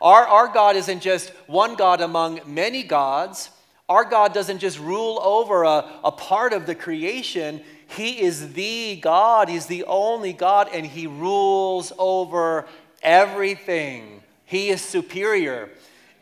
Our, 0.00 0.26
our 0.26 0.48
God 0.48 0.76
isn't 0.76 1.00
just 1.00 1.28
one 1.46 1.74
God 1.74 2.00
among 2.00 2.40
many 2.46 2.84
gods. 2.84 3.50
Our 3.86 4.06
God 4.06 4.32
doesn't 4.32 4.60
just 4.60 4.78
rule 4.78 5.20
over 5.22 5.64
a, 5.64 5.84
a 6.02 6.10
part 6.10 6.54
of 6.54 6.64
the 6.64 6.74
creation, 6.74 7.60
he 7.88 8.20
is 8.20 8.52
the 8.52 8.96
God, 8.96 9.48
He's 9.48 9.66
the 9.66 9.84
only 9.84 10.32
God, 10.32 10.68
and 10.72 10.84
He 10.84 11.06
rules 11.06 11.92
over 11.98 12.66
everything. 13.02 14.22
He 14.44 14.68
is 14.68 14.82
superior. 14.82 15.70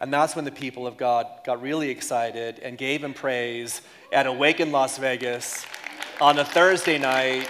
And 0.00 0.12
that's 0.12 0.36
when 0.36 0.44
the 0.44 0.52
people 0.52 0.86
of 0.86 0.96
God 0.96 1.26
got 1.44 1.62
really 1.62 1.88
excited 1.88 2.58
and 2.58 2.76
gave 2.76 3.02
Him 3.02 3.14
praise 3.14 3.80
at 4.12 4.26
Awaken 4.26 4.72
Las 4.72 4.98
Vegas 4.98 5.64
on 6.20 6.38
a 6.38 6.44
Thursday 6.44 6.98
night 6.98 7.48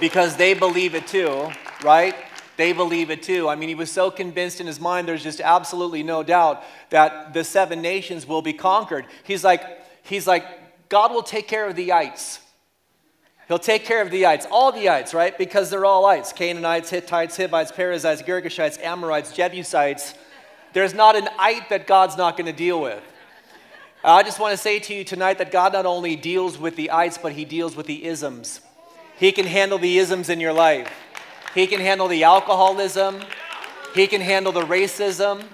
because 0.00 0.36
they 0.36 0.54
believe 0.54 0.94
it 0.94 1.06
too, 1.06 1.50
right? 1.84 2.14
They 2.56 2.72
believe 2.72 3.10
it 3.10 3.22
too. 3.22 3.48
I 3.48 3.56
mean, 3.56 3.68
he 3.68 3.74
was 3.74 3.90
so 3.90 4.10
convinced 4.10 4.60
in 4.60 4.66
his 4.66 4.80
mind, 4.80 5.06
there's 5.06 5.22
just 5.22 5.40
absolutely 5.40 6.02
no 6.02 6.22
doubt 6.22 6.64
that 6.90 7.34
the 7.34 7.44
seven 7.44 7.82
nations 7.82 8.26
will 8.26 8.42
be 8.42 8.52
conquered. 8.52 9.06
He's 9.24 9.44
like, 9.44 9.62
he's 10.02 10.26
like, 10.26 10.44
God 10.88 11.12
will 11.12 11.22
take 11.22 11.48
care 11.48 11.68
of 11.68 11.76
the 11.76 11.92
ites. 11.92 12.40
He'll 13.48 13.58
take 13.58 13.84
care 13.84 14.00
of 14.00 14.10
the 14.10 14.26
ites, 14.26 14.46
all 14.50 14.72
the 14.72 14.88
ites, 14.88 15.12
right? 15.12 15.36
Because 15.36 15.68
they're 15.68 15.84
all 15.84 16.06
ites 16.06 16.32
Canaanites, 16.32 16.90
Hittites, 16.90 17.36
Hivites, 17.36 17.72
Perizzites, 17.72 18.22
Girgashites, 18.22 18.82
Amorites, 18.82 19.32
Jebusites. 19.32 20.14
There's 20.72 20.94
not 20.94 21.14
an 21.14 21.28
ite 21.38 21.68
that 21.68 21.86
God's 21.86 22.16
not 22.16 22.36
going 22.36 22.46
to 22.46 22.56
deal 22.56 22.80
with. 22.80 23.02
I 24.02 24.22
just 24.22 24.38
want 24.38 24.52
to 24.52 24.56
say 24.56 24.80
to 24.80 24.94
you 24.94 25.04
tonight 25.04 25.38
that 25.38 25.50
God 25.50 25.72
not 25.72 25.86
only 25.86 26.16
deals 26.16 26.58
with 26.58 26.76
the 26.76 26.90
ites, 26.90 27.16
but 27.16 27.32
he 27.32 27.44
deals 27.44 27.74
with 27.76 27.86
the 27.86 28.04
isms. 28.04 28.60
He 29.16 29.32
can 29.32 29.46
handle 29.46 29.78
the 29.78 29.98
isms 29.98 30.28
in 30.28 30.40
your 30.40 30.52
life. 30.52 30.90
He 31.54 31.66
can 31.66 31.80
handle 31.80 32.08
the 32.08 32.24
alcoholism. 32.24 33.22
He 33.94 34.06
can 34.06 34.20
handle 34.20 34.52
the 34.52 34.62
racism. 34.62 35.44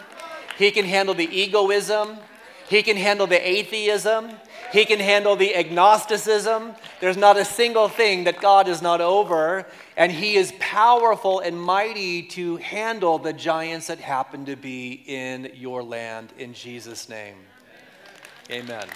He 0.59 0.71
can 0.71 0.85
handle 0.85 1.15
the 1.15 1.27
egoism. 1.27 2.19
He 2.71 2.85
can 2.85 2.97
handle 2.97 3.27
the 3.27 3.49
atheism. 3.49 4.31
He 4.73 4.85
can 4.85 5.01
handle 5.01 5.35
the 5.35 5.57
agnosticism. 5.57 6.77
There's 7.01 7.17
not 7.17 7.37
a 7.37 7.45
single 7.45 7.89
thing 7.89 8.25
that 8.25 8.41
God 8.41 8.69
is 8.69 8.81
not 8.81 9.01
over. 9.01 9.67
And 9.97 10.13
He 10.13 10.37
is 10.37 10.53
powerful 10.61 11.41
and 11.41 11.61
mighty 11.61 12.23
to 12.23 12.59
handle 12.59 13.19
the 13.19 13.33
giants 13.33 13.89
that 13.89 13.99
happen 13.99 14.45
to 14.45 14.55
be 14.55 15.03
in 15.05 15.51
your 15.57 15.83
land 15.83 16.33
in 16.39 16.55
Jesus' 16.55 17.09
name. 17.09 17.39
Amen. 18.53 18.87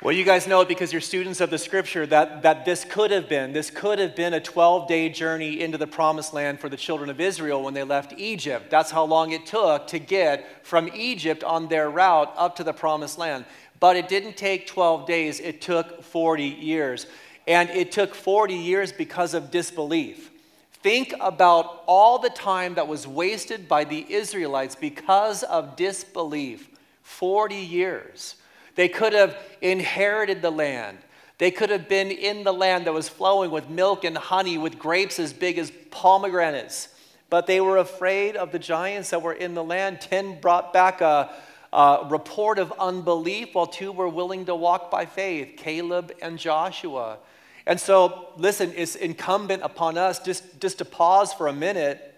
Well, 0.00 0.14
you 0.14 0.24
guys 0.24 0.46
know 0.46 0.60
it 0.60 0.68
because 0.68 0.92
you're 0.92 1.00
students 1.00 1.40
of 1.40 1.50
the 1.50 1.58
scripture 1.58 2.06
that, 2.06 2.42
that 2.42 2.64
this 2.64 2.84
could 2.84 3.10
have 3.10 3.28
been, 3.28 3.52
this 3.52 3.68
could 3.68 3.98
have 3.98 4.14
been 4.14 4.32
a 4.32 4.40
12 4.40 4.86
day 4.86 5.08
journey 5.08 5.60
into 5.60 5.76
the 5.76 5.88
promised 5.88 6.32
land 6.32 6.60
for 6.60 6.68
the 6.68 6.76
children 6.76 7.10
of 7.10 7.20
Israel 7.20 7.64
when 7.64 7.74
they 7.74 7.82
left 7.82 8.14
Egypt. 8.16 8.70
That's 8.70 8.92
how 8.92 9.02
long 9.02 9.32
it 9.32 9.44
took 9.44 9.88
to 9.88 9.98
get 9.98 10.64
from 10.64 10.88
Egypt 10.94 11.42
on 11.42 11.66
their 11.66 11.90
route 11.90 12.32
up 12.36 12.54
to 12.56 12.64
the 12.64 12.72
promised 12.72 13.18
land. 13.18 13.44
But 13.80 13.96
it 13.96 14.08
didn't 14.08 14.36
take 14.36 14.68
12 14.68 15.04
days, 15.04 15.40
it 15.40 15.60
took 15.60 16.04
40 16.04 16.44
years. 16.44 17.08
And 17.48 17.68
it 17.70 17.90
took 17.90 18.14
40 18.14 18.54
years 18.54 18.92
because 18.92 19.34
of 19.34 19.50
disbelief. 19.50 20.30
Think 20.74 21.12
about 21.18 21.82
all 21.88 22.20
the 22.20 22.30
time 22.30 22.74
that 22.74 22.86
was 22.86 23.04
wasted 23.04 23.68
by 23.68 23.82
the 23.82 24.06
Israelites 24.08 24.76
because 24.76 25.42
of 25.42 25.74
disbelief. 25.74 26.68
40 27.02 27.56
years. 27.56 28.36
They 28.78 28.88
could 28.88 29.12
have 29.12 29.36
inherited 29.60 30.40
the 30.40 30.52
land. 30.52 30.98
They 31.38 31.50
could 31.50 31.70
have 31.70 31.88
been 31.88 32.12
in 32.12 32.44
the 32.44 32.52
land 32.52 32.86
that 32.86 32.92
was 32.92 33.08
flowing 33.08 33.50
with 33.50 33.68
milk 33.68 34.04
and 34.04 34.16
honey, 34.16 34.56
with 34.56 34.78
grapes 34.78 35.18
as 35.18 35.32
big 35.32 35.58
as 35.58 35.72
pomegranates. 35.90 36.86
But 37.28 37.48
they 37.48 37.60
were 37.60 37.78
afraid 37.78 38.36
of 38.36 38.52
the 38.52 38.58
giants 38.60 39.10
that 39.10 39.20
were 39.20 39.32
in 39.32 39.54
the 39.54 39.64
land. 39.64 40.00
Ten 40.00 40.40
brought 40.40 40.72
back 40.72 41.00
a, 41.00 41.28
a 41.72 42.06
report 42.08 42.60
of 42.60 42.72
unbelief, 42.78 43.52
while 43.56 43.66
two 43.66 43.90
were 43.90 44.08
willing 44.08 44.44
to 44.44 44.54
walk 44.54 44.92
by 44.92 45.06
faith 45.06 45.54
Caleb 45.56 46.12
and 46.22 46.38
Joshua. 46.38 47.18
And 47.66 47.80
so, 47.80 48.28
listen, 48.36 48.72
it's 48.76 48.94
incumbent 48.94 49.64
upon 49.64 49.98
us 49.98 50.20
just, 50.20 50.60
just 50.60 50.78
to 50.78 50.84
pause 50.84 51.32
for 51.32 51.48
a 51.48 51.52
minute. 51.52 52.14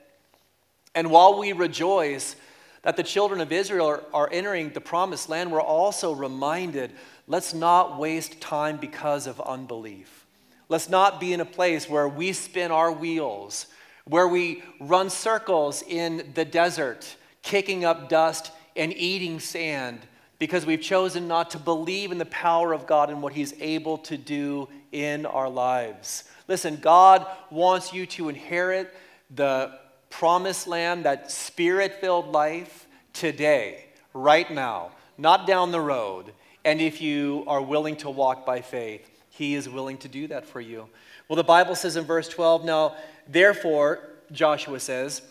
And 0.95 1.11
while 1.11 1.39
we 1.39 1.55
rejoice, 1.55 2.37
that 2.83 2.97
the 2.97 3.03
children 3.03 3.41
of 3.41 3.53
Israel 3.53 3.87
are, 3.87 4.03
are 4.12 4.28
entering 4.33 4.70
the 4.70 4.81
promised 4.81 5.28
land, 5.28 5.51
we're 5.53 5.61
also 5.61 6.12
reminded 6.12 6.93
let's 7.26 7.55
not 7.55 7.99
waste 7.99 8.41
time 8.41 8.76
because 8.76 9.26
of 9.26 9.41
unbelief. 9.41 10.26
Let's 10.68 10.89
not 10.89 11.20
be 11.20 11.33
in 11.33 11.41
a 11.41 11.45
place 11.45 11.89
where 11.89 12.09
we 12.09 12.33
spin 12.33 12.70
our 12.70 12.93
wheels, 12.93 13.66
where 14.05 14.28
we 14.28 14.62
run 14.81 15.11
circles 15.11 15.83
in 15.83 16.31
the 16.35 16.45
desert, 16.45 17.16
kicking 17.43 17.85
up 17.85 18.09
dust 18.09 18.53
and 18.76 18.93
eating 18.97 19.41
sand 19.41 20.01
because 20.41 20.64
we've 20.64 20.81
chosen 20.81 21.28
not 21.28 21.51
to 21.51 21.59
believe 21.59 22.11
in 22.11 22.18
the 22.18 22.24
power 22.26 22.72
of 22.72 22.87
God 22.87 23.11
and 23.11 23.22
what 23.22 23.35
He's 23.35 23.53
able 23.61 23.99
to 23.99 24.16
do 24.16 24.68
in 24.91 25.26
our 25.26 25.49
lives. 25.49 26.24
Listen, 26.49 26.76
God 26.76 27.26
wants 27.51 27.93
you 27.93 28.07
to 28.07 28.28
inherit 28.28 28.93
the 29.33 29.78
promised 30.11 30.67
land, 30.67 31.05
that 31.05 31.31
spirit 31.31 31.95
filled 31.95 32.33
life 32.33 32.87
today, 33.13 33.87
right 34.13 34.51
now, 34.51 34.91
not 35.17 35.47
down 35.47 35.73
the 35.73 35.81
road. 35.81 36.33
And 36.65 36.81
if 36.81 37.01
you 37.01 37.45
are 37.47 37.63
willing 37.63 37.97
to 37.99 38.11
walk 38.11 38.45
by 38.45 38.61
faith, 38.61 39.09
He 39.31 39.55
is 39.55 39.69
willing 39.69 39.99
to 39.99 40.09
do 40.09 40.27
that 40.29 40.47
for 40.47 40.61
you. 40.61 40.89
Well, 41.29 41.37
the 41.37 41.45
Bible 41.45 41.75
says 41.75 41.97
in 41.97 42.05
verse 42.05 42.29
12, 42.29 42.65
now, 42.65 42.97
therefore, 43.29 44.01
Joshua 44.33 44.81
says, 44.81 45.23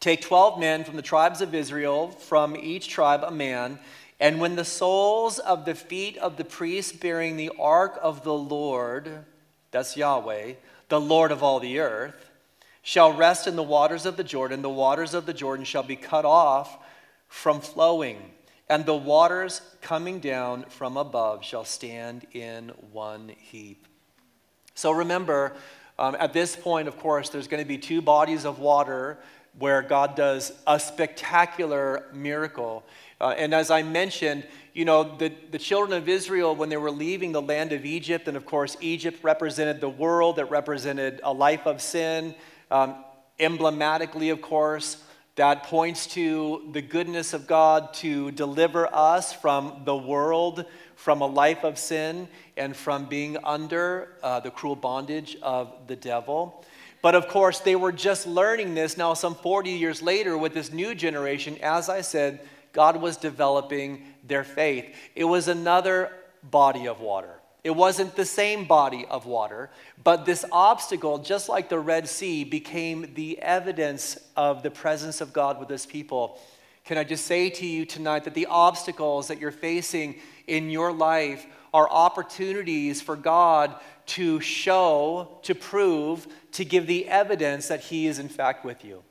take 0.00 0.20
12 0.20 0.58
men 0.58 0.84
from 0.84 0.96
the 0.96 1.02
tribes 1.02 1.40
of 1.40 1.54
Israel, 1.54 2.10
from 2.10 2.56
each 2.56 2.88
tribe 2.88 3.24
a 3.24 3.30
man. 3.30 3.78
And 4.20 4.40
when 4.40 4.56
the 4.56 4.64
soles 4.64 5.38
of 5.38 5.64
the 5.64 5.74
feet 5.74 6.16
of 6.18 6.36
the 6.36 6.44
priests 6.44 6.92
bearing 6.92 7.36
the 7.36 7.50
ark 7.58 7.98
of 8.00 8.22
the 8.22 8.34
Lord, 8.34 9.24
that's 9.70 9.96
Yahweh, 9.96 10.52
the 10.88 11.00
Lord 11.00 11.32
of 11.32 11.42
all 11.42 11.58
the 11.58 11.80
earth, 11.80 12.23
shall 12.84 13.12
rest 13.12 13.46
in 13.46 13.56
the 13.56 13.62
waters 13.62 14.06
of 14.06 14.16
the 14.16 14.22
Jordan, 14.22 14.62
the 14.62 14.68
waters 14.68 15.14
of 15.14 15.26
the 15.26 15.32
Jordan 15.34 15.64
shall 15.64 15.82
be 15.82 15.96
cut 15.96 16.24
off 16.24 16.78
from 17.26 17.60
flowing, 17.60 18.18
and 18.68 18.84
the 18.84 18.94
waters 18.94 19.62
coming 19.80 20.20
down 20.20 20.64
from 20.64 20.96
above 20.96 21.42
shall 21.42 21.64
stand 21.64 22.26
in 22.32 22.68
one 22.92 23.32
heap. 23.38 23.88
So 24.74 24.92
remember, 24.92 25.54
um, 25.98 26.14
at 26.20 26.34
this 26.34 26.54
point, 26.54 26.86
of 26.86 26.98
course, 26.98 27.30
there's 27.30 27.48
going 27.48 27.62
to 27.62 27.68
be 27.68 27.78
two 27.78 28.02
bodies 28.02 28.44
of 28.44 28.58
water 28.58 29.18
where 29.58 29.80
God 29.80 30.14
does 30.14 30.52
a 30.66 30.78
spectacular 30.78 32.04
miracle. 32.12 32.84
Uh, 33.20 33.34
and 33.38 33.54
as 33.54 33.70
I 33.70 33.82
mentioned, 33.82 34.46
you 34.74 34.84
know, 34.84 35.16
the, 35.16 35.32
the 35.52 35.58
children 35.58 35.96
of 35.96 36.08
Israel, 36.08 36.54
when 36.54 36.68
they 36.68 36.76
were 36.76 36.90
leaving 36.90 37.32
the 37.32 37.40
land 37.40 37.72
of 37.72 37.86
Egypt, 37.86 38.28
and 38.28 38.36
of 38.36 38.44
course, 38.44 38.76
Egypt 38.80 39.22
represented 39.22 39.80
the 39.80 39.88
world, 39.88 40.36
that 40.36 40.50
represented 40.50 41.20
a 41.22 41.32
life 41.32 41.66
of 41.66 41.80
sin. 41.80 42.34
Um, 42.70 43.04
emblematically, 43.38 44.30
of 44.30 44.40
course, 44.40 45.02
that 45.36 45.64
points 45.64 46.06
to 46.06 46.68
the 46.72 46.82
goodness 46.82 47.32
of 47.32 47.46
God 47.46 47.92
to 47.94 48.30
deliver 48.30 48.92
us 48.94 49.32
from 49.32 49.82
the 49.84 49.96
world, 49.96 50.64
from 50.94 51.20
a 51.22 51.26
life 51.26 51.64
of 51.64 51.78
sin, 51.78 52.28
and 52.56 52.76
from 52.76 53.06
being 53.06 53.36
under 53.42 54.16
uh, 54.22 54.40
the 54.40 54.50
cruel 54.50 54.76
bondage 54.76 55.36
of 55.42 55.72
the 55.88 55.96
devil. 55.96 56.64
But 57.02 57.14
of 57.14 57.28
course, 57.28 57.58
they 57.58 57.76
were 57.76 57.92
just 57.92 58.26
learning 58.26 58.74
this 58.74 58.96
now, 58.96 59.12
some 59.14 59.34
40 59.34 59.70
years 59.70 60.00
later, 60.00 60.38
with 60.38 60.54
this 60.54 60.72
new 60.72 60.94
generation. 60.94 61.58
As 61.62 61.88
I 61.88 62.00
said, 62.00 62.40
God 62.72 63.00
was 63.00 63.16
developing 63.16 64.04
their 64.22 64.44
faith. 64.44 64.94
It 65.14 65.24
was 65.24 65.48
another 65.48 66.10
body 66.42 66.86
of 66.86 67.00
water. 67.00 67.40
It 67.64 67.74
wasn't 67.74 68.14
the 68.14 68.26
same 68.26 68.66
body 68.66 69.06
of 69.08 69.24
water, 69.24 69.70
but 70.02 70.26
this 70.26 70.44
obstacle, 70.52 71.18
just 71.18 71.48
like 71.48 71.70
the 71.70 71.78
Red 71.78 72.06
Sea, 72.08 72.44
became 72.44 73.14
the 73.14 73.40
evidence 73.40 74.18
of 74.36 74.62
the 74.62 74.70
presence 74.70 75.22
of 75.22 75.32
God 75.32 75.58
with 75.58 75.70
his 75.70 75.86
people. 75.86 76.38
Can 76.84 76.98
I 76.98 77.04
just 77.04 77.24
say 77.24 77.48
to 77.48 77.66
you 77.66 77.86
tonight 77.86 78.24
that 78.24 78.34
the 78.34 78.46
obstacles 78.46 79.28
that 79.28 79.40
you're 79.40 79.50
facing 79.50 80.16
in 80.46 80.68
your 80.68 80.92
life 80.92 81.46
are 81.72 81.88
opportunities 81.90 83.00
for 83.00 83.16
God 83.16 83.74
to 84.06 84.38
show, 84.40 85.38
to 85.42 85.54
prove, 85.54 86.26
to 86.52 86.64
give 86.66 86.86
the 86.86 87.08
evidence 87.08 87.68
that 87.68 87.80
He 87.80 88.06
is 88.06 88.18
in 88.18 88.28
fact 88.28 88.64
with 88.64 88.84
you. 88.84 89.02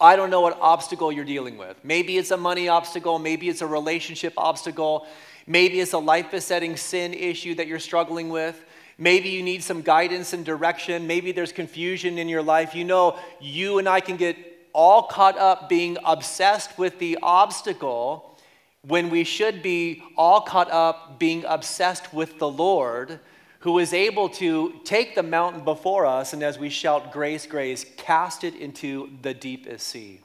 I 0.00 0.16
don't 0.16 0.30
know 0.30 0.40
what 0.42 0.58
obstacle 0.60 1.10
you're 1.10 1.24
dealing 1.24 1.56
with. 1.56 1.76
Maybe 1.84 2.18
it's 2.18 2.30
a 2.30 2.36
money 2.36 2.68
obstacle, 2.68 3.18
maybe 3.18 3.48
it's 3.48 3.62
a 3.62 3.66
relationship 3.66 4.34
obstacle, 4.36 5.06
Maybe 5.46 5.80
it's 5.80 5.92
a 5.92 5.98
life 5.98 6.30
besetting 6.30 6.76
sin 6.76 7.14
issue 7.14 7.54
that 7.56 7.66
you're 7.66 7.78
struggling 7.78 8.28
with. 8.28 8.64
Maybe 8.98 9.30
you 9.30 9.42
need 9.42 9.62
some 9.62 9.82
guidance 9.82 10.32
and 10.32 10.44
direction. 10.44 11.06
Maybe 11.06 11.32
there's 11.32 11.52
confusion 11.52 12.18
in 12.18 12.28
your 12.28 12.42
life. 12.42 12.74
You 12.74 12.84
know, 12.84 13.18
you 13.40 13.78
and 13.78 13.88
I 13.88 14.00
can 14.00 14.16
get 14.16 14.36
all 14.72 15.02
caught 15.04 15.38
up 15.38 15.68
being 15.68 15.98
obsessed 16.04 16.78
with 16.78 16.98
the 16.98 17.18
obstacle 17.22 18.38
when 18.86 19.10
we 19.10 19.24
should 19.24 19.62
be 19.62 20.02
all 20.16 20.40
caught 20.40 20.70
up 20.70 21.18
being 21.18 21.44
obsessed 21.46 22.12
with 22.12 22.38
the 22.38 22.48
Lord 22.48 23.20
who 23.60 23.78
is 23.78 23.92
able 23.92 24.28
to 24.28 24.80
take 24.84 25.14
the 25.14 25.22
mountain 25.22 25.62
before 25.62 26.04
us 26.04 26.32
and 26.32 26.42
as 26.42 26.58
we 26.58 26.68
shout 26.68 27.12
grace, 27.12 27.46
grace, 27.46 27.86
cast 27.96 28.42
it 28.42 28.56
into 28.56 29.08
the 29.22 29.32
deepest 29.32 29.86
sea. 29.86 30.20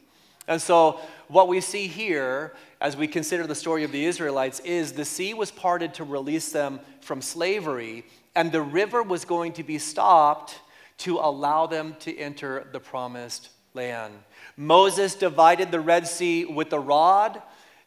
And 0.48 0.60
so, 0.60 1.00
what 1.28 1.48
we 1.48 1.62
see 1.62 1.88
here 1.88 2.54
as 2.80 2.96
we 2.96 3.08
consider 3.08 3.46
the 3.48 3.56
story 3.56 3.84
of 3.84 3.92
the 3.92 4.06
Israelites 4.06 4.60
is 4.62 4.94
the 4.94 5.06
sea 5.06 5.34
was 5.34 5.52
parted 5.52 5.94
to 5.96 6.04
release 6.04 6.52
them 6.52 6.80
from 7.02 7.22
slavery, 7.22 8.06
and 8.36 8.52
the 8.52 8.62
river 8.62 9.04
was 9.04 9.26
going 9.26 9.54
to 9.54 9.64
be 9.64 9.78
stopped 9.78 10.60
to 11.00 11.18
allow 11.18 11.68
them 11.68 11.96
to 12.00 12.18
enter 12.18 12.68
the 12.72 12.80
promised 12.80 13.50
land. 13.74 14.14
Moses 14.56 15.16
divided 15.16 15.72
the 15.72 15.80
Red 15.80 16.08
Sea 16.08 16.46
with 16.46 16.70
the 16.70 16.80
rod. 16.80 17.42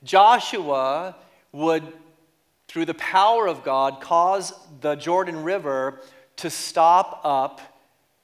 Joshua 0.05 1.17
would, 1.53 1.83
through 2.69 2.85
the 2.85 2.95
power 2.95 3.49
of 3.49 3.65
God, 3.65 4.01
cause 4.01 4.53
the 4.81 4.95
Jordan 4.95 5.43
River 5.43 6.01
to 6.37 6.51
stop 6.51 7.21
up 7.25 7.61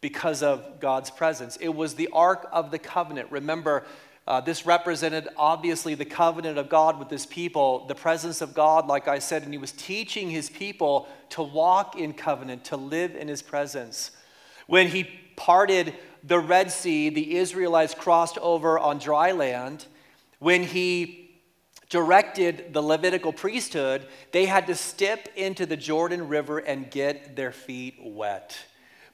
because 0.00 0.42
of 0.42 0.78
God's 0.78 1.10
presence. 1.10 1.56
It 1.56 1.74
was 1.74 1.94
the 1.94 2.08
Ark 2.12 2.48
of 2.52 2.70
the 2.70 2.78
Covenant. 2.78 3.32
Remember, 3.32 3.84
uh, 4.26 4.40
this 4.40 4.66
represented 4.66 5.28
obviously 5.36 5.94
the 5.94 6.04
covenant 6.04 6.58
of 6.58 6.68
God 6.68 6.98
with 6.98 7.08
his 7.08 7.26
people, 7.26 7.86
the 7.86 7.94
presence 7.94 8.40
of 8.40 8.54
God, 8.54 8.88
like 8.88 9.06
I 9.06 9.20
said, 9.20 9.44
and 9.44 9.52
he 9.52 9.58
was 9.58 9.72
teaching 9.72 10.30
his 10.30 10.50
people 10.50 11.06
to 11.30 11.42
walk 11.42 11.96
in 11.96 12.12
covenant, 12.12 12.64
to 12.64 12.76
live 12.76 13.14
in 13.14 13.28
his 13.28 13.40
presence. 13.40 14.10
When 14.66 14.88
he 14.88 15.08
parted 15.36 15.94
the 16.24 16.40
Red 16.40 16.72
Sea, 16.72 17.08
the 17.08 17.36
Israelites 17.36 17.94
crossed 17.94 18.36
over 18.38 18.78
on 18.78 18.98
dry 18.98 19.30
land. 19.30 19.86
When 20.40 20.64
he 20.64 21.40
directed 21.88 22.72
the 22.72 22.82
Levitical 22.82 23.32
priesthood, 23.32 24.08
they 24.32 24.46
had 24.46 24.66
to 24.66 24.74
step 24.74 25.28
into 25.36 25.66
the 25.66 25.76
Jordan 25.76 26.26
River 26.26 26.58
and 26.58 26.90
get 26.90 27.36
their 27.36 27.52
feet 27.52 27.94
wet. 28.02 28.58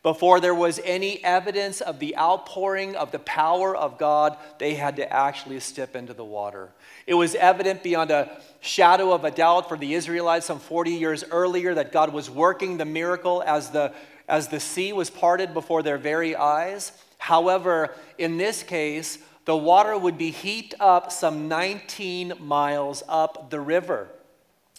Before 0.03 0.40
there 0.40 0.55
was 0.55 0.80
any 0.84 1.22
evidence 1.22 1.80
of 1.80 2.00
the 2.00 2.16
outpouring 2.16 2.96
of 2.96 3.12
the 3.12 3.20
power 3.20 3.76
of 3.76 3.98
God, 3.98 4.36
they 4.59 4.74
had 4.74 4.96
to 4.96 5.12
actually 5.12 5.61
step 5.61 5.94
into 5.94 6.12
the 6.12 6.24
water. 6.24 6.70
It 7.07 7.14
was 7.14 7.36
evident 7.36 7.84
beyond 7.84 8.11
a 8.11 8.40
shadow 8.61 9.12
of 9.12 9.24
a 9.24 9.30
doubt 9.30 9.68
for 9.68 9.76
the 9.76 9.94
Israelites 9.94 10.46
some 10.46 10.59
40 10.59 10.90
years 10.90 11.22
earlier 11.30 11.74
that 11.74 11.92
God 11.92 12.12
was 12.12 12.28
working 12.28 12.78
the 12.78 12.84
miracle 12.84 13.44
as 13.46 13.70
the, 13.70 13.92
as 14.28 14.48
the 14.48 14.59
sea 14.59 14.92
was 14.92 15.09
parted 15.09 15.55
before 15.55 15.84
their 15.84 15.98
very 15.98 16.34
eyes. 16.34 16.90
However, 17.18 17.94
in 18.18 18.38
this 18.38 18.64
case, 18.64 19.18
the 19.44 19.57
water 19.57 19.96
would 19.96 20.18
be 20.18 20.32
heaped 20.32 20.74
up 20.80 21.12
some 21.12 21.46
19 21.46 22.34
miles 22.40 23.05
up 23.09 23.50
the 23.50 23.61
river. 23.61 24.09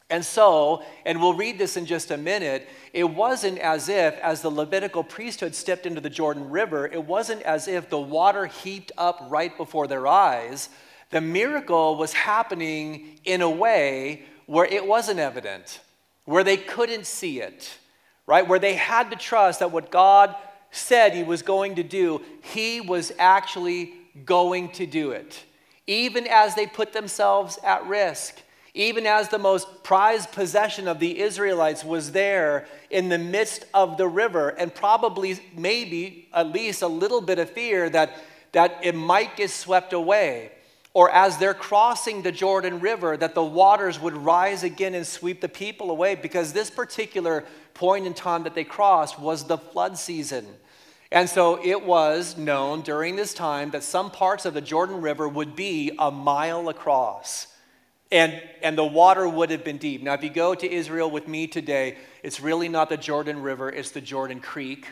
And 0.10 0.24
so, 0.24 0.84
and 1.06 1.20
we'll 1.20 1.34
read 1.34 1.58
this 1.58 1.78
in 1.78 1.86
just 1.86 2.12
a 2.12 2.18
minute, 2.18 2.68
it 2.92 3.06
wasn't 3.06 3.58
as 3.60 3.90
if, 3.90 4.14
as 4.20 4.42
the 4.42 4.52
Levitical 4.52 5.04
priesthood 5.04 5.56
stepped 5.56 5.86
into 5.86 6.02
the 6.02 6.10
Jordan 6.10 6.50
River, 6.50 6.88
it 6.88 7.04
wasn't 7.04 7.42
as 7.42 7.68
if 7.68 7.90
the 7.90 8.00
water 8.00 8.46
heaped 8.46 8.92
up 8.98 9.26
right 9.30 9.56
before 9.58 9.88
their 9.88 10.06
eyes. 10.06 10.70
The 11.10 11.22
miracle 11.22 11.96
was 11.96 12.14
happening 12.14 13.20
in 13.24 13.42
a 13.42 13.50
way 13.50 14.24
where 14.46 14.66
it 14.66 14.86
wasn't 14.86 15.20
evident, 15.20 15.80
where 16.26 16.44
they 16.44 16.58
couldn't 16.58 17.08
see 17.08 17.40
it, 17.40 17.78
right? 18.28 18.48
Where 18.48 18.60
they 18.60 18.76
had 18.76 19.10
to 19.10 19.16
trust 19.16 19.62
that 19.62 19.72
what 19.72 19.90
God 19.90 20.36
said 20.70 21.14
He 21.14 21.24
was 21.24 21.42
going 21.42 21.76
to 21.76 21.84
do, 21.84 22.22
He 22.42 22.82
was 22.82 23.12
actually 23.18 23.94
going 24.26 24.70
to 24.74 24.86
do 24.86 25.10
it, 25.12 25.44
even 25.88 26.28
as 26.28 26.54
they 26.54 26.68
put 26.68 26.94
themselves 26.94 27.58
at 27.64 27.86
risk 27.88 28.43
even 28.74 29.06
as 29.06 29.30
the 29.30 29.38
most 29.38 29.84
prized 29.84 30.32
possession 30.32 30.88
of 30.88 31.00
the 31.00 31.20
Israelites 31.20 31.84
was 31.84 32.12
there 32.12 32.68
in 32.90 33.10
the 33.10 33.20
midst 33.20 33.66
of 33.74 33.98
the 33.98 34.08
river, 34.08 34.50
and 34.50 34.74
probably, 34.74 35.40
maybe, 35.56 36.28
at 36.34 36.48
least 36.48 36.82
a 36.82 36.88
little 36.88 37.22
bit 37.22 37.38
of 37.38 37.50
fear 37.52 37.90
that, 37.90 38.12
that 38.52 38.80
it 38.82 38.96
might 38.96 39.38
get 39.38 39.52
swept 39.52 39.94
away. 39.94 40.52
Or 40.96 41.12
as 41.12 41.38
they're 41.38 41.54
crossing 41.54 42.22
the 42.22 42.32
Jordan 42.32 42.80
River, 42.80 43.16
that 43.18 43.36
the 43.36 43.44
waters 43.44 44.00
would 44.00 44.14
rise 44.14 44.64
again 44.64 44.96
and 44.96 45.06
sweep 45.06 45.42
the 45.42 45.50
people 45.50 45.92
away, 45.92 46.16
because 46.16 46.52
this 46.52 46.72
particular 46.72 47.46
point 47.76 48.08
in 48.08 48.14
time 48.16 48.44
that 48.44 48.56
they 48.56 48.64
crossed 48.64 49.20
was 49.20 49.44
the 49.44 49.58
flood 49.58 49.98
season. 50.00 50.48
And 51.12 51.30
so 51.30 51.64
it 51.64 51.84
was 51.86 52.38
known 52.38 52.82
during 52.82 53.16
this 53.16 53.36
time 53.36 53.70
that 53.72 53.84
some 53.84 54.10
parts 54.10 54.46
of 54.46 54.56
the 54.56 54.62
Jordan 54.62 55.00
River 55.00 55.28
would 55.28 55.56
be 55.56 55.92
a 56.00 56.10
mile 56.10 56.70
across 56.70 57.53
and, 58.14 58.40
and 58.62 58.78
the 58.78 58.86
water 58.86 59.28
would 59.28 59.50
have 59.50 59.64
been 59.64 59.80
deep. 59.80 60.04
Now, 60.04 60.14
if 60.14 60.24
you 60.24 60.30
go 60.30 60.54
to 60.54 60.72
Israel 60.72 61.10
with 61.10 61.28
me 61.28 61.48
today, 61.48 61.98
it's 62.22 62.40
really 62.40 62.70
not 62.70 62.88
the 62.88 62.96
Jordan 62.96 63.42
River, 63.42 63.70
it's 63.70 63.90
the 63.90 64.02
Jordan 64.02 64.40
Creek. 64.40 64.88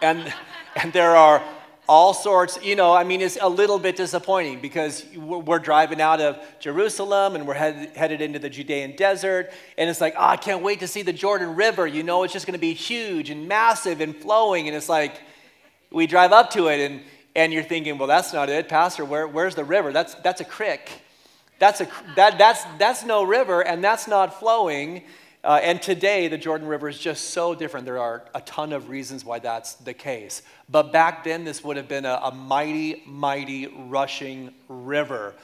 And, 0.00 0.32
and 0.76 0.92
there 0.92 1.16
are 1.16 1.42
all 1.88 2.14
sorts, 2.14 2.62
you 2.62 2.76
know, 2.76 2.94
I 2.94 3.02
mean, 3.02 3.20
it's 3.20 3.36
a 3.40 3.48
little 3.48 3.78
bit 3.80 3.96
disappointing 3.96 4.60
because 4.60 5.04
we're 5.16 5.58
driving 5.58 6.00
out 6.00 6.20
of 6.20 6.38
Jerusalem 6.60 7.34
and 7.34 7.44
we're 7.44 7.54
head, 7.54 7.96
headed 7.96 8.20
into 8.20 8.38
the 8.38 8.48
Judean 8.48 8.94
desert. 8.94 9.50
And 9.76 9.90
it's 9.90 10.00
like, 10.00 10.14
oh, 10.16 10.24
I 10.24 10.36
can't 10.36 10.62
wait 10.62 10.78
to 10.78 10.86
see 10.86 11.02
the 11.02 11.12
Jordan 11.12 11.56
River. 11.56 11.88
You 11.88 12.04
know, 12.04 12.22
it's 12.22 12.32
just 12.32 12.46
going 12.46 12.54
to 12.54 12.60
be 12.60 12.72
huge 12.72 13.30
and 13.30 13.48
massive 13.48 14.00
and 14.00 14.14
flowing. 14.14 14.68
And 14.68 14.76
it's 14.76 14.88
like, 14.88 15.20
we 15.90 16.06
drive 16.06 16.30
up 16.30 16.50
to 16.50 16.68
it 16.68 16.78
and, 16.78 17.02
and 17.34 17.52
you're 17.52 17.64
thinking, 17.64 17.98
well, 17.98 18.06
that's 18.06 18.32
not 18.32 18.48
it. 18.48 18.68
Pastor, 18.68 19.04
where, 19.04 19.26
where's 19.26 19.56
the 19.56 19.64
river? 19.64 19.92
That's, 19.92 20.14
that's 20.14 20.40
a 20.40 20.44
creek. 20.44 21.01
That's, 21.62 21.80
a, 21.80 21.88
that, 22.16 22.38
that's, 22.38 22.64
that's 22.76 23.04
no 23.04 23.22
river 23.22 23.64
and 23.64 23.84
that's 23.84 24.08
not 24.08 24.40
flowing. 24.40 25.04
Uh, 25.44 25.60
and 25.62 25.80
today, 25.80 26.26
the 26.26 26.36
Jordan 26.36 26.66
River 26.66 26.88
is 26.88 26.98
just 26.98 27.30
so 27.30 27.54
different. 27.54 27.86
There 27.86 28.00
are 28.00 28.24
a 28.34 28.40
ton 28.40 28.72
of 28.72 28.88
reasons 28.88 29.24
why 29.24 29.38
that's 29.38 29.74
the 29.74 29.94
case. 29.94 30.42
But 30.68 30.92
back 30.92 31.22
then, 31.22 31.44
this 31.44 31.62
would 31.62 31.76
have 31.76 31.86
been 31.86 32.04
a, 32.04 32.18
a 32.20 32.34
mighty, 32.34 33.04
mighty 33.06 33.68
rushing 33.68 34.52
river. 34.66 35.36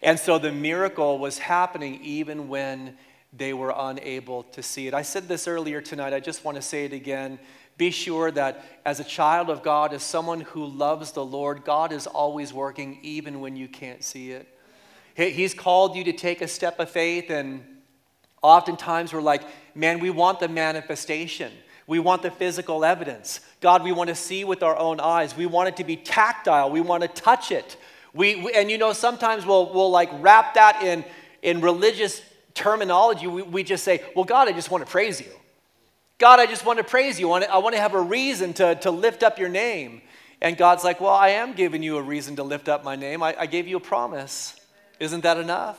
And 0.00 0.16
so 0.16 0.38
the 0.38 0.52
miracle 0.52 1.18
was 1.18 1.38
happening 1.38 1.98
even 2.04 2.46
when 2.46 2.96
they 3.36 3.52
were 3.52 3.74
unable 3.76 4.44
to 4.44 4.62
see 4.62 4.86
it. 4.86 4.94
I 4.94 5.02
said 5.02 5.26
this 5.26 5.48
earlier 5.48 5.80
tonight. 5.80 6.14
I 6.14 6.20
just 6.20 6.44
want 6.44 6.54
to 6.54 6.62
say 6.62 6.84
it 6.84 6.92
again. 6.92 7.36
Be 7.78 7.90
sure 7.90 8.30
that 8.30 8.64
as 8.84 9.00
a 9.00 9.04
child 9.04 9.50
of 9.50 9.64
God, 9.64 9.92
as 9.92 10.04
someone 10.04 10.42
who 10.42 10.66
loves 10.66 11.10
the 11.10 11.24
Lord, 11.24 11.64
God 11.64 11.90
is 11.90 12.06
always 12.06 12.52
working 12.52 13.00
even 13.02 13.40
when 13.40 13.56
you 13.56 13.66
can't 13.66 14.04
see 14.04 14.30
it. 14.30 14.53
He's 15.14 15.54
called 15.54 15.96
you 15.96 16.04
to 16.04 16.12
take 16.12 16.42
a 16.42 16.48
step 16.48 16.80
of 16.80 16.90
faith, 16.90 17.30
and 17.30 17.64
oftentimes 18.42 19.12
we're 19.12 19.22
like, 19.22 19.42
man, 19.74 20.00
we 20.00 20.10
want 20.10 20.40
the 20.40 20.48
manifestation. 20.48 21.52
We 21.86 21.98
want 21.98 22.22
the 22.22 22.30
physical 22.30 22.84
evidence. 22.84 23.40
God, 23.60 23.84
we 23.84 23.92
want 23.92 24.08
to 24.08 24.14
see 24.14 24.44
with 24.44 24.62
our 24.62 24.76
own 24.76 25.00
eyes. 25.00 25.36
We 25.36 25.46
want 25.46 25.68
it 25.68 25.76
to 25.76 25.84
be 25.84 25.96
tactile. 25.96 26.70
We 26.70 26.80
want 26.80 27.02
to 27.02 27.08
touch 27.08 27.52
it. 27.52 27.76
We, 28.14 28.36
we 28.36 28.52
and 28.52 28.70
you 28.70 28.78
know, 28.78 28.92
sometimes 28.92 29.44
we'll, 29.44 29.72
we'll 29.72 29.90
like 29.90 30.08
wrap 30.20 30.54
that 30.54 30.82
in, 30.82 31.04
in 31.42 31.60
religious 31.60 32.22
terminology. 32.54 33.26
We, 33.26 33.42
we 33.42 33.62
just 33.62 33.84
say, 33.84 34.02
well, 34.16 34.24
God, 34.24 34.48
I 34.48 34.52
just 34.52 34.70
want 34.70 34.84
to 34.84 34.90
praise 34.90 35.20
you. 35.20 35.32
God, 36.18 36.40
I 36.40 36.46
just 36.46 36.64
want 36.64 36.78
to 36.78 36.84
praise 36.84 37.20
you. 37.20 37.30
I 37.32 37.58
want 37.58 37.74
to, 37.74 37.80
have 37.80 37.94
a 37.94 38.00
reason 38.00 38.52
to, 38.54 38.76
to 38.76 38.90
lift 38.90 39.22
up 39.22 39.38
your 39.38 39.48
name. 39.48 40.00
And 40.40 40.56
God's 40.56 40.84
like, 40.84 41.00
well, 41.00 41.10
I 41.10 41.30
am 41.30 41.54
giving 41.54 41.82
you 41.82 41.96
a 41.96 42.02
reason 42.02 42.36
to 42.36 42.42
lift 42.42 42.68
up 42.68 42.84
my 42.84 42.96
name. 42.96 43.22
I, 43.22 43.34
I 43.38 43.46
gave 43.46 43.66
you 43.66 43.76
a 43.76 43.80
promise. 43.80 44.58
Isn't 45.00 45.22
that 45.22 45.38
enough? 45.38 45.78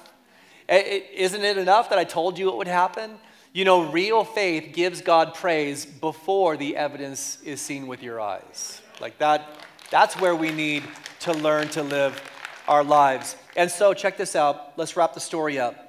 Isn't 0.68 1.44
it 1.44 1.58
enough 1.58 1.90
that 1.90 2.00
I 2.00 2.04
told 2.04 2.38
you 2.38 2.50
it 2.50 2.58
would 2.58 2.68
happen? 2.68 3.18
You 3.54 3.64
know, 3.64 3.90
real 3.90 4.24
faith 4.24 4.74
gives 4.74 5.02
God 5.02 5.34
praise 5.34 5.86
before 5.86 6.58
the 6.58 6.76
evidence 6.76 7.42
is 7.44 7.62
seen 7.62 7.88
with 7.88 8.04
your 8.04 8.20
eyes. 8.20 8.82
Like 9.00 9.18
that, 9.20 9.48
that's 9.90 10.20
where 10.20 10.36
we 10.36 10.52
need 10.52 10.84
to 11.22 11.34
learn 11.34 11.70
to 11.70 11.84
live 11.84 12.22
our 12.68 12.84
lives. 12.84 13.38
And 13.56 13.72
so, 13.72 13.94
check 13.94 14.18
this 14.18 14.36
out. 14.36 14.78
Let's 14.78 14.98
wrap 14.98 15.14
the 15.14 15.20
story 15.20 15.60
up. 15.60 15.85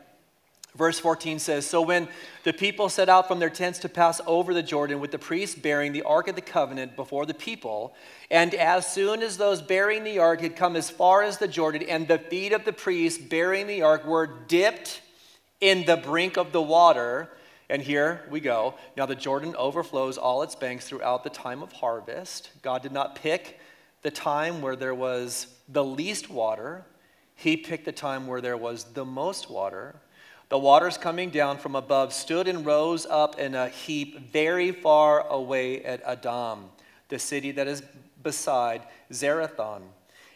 Verse 0.77 0.99
14 0.99 1.39
says 1.39 1.66
So 1.66 1.81
when 1.81 2.09
the 2.45 2.53
people 2.53 2.89
set 2.89 3.09
out 3.09 3.27
from 3.27 3.39
their 3.39 3.51
tents 3.51 3.79
to 3.81 3.89
pass 3.89 4.20
over 4.27 4.53
the 4.53 4.62
Jordan 4.62 5.01
with 5.01 5.11
the 5.11 5.18
priests 5.18 5.59
bearing 5.59 5.93
the 5.93 6.03
Ark 6.03 6.29
of 6.29 6.35
the 6.35 6.43
Covenant 6.43 6.97
before 6.97 7.24
the 7.24 7.35
people, 7.35 7.95
and 8.31 8.55
as 8.55 8.87
soon 8.87 9.22
as 9.22 9.39
those 9.39 9.62
bearing 9.62 10.05
the 10.05 10.18
Ark 10.18 10.41
had 10.41 10.55
come 10.55 10.77
as 10.77 10.91
far 10.91 11.22
as 11.22 11.39
the 11.39 11.49
Jordan, 11.49 11.83
and 11.89 12.07
the 12.07 12.18
feet 12.18 12.53
of 12.53 12.64
the 12.64 12.72
priests 12.72 13.18
bearing 13.18 13.66
the 13.66 13.83
Ark 13.83 14.05
were 14.05 14.27
dipped 14.27 15.01
in 15.61 15.87
the 15.87 15.97
brink 15.97 16.37
of 16.37 16.53
the 16.53 16.62
water, 16.62 17.31
and 17.70 17.81
here 17.81 18.22
we 18.31 18.41
go. 18.41 18.74
Now 18.97 19.07
the 19.07 19.14
Jordan 19.14 19.55
overflows 19.57 20.18
all 20.18 20.43
its 20.43 20.55
banks 20.55 20.87
throughout 20.87 21.24
the 21.24 21.31
time 21.31 21.62
of 21.62 21.72
harvest. 21.72 22.51
God 22.62 22.83
did 22.83 22.93
not 22.93 23.16
pick 23.16 23.59
the 24.03 24.11
time 24.11 24.61
where 24.61 24.77
there 24.77 24.95
was 24.95 25.47
the 25.68 25.83
least 25.83 26.31
water, 26.31 26.85
He 27.35 27.57
picked 27.57 27.87
the 27.87 27.93
time 27.93 28.27
where 28.27 28.41
there 28.41 28.57
was 28.57 28.85
the 28.85 29.05
most 29.05 29.51
water. 29.51 29.97
The 30.49 30.59
waters 30.59 30.97
coming 30.97 31.31
down 31.31 31.59
from 31.59 31.75
above 31.75 32.13
stood 32.13 32.47
and 32.47 32.65
rose 32.65 33.05
up 33.05 33.39
in 33.39 33.55
a 33.55 33.69
heap 33.69 34.31
very 34.31 34.71
far 34.71 35.27
away 35.27 35.85
at 35.85 36.03
Adam, 36.03 36.71
the 37.09 37.19
city 37.19 37.51
that 37.53 37.67
is 37.67 37.83
beside 38.23 38.83
Zarethan. 39.13 39.83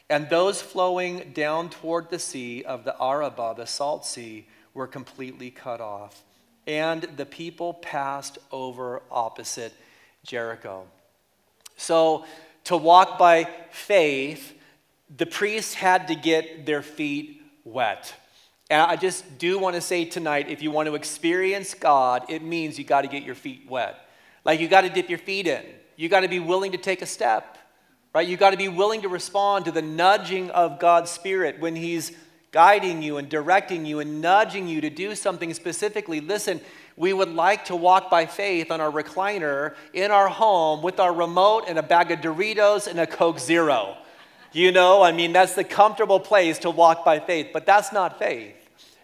And 0.08 0.28
those 0.28 0.60
flowing 0.60 1.30
down 1.32 1.70
toward 1.70 2.10
the 2.10 2.18
sea 2.18 2.64
of 2.64 2.84
the 2.84 3.00
Arabah, 3.00 3.54
the 3.54 3.66
salt 3.66 4.04
sea, 4.04 4.48
were 4.74 4.88
completely 4.88 5.52
cut 5.52 5.80
off. 5.80 6.24
And 6.66 7.02
the 7.16 7.26
people 7.26 7.74
passed 7.74 8.38
over 8.50 9.02
opposite 9.10 9.72
Jericho. 10.24 10.86
So, 11.76 12.24
to 12.64 12.76
walk 12.76 13.18
by 13.18 13.48
faith, 13.70 14.52
the 15.16 15.26
priests 15.26 15.74
had 15.74 16.08
to 16.08 16.14
get 16.14 16.66
their 16.66 16.82
feet 16.82 17.42
wet. 17.64 18.12
And 18.70 18.80
I 18.80 18.94
just 18.94 19.38
do 19.38 19.58
want 19.58 19.74
to 19.74 19.80
say 19.80 20.04
tonight 20.04 20.48
if 20.48 20.62
you 20.62 20.70
want 20.70 20.86
to 20.86 20.94
experience 20.94 21.74
God, 21.74 22.24
it 22.28 22.42
means 22.42 22.78
you 22.78 22.84
got 22.84 23.02
to 23.02 23.08
get 23.08 23.24
your 23.24 23.34
feet 23.34 23.66
wet. 23.68 23.96
Like 24.44 24.60
you 24.60 24.68
got 24.68 24.82
to 24.82 24.88
dip 24.88 25.10
your 25.10 25.18
feet 25.18 25.48
in. 25.48 25.64
You 25.96 26.08
got 26.08 26.20
to 26.20 26.28
be 26.28 26.38
willing 26.38 26.72
to 26.72 26.78
take 26.78 27.02
a 27.02 27.06
step, 27.06 27.58
right? 28.14 28.26
You 28.26 28.36
got 28.36 28.50
to 28.50 28.56
be 28.56 28.68
willing 28.68 29.02
to 29.02 29.08
respond 29.08 29.64
to 29.64 29.72
the 29.72 29.82
nudging 29.82 30.50
of 30.50 30.78
God's 30.78 31.10
Spirit 31.10 31.58
when 31.58 31.74
He's 31.74 32.12
guiding 32.52 33.02
you 33.02 33.16
and 33.16 33.28
directing 33.28 33.84
you 33.84 33.98
and 33.98 34.20
nudging 34.20 34.68
you 34.68 34.80
to 34.80 34.88
do 34.88 35.14
something 35.16 35.52
specifically. 35.52 36.20
Listen, 36.20 36.60
we 36.96 37.12
would 37.12 37.28
like 37.28 37.64
to 37.66 37.76
walk 37.76 38.08
by 38.08 38.24
faith 38.24 38.70
on 38.70 38.80
our 38.80 38.90
recliner 38.90 39.74
in 39.92 40.10
our 40.10 40.28
home 40.28 40.80
with 40.80 41.00
our 41.00 41.12
remote 41.12 41.64
and 41.66 41.78
a 41.78 41.82
bag 41.82 42.10
of 42.12 42.20
Doritos 42.20 42.86
and 42.86 43.00
a 43.00 43.06
Coke 43.06 43.40
Zero. 43.40 43.96
You 44.52 44.72
know, 44.72 45.02
I 45.02 45.12
mean, 45.12 45.32
that's 45.32 45.54
the 45.54 45.64
comfortable 45.64 46.20
place 46.20 46.58
to 46.60 46.70
walk 46.70 47.04
by 47.04 47.20
faith, 47.20 47.48
but 47.52 47.66
that's 47.66 47.92
not 47.92 48.18
faith. 48.18 48.59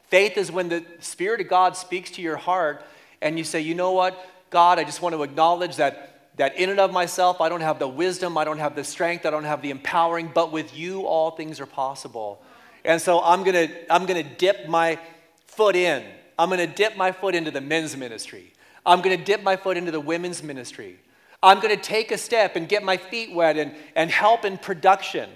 Faith 0.09 0.37
is 0.37 0.53
when 0.53 0.69
the 0.69 0.85
Spirit 1.01 1.41
of 1.41 1.49
God 1.49 1.77
speaks 1.77 2.11
to 2.13 2.23
your 2.23 2.37
heart 2.37 2.85
and 3.21 3.39
you 3.39 3.45
say, 3.45 3.61
you 3.61 3.75
know 3.75 3.93
what, 3.93 4.17
God, 4.51 4.79
I 4.79 4.85
just 4.85 5.03
want 5.03 5.15
to 5.15 5.23
acknowledge 5.23 5.77
that, 5.77 6.31
that 6.37 6.57
in 6.57 6.71
and 6.71 6.79
of 6.79 6.93
myself, 6.93 7.41
I 7.41 7.49
don't 7.49 7.61
have 7.61 7.79
the 7.79 7.89
wisdom, 7.89 8.39
I 8.39 8.45
don't 8.45 8.59
have 8.59 8.77
the 8.77 8.85
strength, 8.85 9.27
I 9.27 9.31
don't 9.31 9.45
have 9.45 9.63
the 9.63 9.71
empowering, 9.71 10.31
but 10.33 10.53
with 10.53 10.77
you, 10.77 11.03
all 11.03 11.33
things 11.33 11.61
are 11.61 11.67
possible. 11.67 12.43
And 12.85 13.03
so 13.03 13.21
I'm 13.21 13.45
to 13.45 13.93
I'm 13.93 14.07
to 14.07 14.23
dip 14.23 14.69
my 14.69 14.99
foot 15.47 15.75
in. 15.75 16.05
I'm 16.39 16.51
to 16.51 16.67
dip 16.67 16.97
my 16.97 17.13
foot 17.13 17.35
into 17.35 17.51
the 17.51 17.61
men's 17.61 17.97
ministry. 17.97 18.53
I'm 18.85 19.03
to 19.03 19.17
dip 19.17 19.43
my 19.43 19.57
foot 19.57 19.77
into 19.77 19.91
the 19.91 20.01
women's 20.01 20.43
ministry. 20.43 21.01
I'm 21.43 21.61
to 21.61 21.77
take 21.77 22.13
a 22.13 22.19
step 22.19 22.57
and 22.57 22.69
get 22.69 22.85
my 22.85 22.97
feet 22.97 23.35
wet 23.35 23.57
and, 23.57 23.75
and 23.95 24.11
help 24.11 24.45
in 24.45 24.59
production. 24.59 25.29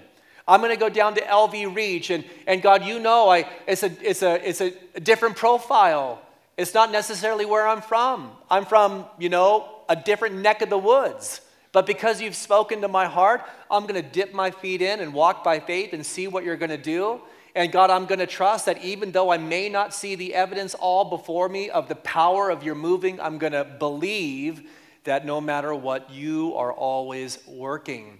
I'm 0.51 0.59
going 0.59 0.73
to 0.73 0.77
go 0.77 0.89
down 0.89 1.15
to 1.15 1.21
LV 1.21 1.73
Reach, 1.77 2.09
and, 2.09 2.25
and 2.45 2.61
God, 2.61 2.83
you 2.83 2.99
know, 2.99 3.29
I, 3.29 3.47
it's, 3.65 3.83
a, 3.83 3.91
it's, 4.01 4.21
a, 4.21 4.49
it's 4.49 4.59
a 4.59 4.99
different 4.99 5.37
profile. 5.37 6.21
It's 6.57 6.73
not 6.73 6.91
necessarily 6.91 7.45
where 7.45 7.65
I'm 7.65 7.81
from. 7.81 8.29
I'm 8.49 8.65
from, 8.65 9.05
you 9.17 9.29
know, 9.29 9.69
a 9.87 9.95
different 9.95 10.35
neck 10.35 10.61
of 10.61 10.69
the 10.69 10.77
woods. 10.77 11.39
But 11.71 11.85
because 11.85 12.21
you've 12.21 12.35
spoken 12.35 12.81
to 12.81 12.89
my 12.89 13.05
heart, 13.05 13.43
I'm 13.71 13.83
going 13.83 14.03
to 14.03 14.09
dip 14.09 14.33
my 14.33 14.51
feet 14.51 14.81
in 14.81 14.99
and 14.99 15.13
walk 15.13 15.41
by 15.41 15.61
faith 15.61 15.93
and 15.93 16.05
see 16.05 16.27
what 16.27 16.43
you're 16.43 16.57
going 16.57 16.69
to 16.69 16.77
do. 16.77 17.21
And 17.55 17.71
God, 17.71 17.89
I'm 17.89 18.05
going 18.05 18.19
to 18.19 18.27
trust 18.27 18.65
that 18.65 18.83
even 18.83 19.13
though 19.13 19.31
I 19.31 19.37
may 19.37 19.69
not 19.69 19.93
see 19.93 20.15
the 20.15 20.35
evidence 20.35 20.73
all 20.73 21.05
before 21.05 21.47
me 21.47 21.69
of 21.69 21.87
the 21.87 21.95
power 21.95 22.49
of 22.49 22.61
your 22.61 22.75
moving, 22.75 23.21
I'm 23.21 23.37
going 23.37 23.53
to 23.53 23.63
believe 23.63 24.69
that 25.05 25.25
no 25.25 25.39
matter 25.39 25.73
what, 25.73 26.11
you 26.11 26.55
are 26.57 26.73
always 26.73 27.39
working. 27.47 28.17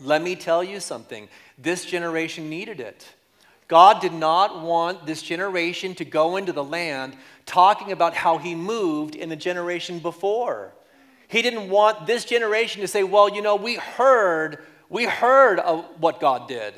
Let 0.00 0.22
me 0.22 0.34
tell 0.34 0.64
you 0.64 0.80
something 0.80 1.28
this 1.60 1.84
generation 1.84 2.48
needed 2.48 2.80
it. 2.80 3.06
God 3.68 4.00
did 4.00 4.12
not 4.12 4.62
want 4.62 5.06
this 5.06 5.22
generation 5.22 5.94
to 5.96 6.04
go 6.04 6.36
into 6.36 6.52
the 6.52 6.64
land 6.64 7.16
talking 7.46 7.92
about 7.92 8.14
how 8.14 8.38
he 8.38 8.54
moved 8.54 9.14
in 9.14 9.28
the 9.28 9.36
generation 9.36 10.00
before. 10.00 10.72
He 11.28 11.42
didn't 11.42 11.70
want 11.70 12.06
this 12.06 12.24
generation 12.24 12.80
to 12.80 12.88
say, 12.88 13.04
well, 13.04 13.28
you 13.28 13.42
know, 13.42 13.54
we 13.54 13.76
heard, 13.76 14.58
we 14.88 15.04
heard 15.04 15.60
of 15.60 15.84
what 16.00 16.20
God 16.20 16.48
did. 16.48 16.74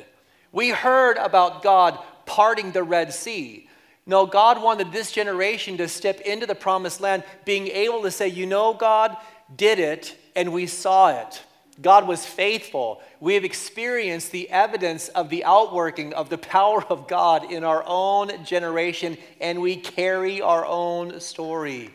We 0.53 0.69
heard 0.69 1.17
about 1.17 1.63
God 1.63 1.99
parting 2.27 2.73
the 2.73 2.83
Red 2.83 3.15
Sea. 3.15 3.69
No, 4.05 4.27
God 4.27 4.63
wanted 4.63 4.93
this 4.93 5.13
generation 5.13 5.79
to 5.79 5.89
step 5.89 6.21
into 6.21 6.45
the 6.45 6.55
promised 6.55 7.01
land, 7.01 7.25
being 7.47 7.69
able 7.69 8.03
to 8.03 8.11
say, 8.11 8.29
you 8.29 8.45
know, 8.45 8.75
God 8.75 9.17
did 9.57 9.79
it 9.79 10.15
and 10.37 10.53
we 10.53 10.67
saw 10.67 11.09
it. 11.09 11.43
God 11.83 12.07
was 12.07 12.25
faithful. 12.25 13.03
We 13.21 13.35
have 13.35 13.45
experienced 13.45 14.31
the 14.31 14.49
evidence 14.51 15.09
of 15.09 15.29
the 15.29 15.45
outworking 15.45 16.15
of 16.15 16.29
the 16.31 16.39
power 16.39 16.83
of 16.85 17.09
God 17.09 17.51
in 17.51 17.65
our 17.65 17.83
own 17.87 18.45
generation, 18.45 19.19
and 19.41 19.61
we 19.61 19.77
carry 19.77 20.41
our 20.41 20.65
own 20.65 21.21
story. 21.21 21.91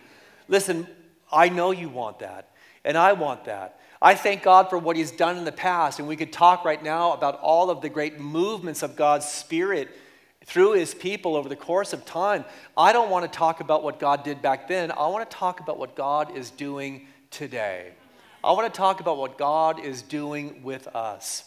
Listen, 0.48 0.88
I 1.32 1.50
know 1.50 1.72
you 1.72 1.90
want 1.90 2.20
that, 2.20 2.52
and 2.84 2.98
I 2.98 3.14
want 3.14 3.46
that. 3.46 3.80
I 4.02 4.14
thank 4.14 4.44
God 4.44 4.70
for 4.70 4.78
what 4.78 4.96
He's 4.96 5.12
done 5.12 5.38
in 5.38 5.46
the 5.46 5.52
past, 5.52 6.00
and 6.00 6.08
we 6.08 6.16
could 6.16 6.32
talk 6.32 6.66
right 6.66 6.82
now 6.82 7.14
about 7.14 7.40
all 7.40 7.70
of 7.70 7.82
the 7.82 7.90
great 7.90 8.20
movements 8.20 8.84
of 8.84 8.96
God's 8.96 9.26
Spirit 9.26 9.90
through 10.46 10.74
His 10.74 10.94
people 10.94 11.36
over 11.36 11.50
the 11.50 11.56
course 11.56 11.94
of 11.94 12.06
time. 12.06 12.46
I 12.78 12.94
don't 12.94 13.10
want 13.10 13.32
to 13.32 13.38
talk 13.38 13.60
about 13.60 13.84
what 13.84 14.00
God 14.00 14.24
did 14.24 14.42
back 14.42 14.68
then, 14.68 14.92
I 14.92 15.08
want 15.08 15.30
to 15.30 15.36
talk 15.36 15.60
about 15.60 15.80
what 15.80 15.96
God 15.96 16.36
is 16.36 16.52
doing 16.52 17.08
today. 17.32 17.94
I 18.48 18.52
want 18.52 18.74
to 18.74 18.78
talk 18.78 19.02
about 19.02 19.18
what 19.18 19.38
God 19.38 19.84
is 19.84 20.02
doing 20.02 20.64
with 20.64 20.88
us. 20.96 21.44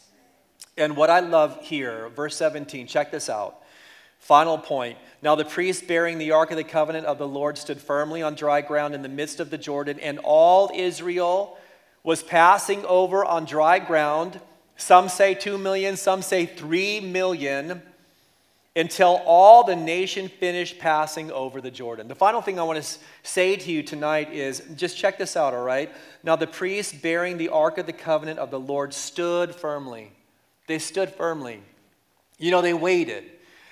And 0.77 0.99
what 0.99 1.09
I 1.09 1.21
love 1.21 1.59
here, 1.63 2.11
verse 2.11 2.37
17, 2.37 2.87
check 2.87 3.11
this 3.11 3.31
out. 3.31 3.63
Final 4.19 4.59
point. 4.59 4.99
Now 5.23 5.35
the 5.35 5.47
priest 5.47 5.89
bearing 5.89 6.19
the 6.19 6.33
ark 6.33 6.51
of 6.51 6.59
the 6.59 6.63
covenant 6.63 7.07
of 7.07 7.17
the 7.17 7.27
Lord 7.27 7.57
stood 7.57 7.81
firmly 7.81 8.21
on 8.21 8.35
dry 8.35 8.61
ground 8.61 8.95
in 8.95 9.01
the 9.01 9.09
midst 9.09 9.41
of 9.41 9.49
the 9.49 9.57
Jordan, 9.57 9.99
and 9.99 10.19
all 10.19 10.71
Israel 10.75 11.57
was 12.03 12.23
passing 12.23 12.85
over 12.85 13.25
on 13.25 13.47
dry 13.47 13.79
ground. 13.79 14.39
Some 14.77 15.09
say 15.09 15.33
2 15.33 15.57
million, 15.57 15.97
some 15.97 16.21
say 16.21 16.45
3 16.45 17.01
million 17.01 17.81
until 18.81 19.21
all 19.27 19.63
the 19.63 19.77
nation 19.77 20.27
finished 20.27 20.79
passing 20.79 21.31
over 21.33 21.61
the 21.61 21.71
Jordan. 21.71 22.09
The 22.09 22.15
final 22.15 22.41
thing 22.41 22.59
I 22.59 22.63
want 22.63 22.83
to 22.83 22.99
say 23.23 23.55
to 23.55 23.71
you 23.71 23.83
tonight 23.83 24.33
is 24.33 24.63
just 24.75 24.97
check 24.97 25.19
this 25.19 25.37
out, 25.37 25.53
all 25.53 25.63
right? 25.63 25.93
Now, 26.23 26.35
the 26.35 26.47
priests 26.47 26.95
bearing 26.95 27.37
the 27.37 27.51
Ark 27.51 27.77
of 27.77 27.85
the 27.85 27.93
Covenant 27.93 28.39
of 28.39 28.51
the 28.51 28.59
Lord 28.59 28.95
stood 28.95 29.55
firmly. 29.55 30.13
They 30.67 30.79
stood 30.79 31.11
firmly. 31.11 31.61
You 32.39 32.51
know, 32.53 32.63
they 32.63 32.73
waited. 32.73 33.25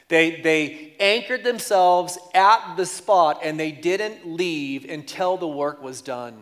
They, 0.09 0.43
they 0.43 0.95
anchored 1.01 1.43
themselves 1.43 2.19
at 2.35 2.77
the 2.77 2.85
spot 2.85 3.41
and 3.43 3.59
they 3.59 3.73
didn't 3.73 4.29
leave 4.29 4.85
until 4.85 5.39
the 5.39 5.49
work 5.49 5.83
was 5.83 6.03
done, 6.03 6.37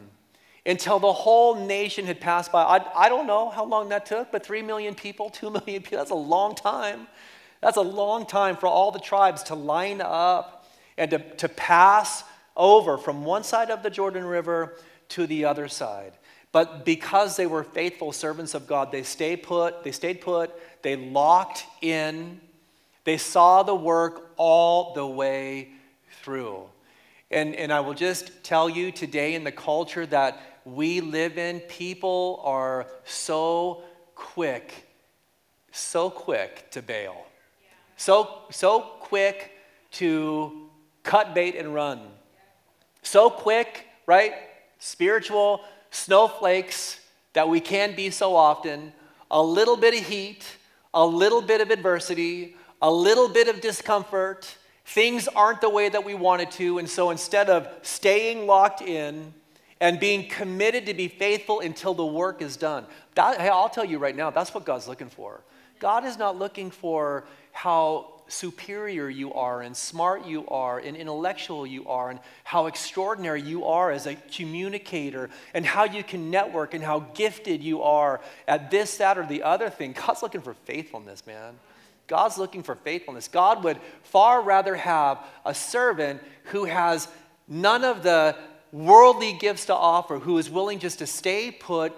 until 0.65 0.99
the 0.99 1.13
whole 1.13 1.55
nation 1.55 2.05
had 2.05 2.21
passed 2.21 2.51
by. 2.51 2.65
I, 2.65 3.05
I 3.05 3.09
don't 3.09 3.29
know 3.29 3.49
how 3.49 3.65
long 3.65 3.91
that 3.91 4.07
took, 4.07 4.33
but 4.33 4.45
3 4.45 4.63
million 4.63 4.97
people, 4.97 5.31
2 5.31 5.51
million 5.67 5.83
people, 5.83 5.99
that's 5.99 6.11
a 6.11 6.17
long 6.17 6.57
time. 6.57 7.07
That's 7.61 7.77
a 7.77 7.83
long 7.83 8.27
time 8.27 8.57
for 8.57 8.67
all 8.67 8.91
the 8.91 8.99
tribes 8.99 9.45
to 9.45 9.55
line 9.55 10.01
up 10.01 10.69
and 10.97 11.11
to, 11.11 11.19
to 11.37 11.49
pass 11.49 12.25
over 12.57 12.97
from 12.97 13.25
one 13.25 13.45
side 13.45 13.71
of 13.71 13.83
the 13.83 13.91
Jordan 13.91 14.25
River 14.25 14.77
to 15.11 15.27
the 15.27 15.45
other 15.45 15.69
side. 15.69 16.13
But 16.53 16.85
because 16.85 17.37
they 17.37 17.47
were 17.47 17.65
faithful 17.65 18.13
servants 18.13 18.55
of 18.55 18.67
God, 18.67 18.91
they 18.91 19.03
stayed 19.03 19.43
put, 19.43 19.85
they 19.85 19.93
stayed 19.93 20.21
put, 20.21 20.51
they 20.83 20.97
locked 20.97 21.67
in, 21.83 22.41
they 23.05 23.19
saw 23.19 23.63
the 23.63 23.75
work 23.75 24.31
all 24.37 24.95
the 24.95 25.07
way 25.07 25.69
through. 26.23 26.65
And, 27.31 27.55
and 27.55 27.73
I 27.73 27.81
will 27.81 27.95
just 27.95 28.43
tell 28.43 28.71
you 28.71 28.91
today 28.91 29.35
in 29.35 29.45
the 29.45 29.53
culture 29.53 30.07
that 30.07 30.41
we 30.65 31.01
live 31.01 31.39
in, 31.39 31.61
people 31.61 32.41
are 32.45 32.87
so 33.05 33.83
quick, 34.15 34.89
so 35.73 36.09
quick 36.09 36.71
to 36.71 36.83
bail. 36.83 37.27
So, 37.97 38.43
so 38.51 38.81
quick 39.01 39.53
to 39.93 40.69
cut 41.03 41.35
bait 41.35 41.57
and 41.57 41.75
run. 41.75 42.01
So 43.03 43.31
quick, 43.31 43.87
right? 44.07 44.35
Spiritual 44.79 45.63
snowflakes 45.91 47.01
that 47.33 47.49
we 47.49 47.61
can 47.61 47.95
be 47.95 48.11
so 48.11 48.35
often. 48.37 48.93
A 49.31 49.43
little 49.43 49.77
bit 49.77 49.95
of 49.99 50.07
heat, 50.07 50.45
a 50.93 51.05
little 51.05 51.43
bit 51.43 51.61
of 51.61 51.71
adversity, 51.71 52.57
a 52.83 52.91
little 52.91 53.29
bit 53.29 53.49
of 53.49 53.61
discomfort. 53.61 54.57
Things 54.85 55.29
aren't 55.29 55.61
the 55.61 55.71
way 55.71 55.89
that 55.89 56.05
we 56.05 56.15
wanted 56.15 56.51
to. 56.53 56.79
And 56.79 56.89
so 56.89 57.11
instead 57.11 57.49
of 57.49 57.69
staying 57.83 58.47
locked 58.47 58.83
in, 58.83 59.33
and 59.81 60.01
being 60.01 60.29
committed 60.29 60.87
to 60.87 60.95
be 60.95 61.09
faithful 61.09 61.61
until 61.61 61.95
the 61.95 62.05
work 62.05 62.41
is 62.41 62.57
done. 62.57 62.87
That, 63.15 63.41
hey, 63.41 63.49
I'll 63.49 63.69
tell 63.69 63.85
you 63.85 63.99
right 63.99 64.17
now, 64.17 64.31
that's 64.31 64.55
what 64.55 64.65
God's 64.65 64.89
looking 64.89 65.09
for. 65.09 65.43
God 65.79 66.05
is 66.05 66.17
not 66.17 66.39
looking 66.39 66.71
for 66.71 67.25
how 67.57 68.13
superior 68.29 69.09
you 69.09 69.33
are 69.33 69.63
and 69.63 69.75
smart 69.75 70.27
you 70.27 70.47
are 70.49 70.79
and 70.79 70.95
intellectual 70.95 71.67
you 71.67 71.89
are 71.89 72.11
and 72.11 72.21
how 72.45 72.67
extraordinary 72.67 73.41
you 73.41 73.65
are 73.65 73.91
as 73.91 74.07
a 74.07 74.15
communicator 74.31 75.31
and 75.55 75.65
how 75.65 75.85
you 75.85 76.05
can 76.05 76.31
network 76.31 76.75
and 76.75 76.85
how 76.85 77.01
gifted 77.15 77.63
you 77.63 77.81
are 77.81 78.21
at 78.47 78.71
this, 78.71 78.99
that, 78.99 79.17
or 79.17 79.25
the 79.25 79.43
other 79.43 79.71
thing. 79.71 79.95
God's 80.07 80.21
looking 80.21 80.43
for 80.43 80.53
faithfulness, 80.53 81.27
man. 81.27 81.55
God's 82.09 82.37
looking 82.37 82.63
for 82.63 82.75
faithfulness. 82.75 83.27
God 83.27 83.65
would 83.65 83.79
far 84.03 84.43
rather 84.43 84.77
have 84.77 85.19
a 85.47 85.55
servant 85.55 86.21
who 86.45 86.67
has 86.67 87.09
none 87.49 87.85
of 87.85 88.03
the 88.03 88.37
worldly 88.71 89.33
gifts 89.33 89.65
to 89.67 89.75
offer, 89.75 90.19
who 90.19 90.37
is 90.37 90.51
willing 90.51 90.79
just 90.79 90.99
to 90.99 91.07
stay 91.07 91.51
put, 91.51 91.95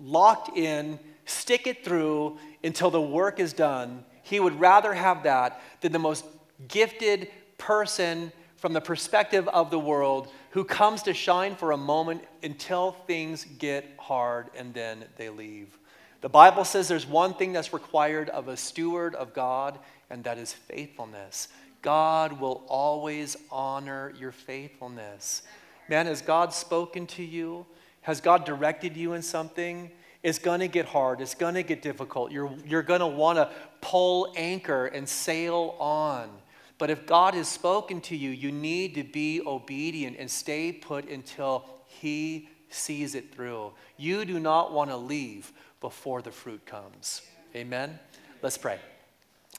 locked 0.00 0.58
in, 0.58 0.98
stick 1.24 1.68
it 1.68 1.84
through 1.84 2.36
until 2.64 2.90
the 2.90 3.00
work 3.00 3.38
is 3.38 3.52
done 3.52 4.04
he 4.28 4.40
would 4.40 4.60
rather 4.60 4.92
have 4.92 5.22
that 5.22 5.60
than 5.80 5.92
the 5.92 5.98
most 5.98 6.24
gifted 6.68 7.30
person 7.56 8.32
from 8.56 8.72
the 8.72 8.80
perspective 8.80 9.48
of 9.48 9.70
the 9.70 9.78
world 9.78 10.28
who 10.50 10.64
comes 10.64 11.02
to 11.02 11.14
shine 11.14 11.54
for 11.54 11.72
a 11.72 11.76
moment 11.76 12.22
until 12.42 12.92
things 13.06 13.46
get 13.58 13.84
hard 13.98 14.50
and 14.56 14.74
then 14.74 15.04
they 15.16 15.28
leave. 15.28 15.78
The 16.20 16.28
Bible 16.28 16.64
says 16.64 16.88
there's 16.88 17.06
one 17.06 17.34
thing 17.34 17.52
that's 17.52 17.72
required 17.72 18.28
of 18.30 18.48
a 18.48 18.56
steward 18.56 19.14
of 19.14 19.32
God, 19.32 19.78
and 20.10 20.24
that 20.24 20.36
is 20.36 20.52
faithfulness. 20.52 21.48
God 21.80 22.40
will 22.40 22.64
always 22.66 23.36
honor 23.52 24.12
your 24.18 24.32
faithfulness. 24.32 25.42
Man, 25.88 26.06
has 26.06 26.20
God 26.20 26.52
spoken 26.52 27.06
to 27.08 27.22
you? 27.22 27.64
Has 28.02 28.20
God 28.20 28.44
directed 28.44 28.96
you 28.96 29.12
in 29.12 29.22
something? 29.22 29.90
It's 30.24 30.40
going 30.40 30.60
to 30.60 30.68
get 30.68 30.86
hard. 30.86 31.20
It's 31.20 31.36
going 31.36 31.54
to 31.54 31.62
get 31.62 31.82
difficult. 31.82 32.32
You're, 32.32 32.50
you're 32.66 32.82
going 32.82 33.00
to 33.00 33.06
want 33.06 33.36
to 33.36 33.50
pull 33.80 34.32
anchor 34.36 34.86
and 34.86 35.08
sail 35.08 35.76
on. 35.78 36.30
But 36.78 36.90
if 36.90 37.06
God 37.06 37.34
has 37.34 37.48
spoken 37.48 38.00
to 38.02 38.16
you, 38.16 38.30
you 38.30 38.52
need 38.52 38.94
to 38.94 39.02
be 39.02 39.40
obedient 39.44 40.16
and 40.18 40.30
stay 40.30 40.72
put 40.72 41.08
until 41.08 41.64
He 41.86 42.48
sees 42.70 43.14
it 43.14 43.34
through. 43.34 43.72
You 43.96 44.24
do 44.24 44.38
not 44.38 44.72
want 44.72 44.90
to 44.90 44.96
leave 44.96 45.52
before 45.80 46.22
the 46.22 46.30
fruit 46.30 46.64
comes. 46.66 47.22
Amen? 47.54 47.98
Let's 48.42 48.58
pray. 48.58 48.78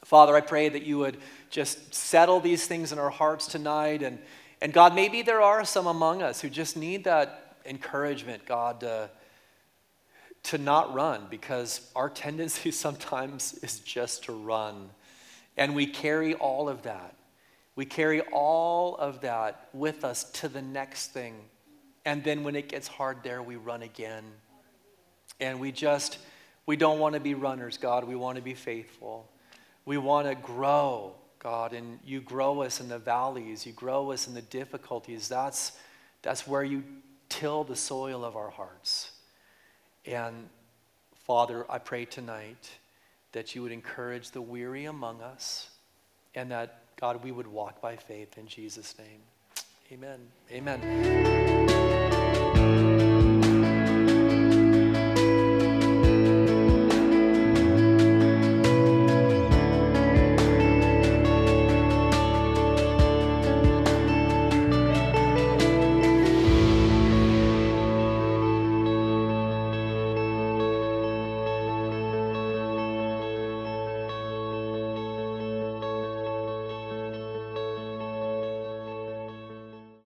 Father, 0.05 0.35
I 0.35 0.41
pray 0.41 0.69
that 0.69 0.83
you 0.83 0.97
would 0.99 1.17
just 1.49 1.93
settle 1.93 2.39
these 2.39 2.65
things 2.65 2.91
in 2.91 2.99
our 2.99 3.09
hearts 3.09 3.47
tonight. 3.47 4.01
And, 4.01 4.19
and 4.61 4.71
God, 4.71 4.95
maybe 4.95 5.21
there 5.21 5.41
are 5.41 5.65
some 5.65 5.87
among 5.87 6.21
us 6.21 6.39
who 6.39 6.49
just 6.49 6.77
need 6.77 7.03
that 7.03 7.57
encouragement, 7.65 8.45
God, 8.45 8.79
to 8.81 9.09
to 10.43 10.57
not 10.57 10.93
run 10.93 11.27
because 11.29 11.89
our 11.95 12.09
tendency 12.09 12.71
sometimes 12.85 13.53
is 13.61 13.79
just 13.79 14.25
to 14.25 14.33
run. 14.33 14.89
And 15.57 15.75
we 15.75 15.85
carry 15.85 16.33
all 16.35 16.69
of 16.69 16.83
that. 16.83 17.15
We 17.75 17.85
carry 17.85 18.21
all 18.21 18.95
of 18.97 19.21
that 19.21 19.69
with 19.73 20.03
us 20.03 20.25
to 20.31 20.49
the 20.49 20.61
next 20.61 21.07
thing. 21.13 21.35
And 22.05 22.23
then 22.23 22.43
when 22.43 22.55
it 22.55 22.67
gets 22.67 22.87
hard 22.87 23.17
there, 23.23 23.41
we 23.41 23.55
run 23.55 23.83
again. 23.83 24.23
And 25.39 25.59
we 25.59 25.71
just, 25.71 26.17
we 26.65 26.75
don't 26.75 26.99
want 26.99 27.13
to 27.13 27.19
be 27.19 27.33
runners, 27.33 27.77
God. 27.77 28.03
We 28.03 28.15
want 28.15 28.35
to 28.35 28.41
be 28.41 28.53
faithful. 28.53 29.29
We 29.85 29.97
want 29.97 30.27
to 30.27 30.35
grow, 30.35 31.15
God. 31.39 31.73
And 31.73 31.99
you 32.05 32.21
grow 32.21 32.61
us 32.61 32.81
in 32.81 32.89
the 32.89 32.99
valleys, 32.99 33.65
you 33.65 33.73
grow 33.73 34.11
us 34.11 34.27
in 34.27 34.33
the 34.33 34.41
difficulties. 34.41 35.27
That's, 35.27 35.73
that's 36.21 36.47
where 36.47 36.63
you 36.63 36.83
till 37.29 37.63
the 37.63 37.75
soil 37.75 38.25
of 38.25 38.35
our 38.35 38.49
hearts. 38.49 39.08
And 40.05 40.49
Father, 41.25 41.65
I 41.69 41.77
pray 41.77 42.05
tonight 42.05 42.69
that 43.31 43.55
you 43.55 43.61
would 43.61 43.71
encourage 43.71 44.31
the 44.31 44.41
weary 44.41 44.85
among 44.85 45.21
us 45.21 45.69
and 46.35 46.51
that, 46.51 46.81
God, 46.99 47.23
we 47.23 47.31
would 47.31 47.47
walk 47.47 47.81
by 47.81 47.95
faith 47.95 48.37
in 48.37 48.47
Jesus' 48.47 48.95
name. 48.97 49.21
Amen. 49.91 50.19
Amen. 50.51 51.58